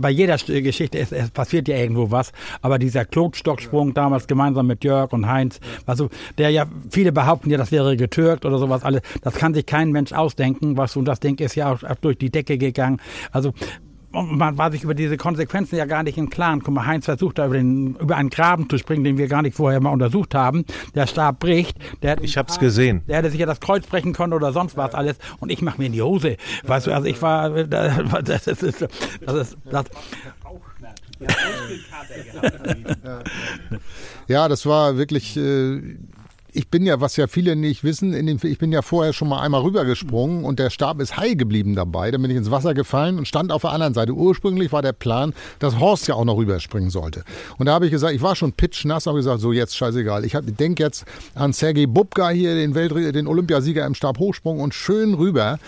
bei 0.00 0.10
jeder 0.10 0.36
Geschichte 0.36 0.98
ist 0.98 1.12
es 1.12 1.30
passiert 1.30 1.47
passiert 1.48 1.68
ja 1.68 1.76
irgendwo 1.76 2.10
was. 2.10 2.32
Aber 2.60 2.78
dieser 2.78 3.06
Klotstocksprung 3.06 3.94
damals 3.94 4.26
gemeinsam 4.26 4.66
mit 4.66 4.84
Jörg 4.84 5.12
und 5.12 5.26
Heinz, 5.26 5.60
also 5.86 6.10
der 6.36 6.50
ja, 6.50 6.66
viele 6.90 7.10
behaupten 7.10 7.48
ja, 7.48 7.56
das 7.56 7.72
wäre 7.72 7.96
getürkt 7.96 8.44
oder 8.44 8.58
sowas 8.58 8.84
alles. 8.84 9.00
Das 9.22 9.34
kann 9.34 9.54
sich 9.54 9.64
kein 9.64 9.90
Mensch 9.90 10.12
ausdenken, 10.12 10.76
was 10.76 10.96
und 10.96 11.06
das 11.06 11.20
Ding 11.20 11.38
ist 11.38 11.54
ja 11.54 11.72
auch 11.72 11.80
durch 12.00 12.18
die 12.18 12.30
Decke 12.30 12.58
gegangen. 12.58 13.00
Also 13.32 13.54
man 14.10 14.56
war 14.56 14.72
sich 14.72 14.84
über 14.84 14.94
diese 14.94 15.16
Konsequenzen 15.16 15.76
ja 15.76 15.84
gar 15.84 16.02
nicht 16.02 16.16
im 16.16 16.30
Klaren. 16.30 16.62
Guck 16.62 16.74
mal, 16.74 16.86
Heinz 16.86 17.04
versucht 17.04 17.38
da 17.38 17.46
über, 17.46 17.56
den, 17.56 17.94
über 17.96 18.16
einen 18.16 18.30
Graben 18.30 18.68
zu 18.68 18.78
springen, 18.78 19.04
den 19.04 19.18
wir 19.18 19.28
gar 19.28 19.42
nicht 19.42 19.56
vorher 19.56 19.80
mal 19.80 19.90
untersucht 19.90 20.34
haben. 20.34 20.64
Der 20.94 21.06
Stab 21.06 21.40
bricht. 21.40 21.76
Der 22.02 22.22
ich 22.22 22.38
hab's 22.38 22.58
gesehen. 22.58 23.02
Der 23.06 23.18
hätte 23.18 23.30
sich 23.30 23.40
ja 23.40 23.46
das 23.46 23.60
Kreuz 23.60 23.86
brechen 23.86 24.14
können 24.14 24.32
oder 24.32 24.52
sonst 24.52 24.76
was 24.76 24.94
alles. 24.94 25.16
Und 25.40 25.50
ich 25.50 25.60
mach 25.62 25.78
mir 25.78 25.86
in 25.86 25.92
die 25.92 26.02
Hose. 26.02 26.36
Weißt 26.64 26.86
du, 26.86 26.92
also 26.92 27.06
ich 27.06 27.20
war, 27.20 27.50
das 28.22 28.46
ist, 28.46 28.62
das 28.62 29.34
ist, 29.34 29.56
das, 29.70 29.86
ja, 34.28 34.48
das 34.48 34.66
war 34.66 34.96
wirklich. 34.96 35.36
Äh, 35.36 35.96
ich 36.52 36.68
bin 36.68 36.86
ja, 36.86 37.00
was 37.00 37.16
ja 37.16 37.26
viele 37.26 37.56
nicht 37.56 37.84
wissen, 37.84 38.12
den, 38.12 38.40
ich 38.42 38.58
bin 38.58 38.72
ja 38.72 38.82
vorher 38.82 39.12
schon 39.12 39.28
mal 39.28 39.40
einmal 39.40 39.60
rübergesprungen 39.62 40.44
und 40.44 40.58
der 40.58 40.70
Stab 40.70 41.00
ist 41.00 41.16
heil 41.16 41.36
geblieben 41.36 41.74
dabei. 41.74 42.10
Dann 42.10 42.22
bin 42.22 42.30
ich 42.30 42.36
ins 42.36 42.50
Wasser 42.50 42.74
gefallen 42.74 43.18
und 43.18 43.28
stand 43.28 43.52
auf 43.52 43.62
der 43.62 43.70
anderen 43.70 43.94
Seite. 43.94 44.12
Ursprünglich 44.12 44.72
war 44.72 44.82
der 44.82 44.92
Plan, 44.92 45.34
dass 45.58 45.78
Horst 45.78 46.08
ja 46.08 46.14
auch 46.14 46.24
noch 46.24 46.36
rüberspringen 46.36 46.90
sollte. 46.90 47.22
Und 47.58 47.66
da 47.66 47.74
habe 47.74 47.84
ich 47.84 47.92
gesagt, 47.92 48.14
ich 48.14 48.22
war 48.22 48.34
schon 48.34 48.52
pitchnass, 48.52 49.06
habe 49.06 49.18
gesagt, 49.18 49.40
so 49.40 49.52
jetzt 49.52 49.76
scheißegal. 49.76 50.24
Ich 50.24 50.36
denke 50.42 50.82
jetzt 50.82 51.04
an 51.34 51.52
Sergei 51.52 51.86
Bubka 51.86 52.30
hier, 52.30 52.54
den, 52.54 52.74
Welt, 52.74 53.14
den 53.14 53.26
Olympiasieger 53.26 53.84
im 53.86 53.94
Stabhochsprung 53.94 54.60
und 54.60 54.74
schön 54.74 55.14
rüber. 55.14 55.58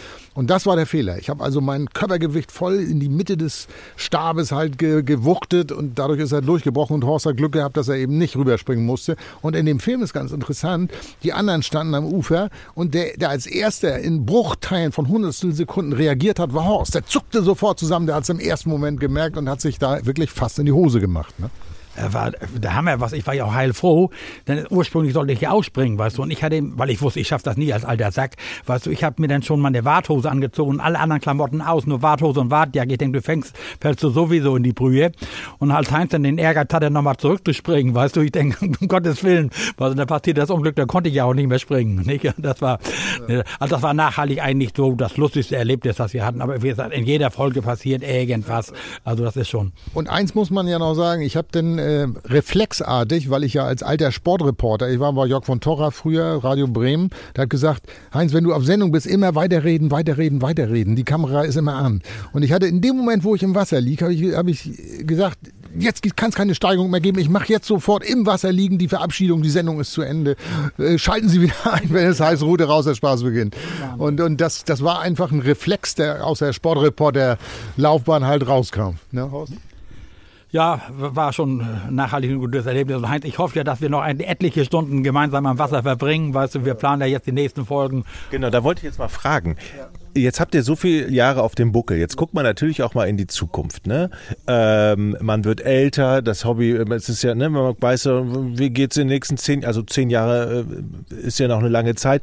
Und 0.40 0.48
das 0.48 0.64
war 0.64 0.74
der 0.74 0.86
Fehler. 0.86 1.18
Ich 1.18 1.28
habe 1.28 1.44
also 1.44 1.60
mein 1.60 1.90
Körpergewicht 1.90 2.50
voll 2.50 2.76
in 2.76 2.98
die 2.98 3.10
Mitte 3.10 3.36
des 3.36 3.68
Stabes 3.96 4.52
halt 4.52 4.78
ge 4.78 5.02
gewuchtet 5.02 5.70
und 5.70 5.98
dadurch 5.98 6.18
ist 6.18 6.32
er 6.32 6.40
durchgebrochen 6.40 6.94
und 6.94 7.04
Horst 7.04 7.26
hat 7.26 7.36
Glück 7.36 7.52
gehabt, 7.52 7.76
dass 7.76 7.88
er 7.88 7.96
eben 7.96 8.16
nicht 8.16 8.36
rüberspringen 8.36 8.86
musste. 8.86 9.16
Und 9.42 9.54
in 9.54 9.66
dem 9.66 9.80
Film 9.80 10.02
ist 10.02 10.14
ganz 10.14 10.32
interessant, 10.32 10.92
die 11.24 11.34
anderen 11.34 11.62
standen 11.62 11.94
am 11.94 12.06
Ufer 12.06 12.48
und 12.74 12.94
der, 12.94 13.18
der 13.18 13.28
als 13.28 13.46
erster 13.46 13.98
in 13.98 14.24
Bruchteilen 14.24 14.92
von 14.92 15.08
hundertstel 15.08 15.52
Sekunden 15.52 15.92
reagiert 15.92 16.38
hat, 16.38 16.54
war 16.54 16.64
Horst. 16.64 16.94
Der 16.94 17.04
zuckte 17.04 17.42
sofort 17.42 17.78
zusammen, 17.78 18.06
der 18.06 18.14
hat 18.14 18.22
es 18.22 18.30
im 18.30 18.40
ersten 18.40 18.70
Moment 18.70 18.98
gemerkt 18.98 19.36
und 19.36 19.46
hat 19.46 19.60
sich 19.60 19.78
da 19.78 20.06
wirklich 20.06 20.30
fast 20.30 20.58
in 20.58 20.64
die 20.64 20.72
Hose 20.72 21.00
gemacht. 21.00 21.38
Ne? 21.38 21.50
War 22.12 22.30
der 22.30 22.74
Hammer, 22.74 23.00
was, 23.00 23.12
ich 23.12 23.26
war 23.26 23.34
ja 23.34 23.44
auch 23.44 23.54
heilfroh, 23.54 24.10
denn 24.46 24.66
ursprünglich 24.70 25.14
sollte 25.14 25.32
ich 25.32 25.40
ja 25.40 25.50
ausspringen, 25.50 25.98
weißt 25.98 26.18
du, 26.18 26.22
und 26.22 26.30
ich 26.30 26.42
hatte, 26.42 26.60
weil 26.62 26.90
ich 26.90 27.02
wusste, 27.02 27.20
ich 27.20 27.28
schaffe 27.28 27.44
das 27.44 27.56
nie 27.56 27.72
als 27.72 27.84
alter 27.84 28.10
Sack, 28.12 28.36
weißt 28.66 28.86
du, 28.86 28.90
ich 28.90 29.04
habe 29.04 29.20
mir 29.20 29.28
dann 29.28 29.42
schon 29.42 29.60
meine 29.60 29.84
Warthose 29.84 30.30
angezogen 30.30 30.72
und 30.72 30.80
alle 30.80 30.98
anderen 30.98 31.20
Klamotten 31.20 31.60
aus, 31.62 31.86
nur 31.86 32.02
Warthose 32.02 32.40
und 32.40 32.50
Wartjacke, 32.50 32.92
ich 32.92 32.98
denke, 32.98 33.18
du 33.18 33.22
fängst, 33.22 33.56
fällst 33.80 34.02
du 34.02 34.10
sowieso 34.10 34.56
in 34.56 34.62
die 34.62 34.72
Brühe 34.72 35.12
und 35.58 35.70
als 35.70 35.90
Heinz 35.90 36.12
dann 36.12 36.22
den 36.22 36.38
Ehrgeiz 36.38 36.72
hatte, 36.72 36.90
nochmal 36.90 37.16
zurückzuspringen, 37.16 37.94
weißt 37.94 38.16
du, 38.16 38.20
ich 38.20 38.32
denke, 38.32 38.56
um 38.80 38.88
Gottes 38.88 39.22
Willen, 39.24 39.50
was, 39.76 39.94
da 39.94 40.06
passiert 40.06 40.38
das 40.38 40.50
Unglück, 40.50 40.76
da 40.76 40.86
konnte 40.86 41.08
ich 41.08 41.16
ja 41.16 41.24
auch 41.24 41.34
nicht 41.34 41.48
mehr 41.48 41.58
springen, 41.58 41.96
nicht? 42.06 42.32
das 42.38 42.60
war, 42.62 42.78
ja. 43.28 43.42
also 43.58 43.74
das 43.74 43.82
war 43.82 43.94
nachhaltig 43.94 44.42
eigentlich 44.42 44.72
so 44.76 44.94
das 44.94 45.16
lustigste 45.16 45.56
Erlebnis, 45.56 45.96
das 45.96 46.12
wir 46.12 46.24
hatten, 46.24 46.40
aber 46.40 46.62
wie 46.62 46.68
gesagt, 46.68 46.92
in 46.92 47.04
jeder 47.04 47.30
Folge 47.30 47.62
passiert 47.62 48.02
irgendwas, 48.02 48.72
also 49.04 49.24
das 49.24 49.36
ist 49.36 49.48
schon. 49.48 49.72
Und 49.94 50.08
eins 50.08 50.34
muss 50.34 50.50
man 50.50 50.66
ja 50.66 50.78
noch 50.78 50.94
sagen, 50.94 51.22
ich 51.22 51.36
habe 51.36 51.48
dann 51.50 51.78
äh, 51.90 52.06
reflexartig, 52.26 53.30
weil 53.30 53.44
ich 53.44 53.54
ja 53.54 53.64
als 53.64 53.82
alter 53.82 54.12
Sportreporter, 54.12 54.90
ich 54.90 55.00
war 55.00 55.12
bei 55.12 55.26
Jörg 55.26 55.44
von 55.44 55.60
Torra 55.60 55.90
früher, 55.90 56.40
Radio 56.42 56.68
Bremen, 56.68 57.10
der 57.34 57.42
hat 57.42 57.50
gesagt, 57.50 57.86
Heinz, 58.14 58.32
wenn 58.32 58.44
du 58.44 58.54
auf 58.54 58.64
Sendung 58.64 58.92
bist, 58.92 59.06
immer 59.06 59.34
weiterreden, 59.34 59.90
weiterreden, 59.90 60.42
weiterreden. 60.42 60.96
Die 60.96 61.04
Kamera 61.04 61.42
ist 61.42 61.56
immer 61.56 61.74
an. 61.74 62.02
Und 62.32 62.42
ich 62.42 62.52
hatte 62.52 62.66
in 62.66 62.80
dem 62.80 62.96
Moment, 62.96 63.24
wo 63.24 63.34
ich 63.34 63.42
im 63.42 63.54
Wasser 63.54 63.80
lieg, 63.80 64.02
habe 64.02 64.14
ich, 64.14 64.34
hab 64.34 64.46
ich 64.48 64.70
gesagt, 65.06 65.38
jetzt 65.78 66.16
kann 66.16 66.30
es 66.30 66.36
keine 66.36 66.54
Steigerung 66.54 66.90
mehr 66.90 67.00
geben. 67.00 67.18
Ich 67.18 67.28
mache 67.28 67.52
jetzt 67.52 67.66
sofort 67.66 68.04
im 68.04 68.26
Wasser 68.26 68.52
liegen 68.52 68.78
die 68.78 68.88
Verabschiedung, 68.88 69.42
die 69.42 69.50
Sendung 69.50 69.80
ist 69.80 69.92
zu 69.92 70.02
Ende. 70.02 70.36
Äh, 70.78 70.98
schalten 70.98 71.28
Sie 71.28 71.40
wieder 71.40 71.54
ein, 71.72 71.88
wenn 71.90 72.06
es 72.06 72.20
heißt, 72.20 72.42
Route 72.42 72.64
raus, 72.64 72.84
der 72.84 72.94
Spaß 72.94 73.22
beginnt. 73.22 73.56
Und, 73.98 74.20
und 74.20 74.40
das, 74.40 74.64
das 74.64 74.82
war 74.82 75.00
einfach 75.00 75.32
ein 75.32 75.40
Reflex, 75.40 75.94
der 75.94 76.26
aus 76.26 76.38
der 76.40 76.52
Sportreporter-Laufbahn 76.52 78.26
halt 78.26 78.46
rauskam. 78.46 78.96
Ne, 79.12 79.30
Horst? 79.30 79.52
Ja, 80.52 80.80
war 80.90 81.32
schon 81.32 81.64
nachhaltig 81.90 82.32
ein 82.32 82.38
gutes 82.40 82.66
Erlebnis. 82.66 82.96
Und 82.96 83.08
Heinz, 83.08 83.24
ich 83.24 83.38
hoffe 83.38 83.58
ja, 83.58 83.64
dass 83.64 83.80
wir 83.80 83.88
noch 83.88 84.04
etliche 84.04 84.64
Stunden 84.64 85.04
gemeinsam 85.04 85.46
am 85.46 85.58
Wasser 85.58 85.84
verbringen. 85.84 86.34
Weißt 86.34 86.56
du, 86.56 86.64
wir 86.64 86.74
planen 86.74 87.02
ja 87.02 87.06
jetzt 87.06 87.28
die 87.28 87.32
nächsten 87.32 87.64
Folgen. 87.64 88.04
Genau, 88.32 88.50
da 88.50 88.64
wollte 88.64 88.80
ich 88.80 88.84
jetzt 88.84 88.98
mal 88.98 89.08
fragen. 89.08 89.56
Jetzt 90.12 90.40
habt 90.40 90.56
ihr 90.56 90.64
so 90.64 90.74
viele 90.74 91.08
Jahre 91.08 91.42
auf 91.44 91.54
dem 91.54 91.70
Buckel. 91.70 91.98
Jetzt 91.98 92.16
guckt 92.16 92.34
man 92.34 92.42
natürlich 92.42 92.82
auch 92.82 92.94
mal 92.94 93.08
in 93.08 93.16
die 93.16 93.28
Zukunft. 93.28 93.86
Ne? 93.86 94.10
Ähm, 94.48 95.16
man 95.20 95.44
wird 95.44 95.60
älter, 95.60 96.20
das 96.20 96.44
Hobby, 96.44 96.72
es 96.72 97.08
ist 97.08 97.22
ja, 97.22 97.36
ne, 97.36 97.48
man 97.48 97.76
weiß, 97.78 98.06
wie 98.06 98.70
geht 98.70 98.90
es 98.90 98.96
in 98.96 99.06
den 99.06 99.14
nächsten 99.14 99.36
zehn, 99.36 99.64
also 99.64 99.82
zehn 99.82 100.10
Jahre 100.10 100.66
äh, 101.12 101.14
ist 101.14 101.38
ja 101.38 101.46
noch 101.46 101.60
eine 101.60 101.68
lange 101.68 101.94
Zeit. 101.94 102.22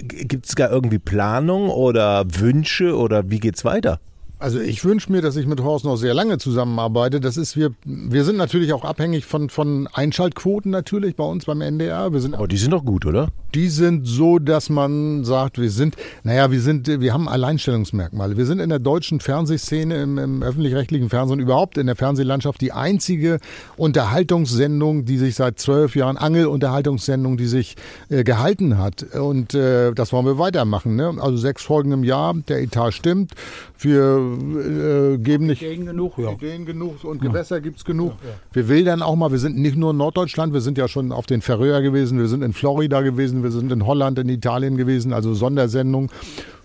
Gibt 0.00 0.46
es 0.46 0.56
gar 0.56 0.70
irgendwie 0.70 0.98
Planung 0.98 1.68
oder 1.68 2.24
Wünsche 2.26 2.96
oder 2.96 3.28
wie 3.30 3.38
geht's 3.38 3.66
weiter? 3.66 4.00
Also 4.38 4.60
ich 4.60 4.84
wünsche 4.84 5.10
mir, 5.10 5.22
dass 5.22 5.36
ich 5.36 5.46
mit 5.46 5.62
Horst 5.62 5.86
noch 5.86 5.96
sehr 5.96 6.12
lange 6.12 6.36
zusammenarbeite. 6.36 7.20
Das 7.20 7.38
ist 7.38 7.56
wir, 7.56 7.70
wir 7.84 8.22
sind 8.22 8.36
natürlich 8.36 8.74
auch 8.74 8.84
abhängig 8.84 9.24
von, 9.24 9.48
von 9.48 9.88
Einschaltquoten 9.90 10.70
natürlich 10.70 11.16
bei 11.16 11.24
uns 11.24 11.46
beim 11.46 11.62
NDR. 11.62 12.12
Wir 12.12 12.20
sind 12.20 12.34
Aber 12.34 12.46
die 12.46 12.58
sind 12.58 12.72
doch 12.72 12.84
gut, 12.84 13.06
oder? 13.06 13.28
Die 13.54 13.68
sind 13.68 14.06
so, 14.06 14.38
dass 14.38 14.68
man 14.68 15.24
sagt, 15.24 15.58
wir 15.58 15.70
sind, 15.70 15.96
naja, 16.22 16.50
wir 16.50 16.60
sind, 16.60 17.00
wir 17.00 17.14
haben 17.14 17.28
Alleinstellungsmerkmale. 17.28 18.36
Wir 18.36 18.44
sind 18.44 18.58
in 18.58 18.68
der 18.68 18.78
deutschen 18.78 19.20
Fernsehszene, 19.20 20.02
im, 20.02 20.18
im 20.18 20.42
öffentlich-rechtlichen 20.42 21.08
Fernsehen, 21.08 21.40
überhaupt 21.40 21.78
in 21.78 21.86
der 21.86 21.96
Fernsehlandschaft 21.96 22.60
die 22.60 22.72
einzige 22.72 23.38
Unterhaltungssendung, 23.78 25.06
die 25.06 25.16
sich 25.16 25.34
seit 25.34 25.58
zwölf 25.58 25.96
Jahren, 25.96 26.18
Angelunterhaltungssendung, 26.18 27.38
die 27.38 27.46
sich 27.46 27.76
äh, 28.10 28.22
gehalten 28.22 28.76
hat. 28.76 29.02
Und 29.14 29.54
äh, 29.54 29.92
das 29.94 30.12
wollen 30.12 30.26
wir 30.26 30.38
weitermachen. 30.38 30.94
Ne? 30.94 31.14
Also 31.18 31.38
sechs 31.38 31.62
Folgen 31.62 31.92
im 31.92 32.04
Jahr, 32.04 32.34
der 32.34 32.60
Etat 32.60 32.92
stimmt. 32.92 33.32
Wir 33.78 34.25
äh, 34.34 35.18
geben 35.18 35.46
nicht 35.46 35.62
Ideen 35.62 35.86
genug, 35.86 36.18
ja. 36.18 36.32
Ideen 36.32 36.66
genug 36.66 37.04
und 37.04 37.20
Gewässer 37.20 37.60
gibt 37.60 37.78
es 37.78 37.84
genug. 37.84 38.12
Ja, 38.22 38.30
ja. 38.30 38.34
Wir 38.52 38.68
will 38.68 38.84
dann 38.84 39.02
auch 39.02 39.16
mal, 39.16 39.30
wir 39.30 39.38
sind 39.38 39.56
nicht 39.58 39.76
nur 39.76 39.92
in 39.92 39.96
Norddeutschland, 39.96 40.52
wir 40.52 40.60
sind 40.60 40.78
ja 40.78 40.88
schon 40.88 41.12
auf 41.12 41.26
den 41.26 41.42
Färöer 41.42 41.82
gewesen, 41.82 42.18
wir 42.18 42.28
sind 42.28 42.42
in 42.42 42.52
Florida 42.52 43.00
gewesen, 43.00 43.42
wir 43.42 43.50
sind 43.50 43.72
in 43.72 43.86
Holland, 43.86 44.18
in 44.18 44.28
Italien 44.28 44.76
gewesen, 44.76 45.12
also 45.12 45.34
Sondersendungen. 45.34 46.10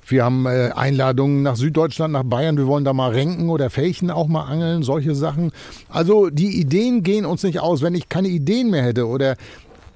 Wir 0.07 0.25
haben 0.25 0.45
äh, 0.45 0.71
Einladungen 0.75 1.41
nach 1.41 1.55
Süddeutschland, 1.55 2.11
nach 2.11 2.23
Bayern. 2.23 2.57
Wir 2.57 2.67
wollen 2.67 2.83
da 2.83 2.91
mal 2.91 3.11
Renken 3.11 3.49
oder 3.49 3.69
Felchen 3.69 4.11
auch 4.11 4.27
mal 4.27 4.43
angeln, 4.43 4.83
solche 4.83 5.15
Sachen. 5.15 5.51
Also 5.89 6.29
die 6.29 6.59
Ideen 6.59 7.03
gehen 7.03 7.25
uns 7.25 7.43
nicht 7.43 7.59
aus. 7.59 7.81
Wenn 7.81 7.95
ich 7.95 8.09
keine 8.09 8.27
Ideen 8.27 8.71
mehr 8.71 8.83
hätte 8.83 9.07
oder 9.07 9.37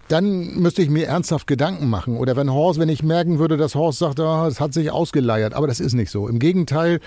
dann 0.07 0.59
müsste 0.59 0.83
ich 0.83 0.89
mir 0.89 1.07
ernsthaft 1.07 1.47
Gedanken 1.47 1.89
machen. 1.89 2.17
Oder 2.17 2.35
wenn 2.35 2.51
Horst, 2.51 2.79
wenn 2.79 2.89
ich 2.89 3.01
merken 3.01 3.39
würde, 3.39 3.57
dass 3.57 3.73
Horst 3.73 3.99
sagt, 3.99 4.19
oh, 4.19 4.45
es 4.45 4.59
hat 4.59 4.73
sich 4.73 4.91
ausgeleiert. 4.91 5.53
Aber 5.53 5.65
das 5.65 5.79
ist 5.79 5.93
nicht 5.93 6.11
so. 6.11 6.27
Im 6.27 6.37
Gegenteil, 6.37 6.99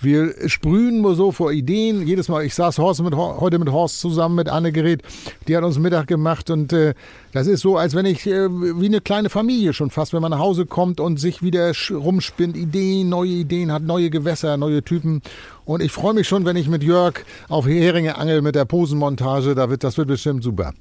wir 0.00 0.34
sprühen 0.48 1.00
nur 1.00 1.14
so 1.14 1.32
vor 1.32 1.52
Ideen. 1.52 2.06
Jedes 2.06 2.28
Mal, 2.28 2.44
ich 2.44 2.54
saß 2.54 2.78
Horst 2.78 3.02
mit, 3.02 3.14
heute 3.14 3.58
mit 3.58 3.70
Horst 3.72 4.00
zusammen 4.00 4.34
mit 4.34 4.50
Anne 4.50 4.72
Gerät. 4.72 5.02
Die 5.48 5.56
hat 5.56 5.64
uns 5.64 5.78
Mittag 5.78 6.06
gemacht 6.06 6.50
und 6.50 6.72
äh, 6.74 6.92
das 7.32 7.46
ist 7.46 7.62
so, 7.62 7.78
als 7.78 7.94
wenn 7.94 8.04
ich 8.04 8.26
äh, 8.26 8.48
wie 8.50 8.86
eine 8.86 9.00
kleine 9.00 9.30
Familie 9.30 9.72
schon 9.72 9.90
fast, 9.90 10.12
wenn 10.12 10.20
man 10.20 10.32
nach 10.32 10.38
Hause 10.38 10.66
kommt 10.66 11.00
und 11.00 11.18
sich 11.18 11.42
wieder 11.42 11.72
rumspinnt, 11.90 12.56
Ideen, 12.56 13.08
neue 13.08 13.30
Ideen 13.30 13.72
hat, 13.72 13.82
neue 13.82 14.10
Gewässer, 14.10 14.58
neue 14.58 14.82
Typen. 14.82 15.22
Und 15.64 15.82
ich 15.82 15.92
freue 15.92 16.12
mich 16.12 16.28
schon, 16.28 16.44
wenn 16.44 16.56
ich 16.56 16.68
mit 16.68 16.82
Jörg 16.82 17.24
auf 17.48 17.66
Heringe 17.66 18.18
angel 18.18 18.42
mit 18.42 18.54
der 18.54 18.66
Posenmontage. 18.66 19.54
Da 19.54 19.70
wird, 19.70 19.82
das 19.82 19.96
wird 19.96 20.08
bestimmt 20.08 20.44
super 20.44 20.74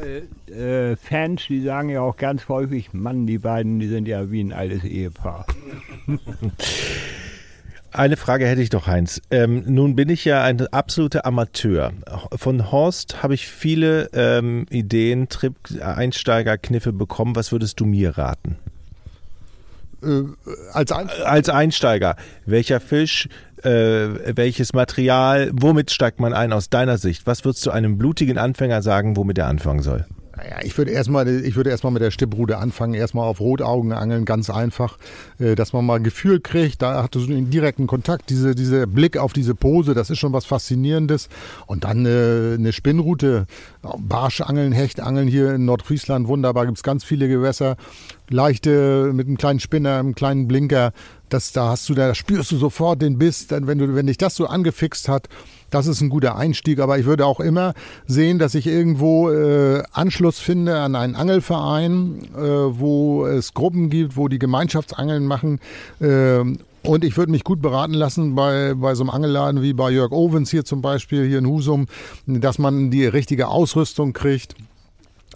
äh, 0.00 0.96
Fans, 0.96 1.46
die 1.48 1.62
sagen 1.62 1.88
ja 1.88 2.00
auch 2.00 2.16
ganz 2.16 2.48
häufig, 2.48 2.92
Mann, 2.92 3.26
die 3.26 3.38
beiden, 3.38 3.78
die 3.78 3.88
sind 3.88 4.08
ja 4.08 4.30
wie 4.30 4.42
ein 4.42 4.52
altes 4.52 4.84
Ehepaar. 4.84 5.46
Eine 7.94 8.16
Frage 8.16 8.46
hätte 8.46 8.60
ich 8.60 8.70
doch, 8.70 8.88
Heinz. 8.88 9.22
Ähm, 9.30 9.62
nun 9.68 9.94
bin 9.94 10.08
ich 10.08 10.24
ja 10.24 10.42
ein 10.42 10.66
absoluter 10.66 11.24
Amateur. 11.26 11.92
Von 12.34 12.72
Horst 12.72 13.22
habe 13.22 13.34
ich 13.34 13.46
viele 13.46 14.10
ähm, 14.12 14.66
Ideen, 14.68 15.28
Trip, 15.28 15.54
Einsteiger, 15.80 16.58
Kniffe 16.58 16.92
bekommen. 16.92 17.36
Was 17.36 17.52
würdest 17.52 17.78
du 17.78 17.84
mir 17.84 18.18
raten? 18.18 18.56
Äh, 20.02 20.22
als, 20.72 20.90
Ein 20.90 21.08
als 21.08 21.48
Einsteiger. 21.48 22.16
Welcher 22.46 22.80
Fisch, 22.80 23.28
äh, 23.64 24.36
welches 24.36 24.72
Material, 24.72 25.50
womit 25.52 25.90
steigt 25.90 26.20
man 26.20 26.32
ein 26.32 26.52
aus 26.52 26.70
deiner 26.70 26.98
Sicht? 26.98 27.26
Was 27.26 27.44
würdest 27.44 27.64
du 27.66 27.70
einem 27.70 27.98
blutigen 27.98 28.38
Anfänger 28.38 28.82
sagen, 28.82 29.16
womit 29.16 29.38
er 29.38 29.46
anfangen 29.46 29.82
soll? 29.82 30.06
Naja, 30.36 30.56
ich 30.62 30.76
würde 30.76 30.90
erstmal, 30.90 31.28
ich 31.28 31.54
mit 31.56 32.02
der 32.02 32.10
Stipprute 32.10 32.58
anfangen, 32.58 32.94
erstmal 32.94 33.28
auf 33.28 33.40
Rotaugen 33.40 33.92
angeln, 33.92 34.24
ganz 34.24 34.50
einfach, 34.50 34.98
äh, 35.38 35.54
dass 35.54 35.72
man 35.72 35.86
mal 35.86 35.96
ein 35.96 36.04
Gefühl 36.04 36.40
kriegt, 36.40 36.82
da 36.82 37.02
hat 37.02 37.14
du 37.14 37.20
so 37.20 37.30
einen 37.30 37.50
direkten 37.50 37.86
Kontakt, 37.86 38.30
diese, 38.30 38.54
dieser 38.54 38.86
Blick 38.86 39.16
auf 39.16 39.32
diese 39.32 39.54
Pose, 39.54 39.94
das 39.94 40.10
ist 40.10 40.18
schon 40.18 40.32
was 40.32 40.44
Faszinierendes. 40.44 41.28
Und 41.66 41.84
dann 41.84 42.04
äh, 42.06 42.54
eine 42.58 42.72
Spinnrute, 42.72 43.46
Barschangeln, 43.98 44.72
Hechtangeln 44.72 45.28
hier 45.28 45.54
in 45.54 45.64
Nordfriesland, 45.66 46.26
wunderbar, 46.26 46.66
gibt 46.66 46.78
es 46.78 46.82
ganz 46.82 47.04
viele 47.04 47.28
Gewässer, 47.28 47.76
leichte, 48.28 49.12
mit 49.12 49.26
einem 49.26 49.36
kleinen 49.36 49.60
Spinner, 49.60 49.98
einem 49.98 50.14
kleinen 50.14 50.48
Blinker, 50.48 50.92
das, 51.28 51.52
da 51.52 51.68
hast 51.70 51.88
du, 51.88 51.94
da 51.94 52.14
spürst 52.14 52.50
du 52.50 52.56
sofort 52.56 53.02
den 53.02 53.18
Biss, 53.18 53.46
dann, 53.46 53.66
wenn 53.66 53.78
du, 53.78 53.94
wenn 53.94 54.06
dich 54.06 54.18
das 54.18 54.34
so 54.34 54.46
angefixt 54.46 55.08
hat, 55.08 55.28
das 55.70 55.86
ist 55.86 56.00
ein 56.00 56.08
guter 56.08 56.36
Einstieg, 56.36 56.78
aber 56.78 56.98
ich 56.98 57.04
würde 57.04 57.26
auch 57.26 57.40
immer 57.40 57.74
sehen, 58.06 58.38
dass 58.38 58.54
ich 58.54 58.66
irgendwo 58.66 59.30
äh, 59.30 59.82
Anschluss 59.92 60.38
finde 60.38 60.78
an 60.78 60.94
einen 60.94 61.16
Angelverein, 61.16 62.28
äh, 62.36 62.38
wo 62.38 63.26
es 63.26 63.54
Gruppen 63.54 63.90
gibt, 63.90 64.16
wo 64.16 64.28
die 64.28 64.38
Gemeinschaftsangeln 64.38 65.26
machen. 65.26 65.60
Äh, 66.00 66.44
und 66.84 67.02
ich 67.02 67.16
würde 67.16 67.32
mich 67.32 67.44
gut 67.44 67.62
beraten 67.62 67.94
lassen 67.94 68.34
bei, 68.34 68.74
bei 68.74 68.94
so 68.94 69.04
einem 69.04 69.10
Angelladen 69.10 69.62
wie 69.62 69.72
bei 69.72 69.90
Jörg 69.90 70.12
Owens 70.12 70.50
hier 70.50 70.66
zum 70.66 70.82
Beispiel, 70.82 71.26
hier 71.26 71.38
in 71.38 71.46
Husum, 71.46 71.86
dass 72.26 72.58
man 72.58 72.90
die 72.90 73.06
richtige 73.06 73.48
Ausrüstung 73.48 74.12
kriegt. 74.12 74.54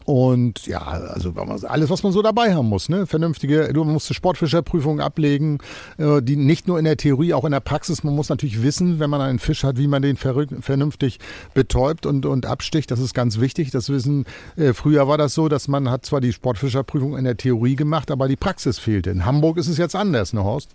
Und 0.08 0.66
ja, 0.66 0.80
also 0.80 1.34
alles, 1.66 1.90
was 1.90 2.02
man 2.02 2.12
so 2.12 2.22
dabei 2.22 2.54
haben 2.54 2.70
muss, 2.70 2.88
ne? 2.88 3.06
Vernünftige, 3.06 3.74
du 3.74 3.84
musst 3.84 4.08
eine 4.08 4.14
Sportfischerprüfung 4.14 5.00
ablegen, 5.00 5.58
äh, 5.98 6.22
die 6.22 6.36
nicht 6.36 6.66
nur 6.66 6.78
in 6.78 6.86
der 6.86 6.96
Theorie, 6.96 7.34
auch 7.34 7.44
in 7.44 7.52
der 7.52 7.60
Praxis. 7.60 8.04
Man 8.04 8.14
muss 8.14 8.30
natürlich 8.30 8.62
wissen, 8.62 9.00
wenn 9.00 9.10
man 9.10 9.20
einen 9.20 9.38
Fisch 9.38 9.64
hat, 9.64 9.76
wie 9.76 9.86
man 9.86 10.00
den 10.00 10.16
vernünftig 10.16 11.18
betäubt 11.52 12.06
und, 12.06 12.24
und 12.24 12.46
absticht. 12.46 12.90
Das 12.90 13.00
ist 13.00 13.12
ganz 13.12 13.38
wichtig. 13.38 13.70
Das 13.70 13.90
Wissen, 13.90 14.24
äh, 14.56 14.72
früher 14.72 15.08
war 15.08 15.18
das 15.18 15.34
so, 15.34 15.46
dass 15.50 15.68
man 15.68 15.90
hat 15.90 16.06
zwar 16.06 16.22
die 16.22 16.32
Sportfischerprüfung 16.32 17.14
in 17.14 17.24
der 17.24 17.36
Theorie 17.36 17.76
gemacht, 17.76 18.10
aber 18.10 18.28
die 18.28 18.36
Praxis 18.36 18.78
fehlte. 18.78 19.10
In 19.10 19.26
Hamburg 19.26 19.58
ist 19.58 19.68
es 19.68 19.76
jetzt 19.76 19.94
anders, 19.94 20.32
ne 20.32 20.42
Horst? 20.42 20.70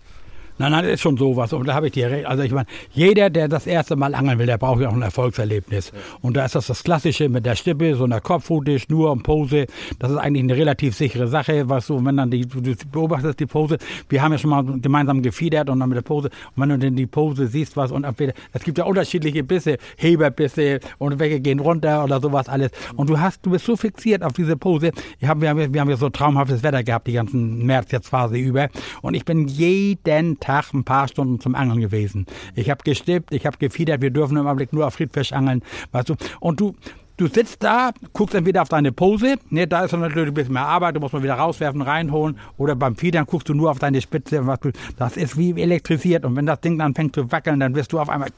Nein, 0.56 0.70
nein, 0.70 0.84
ist 0.84 1.00
schon 1.00 1.16
sowas. 1.16 1.52
Und 1.52 1.66
da 1.66 1.74
habe 1.74 1.86
ich 1.86 1.92
dir 1.92 2.08
recht. 2.08 2.26
Also 2.26 2.44
ich 2.44 2.52
meine, 2.52 2.66
jeder, 2.92 3.28
der 3.28 3.48
das 3.48 3.66
erste 3.66 3.96
Mal 3.96 4.14
angeln 4.14 4.38
will, 4.38 4.46
der 4.46 4.56
braucht 4.56 4.80
ja 4.80 4.88
auch 4.88 4.92
ein 4.92 5.02
Erfolgserlebnis. 5.02 5.90
Ja. 5.92 5.98
Und 6.22 6.36
da 6.36 6.44
ist 6.44 6.54
das 6.54 6.68
das 6.68 6.84
Klassische 6.84 7.28
mit 7.28 7.44
der 7.44 7.56
Stippe, 7.56 7.96
so 7.96 8.04
einer 8.04 8.20
Kopfrute, 8.20 8.78
Schnur 8.78 9.10
und 9.10 9.24
Pose. 9.24 9.66
Das 9.98 10.12
ist 10.12 10.16
eigentlich 10.16 10.44
eine 10.44 10.56
relativ 10.56 10.94
sichere 10.94 11.26
Sache, 11.26 11.68
was 11.68 11.88
so, 11.88 12.04
wenn 12.04 12.16
dann 12.16 12.30
die, 12.30 12.46
du 12.46 12.74
beobachtest 12.92 13.40
die 13.40 13.46
Pose. 13.46 13.78
Wir 14.08 14.22
haben 14.22 14.30
ja 14.30 14.38
schon 14.38 14.50
mal 14.50 14.62
gemeinsam 14.62 15.22
gefiedert 15.22 15.68
und 15.70 15.80
dann 15.80 15.88
mit 15.88 15.96
der 15.96 16.02
Pose. 16.02 16.28
Und 16.54 16.62
wenn 16.62 16.68
du 16.68 16.78
dann 16.78 16.94
die 16.94 17.06
Pose 17.06 17.48
siehst, 17.48 17.76
was 17.76 17.90
und 17.90 18.04
entweder, 18.04 18.32
es 18.52 18.62
gibt 18.62 18.78
ja 18.78 18.84
unterschiedliche 18.84 19.42
Bisse, 19.42 19.78
Heberbisse 19.96 20.78
und 20.98 21.18
welche 21.18 21.40
gehen 21.40 21.58
runter 21.58 22.04
oder 22.04 22.20
sowas 22.20 22.48
alles. 22.48 22.70
Und 22.94 23.10
du 23.10 23.18
hast, 23.18 23.44
du 23.44 23.50
bist 23.50 23.64
so 23.64 23.76
fixiert 23.76 24.22
auf 24.22 24.34
diese 24.34 24.56
Pose. 24.56 24.92
Wir 25.18 25.28
haben, 25.28 25.40
wir 25.40 25.48
haben, 25.48 25.74
wir 25.74 25.80
haben 25.80 25.90
ja 25.90 25.96
so 25.96 26.10
traumhaftes 26.10 26.62
Wetter 26.62 26.84
gehabt, 26.84 27.08
die 27.08 27.12
ganzen 27.12 27.66
März 27.66 27.90
jetzt 27.90 28.08
Phase 28.08 28.36
über. 28.36 28.68
Und 29.02 29.14
ich 29.14 29.24
bin 29.24 29.48
jeden 29.48 30.38
Tag 30.44 30.74
ein 30.74 30.84
paar 30.84 31.08
Stunden 31.08 31.40
zum 31.40 31.54
Angeln 31.54 31.80
gewesen. 31.80 32.26
Ich 32.54 32.68
habe 32.70 32.84
gestippt, 32.84 33.32
ich 33.32 33.46
habe 33.46 33.56
gefiedert, 33.56 34.02
wir 34.02 34.10
dürfen 34.10 34.36
im 34.36 34.46
Augenblick 34.46 34.72
nur 34.72 34.86
auf 34.86 34.94
Friedfisch 34.94 35.32
angeln, 35.32 35.62
weißt 35.92 36.10
du. 36.10 36.16
Und 36.40 36.60
du, 36.60 36.74
du 37.16 37.28
sitzt 37.28 37.62
da, 37.62 37.92
guckst 38.12 38.34
entweder 38.34 38.60
auf 38.60 38.68
deine 38.68 38.92
Pose, 38.92 39.36
ne, 39.48 39.66
da 39.66 39.84
ist 39.84 39.92
natürlich 39.92 40.28
ein 40.28 40.34
bisschen 40.34 40.52
mehr 40.52 40.66
Arbeit, 40.66 40.96
du 40.96 41.00
musst 41.00 41.14
mal 41.14 41.22
wieder 41.22 41.34
rauswerfen, 41.34 41.80
reinholen, 41.80 42.38
oder 42.58 42.76
beim 42.76 42.94
Fiedern 42.94 43.24
guckst 43.24 43.48
du 43.48 43.54
nur 43.54 43.70
auf 43.70 43.78
deine 43.78 44.02
Spitze, 44.02 44.46
was 44.46 44.60
du, 44.60 44.70
das 44.98 45.16
ist 45.16 45.38
wie 45.38 45.58
elektrisiert 45.60 46.24
und 46.26 46.36
wenn 46.36 46.46
das 46.46 46.60
Ding 46.60 46.78
dann 46.78 46.94
fängt 46.94 47.14
zu 47.14 47.32
wackeln, 47.32 47.60
dann 47.60 47.74
wirst 47.74 47.92
du 47.92 47.98
auf 48.00 48.10
einmal, 48.10 48.28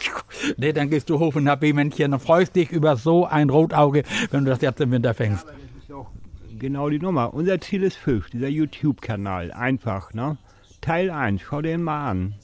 ne, 0.56 0.72
dann 0.72 0.88
gehst 0.88 1.10
du 1.10 1.18
hoch 1.18 1.34
und 1.34 1.48
hab 1.48 1.62
Männchen 1.62 2.12
und 2.12 2.20
freust 2.20 2.54
dich 2.54 2.70
über 2.70 2.96
so 2.96 3.26
ein 3.26 3.50
Rotauge, 3.50 4.04
wenn 4.30 4.44
du 4.44 4.50
das 4.50 4.60
jetzt 4.60 4.80
im 4.80 4.92
Winter 4.92 5.12
fängst. 5.12 5.44
Ja, 5.88 6.06
genau 6.58 6.88
die 6.88 7.00
Nummer. 7.00 7.34
Unser 7.34 7.60
Ziel 7.60 7.82
ist 7.82 7.96
Fisch, 7.96 8.30
dieser 8.30 8.48
YouTube-Kanal, 8.48 9.50
einfach, 9.50 10.14
ne? 10.14 10.38
Teil 10.86 11.10
1, 11.10 11.42
schau 11.42 11.62
dir 11.62 11.70
den 11.70 11.82
mal 11.82 12.08
an. 12.08 12.34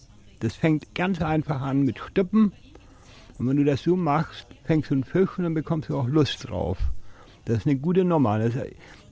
Das 0.41 0.57
fängt 0.57 0.97
ganz 0.97 1.23
einfach 1.23 1.61
an 1.61 1.83
mit 1.83 2.01
Stippen. 2.01 2.51
Und 3.39 3.49
wenn 3.49 3.57
du 3.57 3.63
das 3.63 3.85
so 3.85 3.95
machst, 3.95 4.49
fängst 4.65 4.91
du 4.91 4.95
einen 4.95 5.05
Fisch 5.05 5.39
und 5.39 5.45
dann 5.45 5.55
bekommst 5.55 5.91
du 5.91 5.97
auch 5.97 6.09
Lust 6.09 6.49
drauf. 6.49 6.77
Das 7.45 7.59
ist 7.59 7.69
eine 7.69 7.77
gute 7.77 8.03
Nummer. 8.03 8.41
Das, 8.41 8.55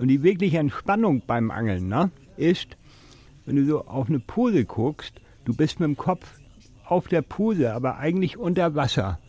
und 0.01 0.09
die 0.09 0.25
wirkliche 0.25 0.59
Entspannung 0.59 1.23
beim 1.29 1.53
Angeln 1.53 1.87
ne, 1.87 2.11
ist, 2.37 2.77
wenn 3.47 3.55
du 3.55 3.65
so 3.67 3.87
auf 3.87 4.09
eine 4.09 4.19
Pose 4.19 4.65
guckst, 4.65 5.21
du 5.45 5.55
bist 5.55 5.79
mit 5.79 5.87
dem 5.87 5.97
Kopf 5.97 6.41
auf 6.85 7.07
der 7.07 7.23
Pose, 7.23 7.73
aber 7.73 7.99
eigentlich 7.99 8.37
unter 8.37 8.75
Wasser. 8.75 9.21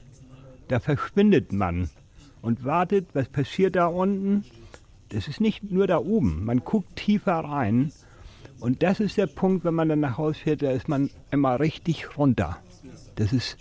Da 0.67 0.79
verschwindet 0.79 1.53
man 1.53 1.91
und 2.41 2.65
wartet, 2.65 3.09
was 3.13 3.29
passiert 3.29 3.75
da 3.75 3.85
unten. 3.85 4.45
Das 5.09 5.27
ist 5.27 5.41
nicht 5.41 5.69
nur 5.71 5.85
da 5.85 5.99
oben. 5.99 6.43
Man 6.43 6.63
guckt 6.63 6.95
tiefer 6.95 7.35
rein 7.35 7.91
und 8.61 8.83
das 8.83 8.99
ist 8.99 9.17
der 9.17 9.27
Punkt, 9.27 9.65
wenn 9.65 9.73
man 9.73 9.89
dann 9.89 9.99
nach 9.99 10.17
Hause 10.17 10.39
fährt, 10.39 10.61
da 10.61 10.71
ist 10.71 10.87
man 10.87 11.09
einmal 11.31 11.57
richtig 11.57 12.17
runter. 12.17 12.57
Das 13.15 13.33
ist 13.33 13.57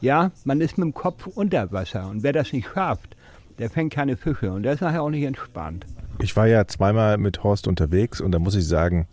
Ja, 0.00 0.30
man 0.44 0.60
ist 0.60 0.78
mit 0.78 0.84
dem 0.84 0.94
Kopf 0.94 1.26
unter 1.26 1.72
Wasser 1.72 2.08
und 2.08 2.22
wer 2.22 2.32
das 2.32 2.52
nicht 2.52 2.68
schafft, 2.72 3.16
der 3.58 3.70
fängt 3.70 3.92
keine 3.92 4.16
Fische 4.16 4.52
und 4.52 4.62
der 4.62 4.74
ist 4.74 4.80
nachher 4.80 5.02
auch 5.02 5.10
nicht 5.10 5.24
entspannt. 5.24 5.86
Ich 6.20 6.36
war 6.36 6.46
ja 6.46 6.66
zweimal 6.66 7.18
mit 7.18 7.42
Horst 7.42 7.66
unterwegs 7.66 8.20
und 8.20 8.32
da 8.32 8.38
muss 8.38 8.54
ich 8.54 8.66
sagen, 8.66 9.06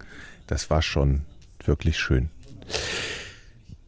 das 0.47 0.69
war 0.69 0.81
schon 0.81 1.21
wirklich 1.65 1.97
schön. 1.97 2.29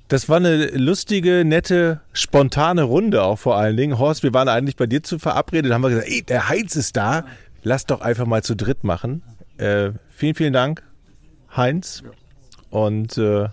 Das 0.08 0.30
war 0.30 0.38
eine 0.38 0.68
lustige, 0.68 1.43
nette, 1.45 2.01
spontane 2.14 2.84
Runde 2.84 3.24
auch 3.24 3.39
vor 3.39 3.58
allen 3.58 3.76
Dingen. 3.76 3.97
Horst, 3.97 4.24
wir 4.24 4.34
waren 4.34 4.47
eigentlich 4.47 4.76
bei 4.76 4.86
dir 4.86 5.01
zu 5.01 5.18
verabredet, 5.18 5.72
haben 5.72 5.82
wir 5.82 5.89
gesagt, 5.89 6.08
ey, 6.08 6.22
der 6.22 6.47
Heinz 6.49 6.76
ist 6.76 6.95
da, 6.95 7.26
lass 7.64 7.86
doch 7.86 8.01
einfach 8.01 8.26
mal 8.26 8.43
zu 8.43 8.56
dritt 8.56 8.84
machen. 8.84 9.24
Äh, 9.58 9.91
vielen, 10.10 10.36
vielen 10.36 10.53
Dank, 10.53 10.84
Heinz. 11.56 12.03
Und 12.70 13.18
äh, 13.18 13.47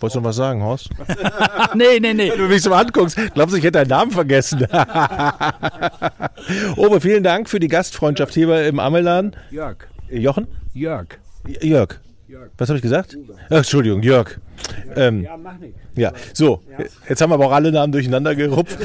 wolltest 0.00 0.16
du 0.16 0.20
noch 0.20 0.24
was 0.24 0.36
sagen, 0.36 0.62
Horst? 0.62 0.90
nee, 1.74 2.00
nee, 2.00 2.14
nee. 2.14 2.30
Wenn 2.30 2.38
du 2.38 2.48
mich 2.48 2.62
so 2.62 2.72
anguckst, 2.72 3.16
glaubst 3.34 3.54
du, 3.54 3.58
ich 3.58 3.64
hätte 3.64 3.78
deinen 3.78 3.88
Namen 3.88 4.10
vergessen. 4.10 4.60
Ober, 6.76 7.00
vielen 7.00 7.22
Dank 7.22 7.48
für 7.48 7.60
die 7.60 7.68
Gastfreundschaft 7.68 8.34
hier 8.34 8.66
im 8.66 8.80
Ammelan. 8.80 9.36
Jörg. 9.50 9.86
Jochen? 10.10 10.48
Jörg. 10.74 11.18
Jörg. 11.60 12.00
Was 12.58 12.68
habe 12.68 12.76
ich 12.76 12.82
gesagt? 12.82 13.16
Ach, 13.48 13.56
Entschuldigung, 13.58 14.02
Jörg. 14.02 14.38
Ähm, 14.94 15.22
Ja, 15.22 15.36
mach 15.36 15.56
nicht. 15.58 15.74
ja, 15.96 16.12
so, 16.34 16.60
jetzt 17.08 17.20
haben 17.22 17.30
wir 17.30 17.34
aber 17.34 17.46
auch 17.46 17.52
alle 17.52 17.72
Namen 17.72 17.92
durcheinander 17.92 18.34
gerupft. 18.34 18.78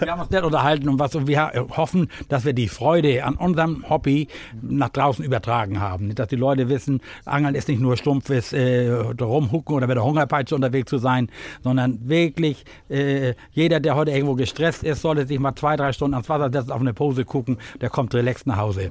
Wir 0.00 0.10
haben 0.12 0.20
uns 0.20 0.30
nett 0.30 0.44
unterhalten 0.44 0.88
und 0.88 0.98
was 0.98 1.14
und 1.16 1.26
wir 1.26 1.50
hoffen, 1.76 2.08
dass 2.28 2.44
wir 2.44 2.52
die 2.52 2.68
Freude 2.68 3.24
an 3.24 3.34
unserem 3.34 3.88
Hobby 3.90 4.28
nach 4.62 4.90
draußen 4.90 5.24
übertragen 5.24 5.80
haben. 5.80 6.14
Dass 6.14 6.28
die 6.28 6.36
Leute 6.36 6.68
wissen, 6.68 7.00
Angeln 7.24 7.54
ist 7.56 7.68
nicht 7.68 7.80
nur 7.80 7.96
stumpfes 7.96 8.52
äh, 8.52 8.88
rumhucken 9.20 9.74
oder 9.74 9.86
mit 9.88 9.96
der 9.96 10.04
Hungerpeitsche 10.04 10.54
unterwegs 10.54 10.88
zu 10.88 10.98
sein, 10.98 11.28
sondern 11.64 11.98
wirklich 12.08 12.64
äh, 12.88 13.34
jeder, 13.52 13.80
der 13.80 13.96
heute 13.96 14.12
irgendwo 14.12 14.34
gestresst 14.34 14.84
ist, 14.84 15.02
sollte 15.02 15.26
sich 15.26 15.38
mal 15.40 15.54
zwei, 15.56 15.76
drei 15.76 15.92
Stunden 15.92 16.14
ans 16.14 16.28
Wasser 16.28 16.50
setzen, 16.52 16.70
auf 16.70 16.80
eine 16.80 16.94
Pose 16.94 17.24
gucken, 17.24 17.58
der 17.80 17.90
kommt 17.90 18.14
relaxed 18.14 18.46
nach 18.46 18.58
Hause. 18.58 18.90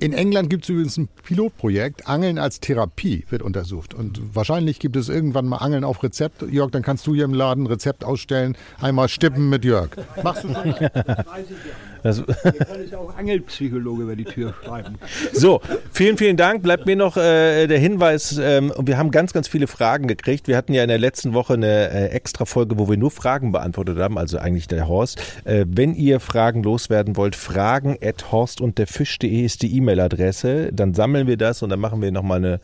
In 0.00 0.12
England 0.12 0.50
gibt 0.50 0.64
es 0.64 0.70
übrigens 0.70 0.96
ein 0.96 1.08
Pilotprojekt, 1.22 2.06
Angeln 2.06 2.38
als 2.38 2.60
Therapie 2.60 3.24
wird 3.30 3.42
untersucht. 3.42 3.94
Und 3.94 4.20
wahrscheinlich 4.34 4.78
gibt 4.78 4.96
es 4.96 5.08
irgendwann 5.08 5.46
mal 5.46 5.58
Angeln 5.58 5.84
auf 5.84 6.02
Rezept. 6.02 6.42
Jörg, 6.42 6.70
dann 6.70 6.82
kannst 6.82 7.06
du 7.06 7.14
hier 7.14 7.24
im 7.24 7.34
Laden 7.34 7.66
Rezept 7.66 8.04
ausstellen. 8.04 8.56
Einmal 8.80 9.08
stippen 9.08 9.48
mit 9.48 9.64
Jörg. 9.64 9.90
Machst 10.22 10.44
du 10.44 10.52
schon? 10.52 10.74
Das, 12.04 12.18
Hier 12.18 12.52
kann 12.52 12.80
es 12.84 12.92
auch 12.92 13.16
Angelpsychologe 13.16 14.02
über 14.02 14.14
die 14.14 14.24
Tür 14.24 14.52
schreiben. 14.62 14.98
so, 15.32 15.62
vielen, 15.90 16.18
vielen 16.18 16.36
Dank. 16.36 16.62
Bleibt 16.62 16.84
mir 16.84 16.96
noch 16.96 17.16
äh, 17.16 17.66
der 17.66 17.78
Hinweis, 17.78 18.38
ähm, 18.38 18.72
wir 18.78 18.98
haben 18.98 19.10
ganz, 19.10 19.32
ganz 19.32 19.48
viele 19.48 19.66
Fragen 19.66 20.06
gekriegt. 20.06 20.46
Wir 20.46 20.58
hatten 20.58 20.74
ja 20.74 20.82
in 20.82 20.90
der 20.90 20.98
letzten 20.98 21.32
Woche 21.32 21.54
eine 21.54 21.90
äh, 21.90 22.08
extra 22.08 22.44
Folge, 22.44 22.78
wo 22.78 22.90
wir 22.90 22.98
nur 22.98 23.10
Fragen 23.10 23.52
beantwortet 23.52 23.98
haben, 23.98 24.18
also 24.18 24.36
eigentlich 24.36 24.68
der 24.68 24.86
Horst. 24.86 25.18
Äh, 25.44 25.64
wenn 25.66 25.94
ihr 25.94 26.20
Fragen 26.20 26.62
loswerden 26.62 27.16
wollt, 27.16 27.36
fragen 27.36 27.96
at 28.02 28.30
horstundderfisch.de 28.30 29.42
ist 29.42 29.62
die 29.62 29.74
E-Mail-Adresse. 29.74 30.72
Dann 30.74 30.92
sammeln 30.92 31.26
wir 31.26 31.38
das 31.38 31.62
und 31.62 31.70
dann 31.70 31.80
machen 31.80 32.02
wir 32.02 32.12
nochmal 32.12 32.38
eine 32.38 32.60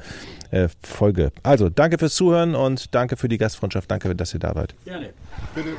äh, 0.50 0.68
Folge. 0.82 1.32
Also, 1.42 1.70
danke 1.70 1.96
fürs 1.96 2.14
Zuhören 2.14 2.54
und 2.54 2.94
danke 2.94 3.16
für 3.16 3.28
die 3.28 3.38
Gastfreundschaft. 3.38 3.90
Danke, 3.90 4.14
dass 4.14 4.34
ihr 4.34 4.40
da 4.40 4.54
wart. 4.54 4.74
Gerne. 4.84 5.10
Bitte. 5.54 5.70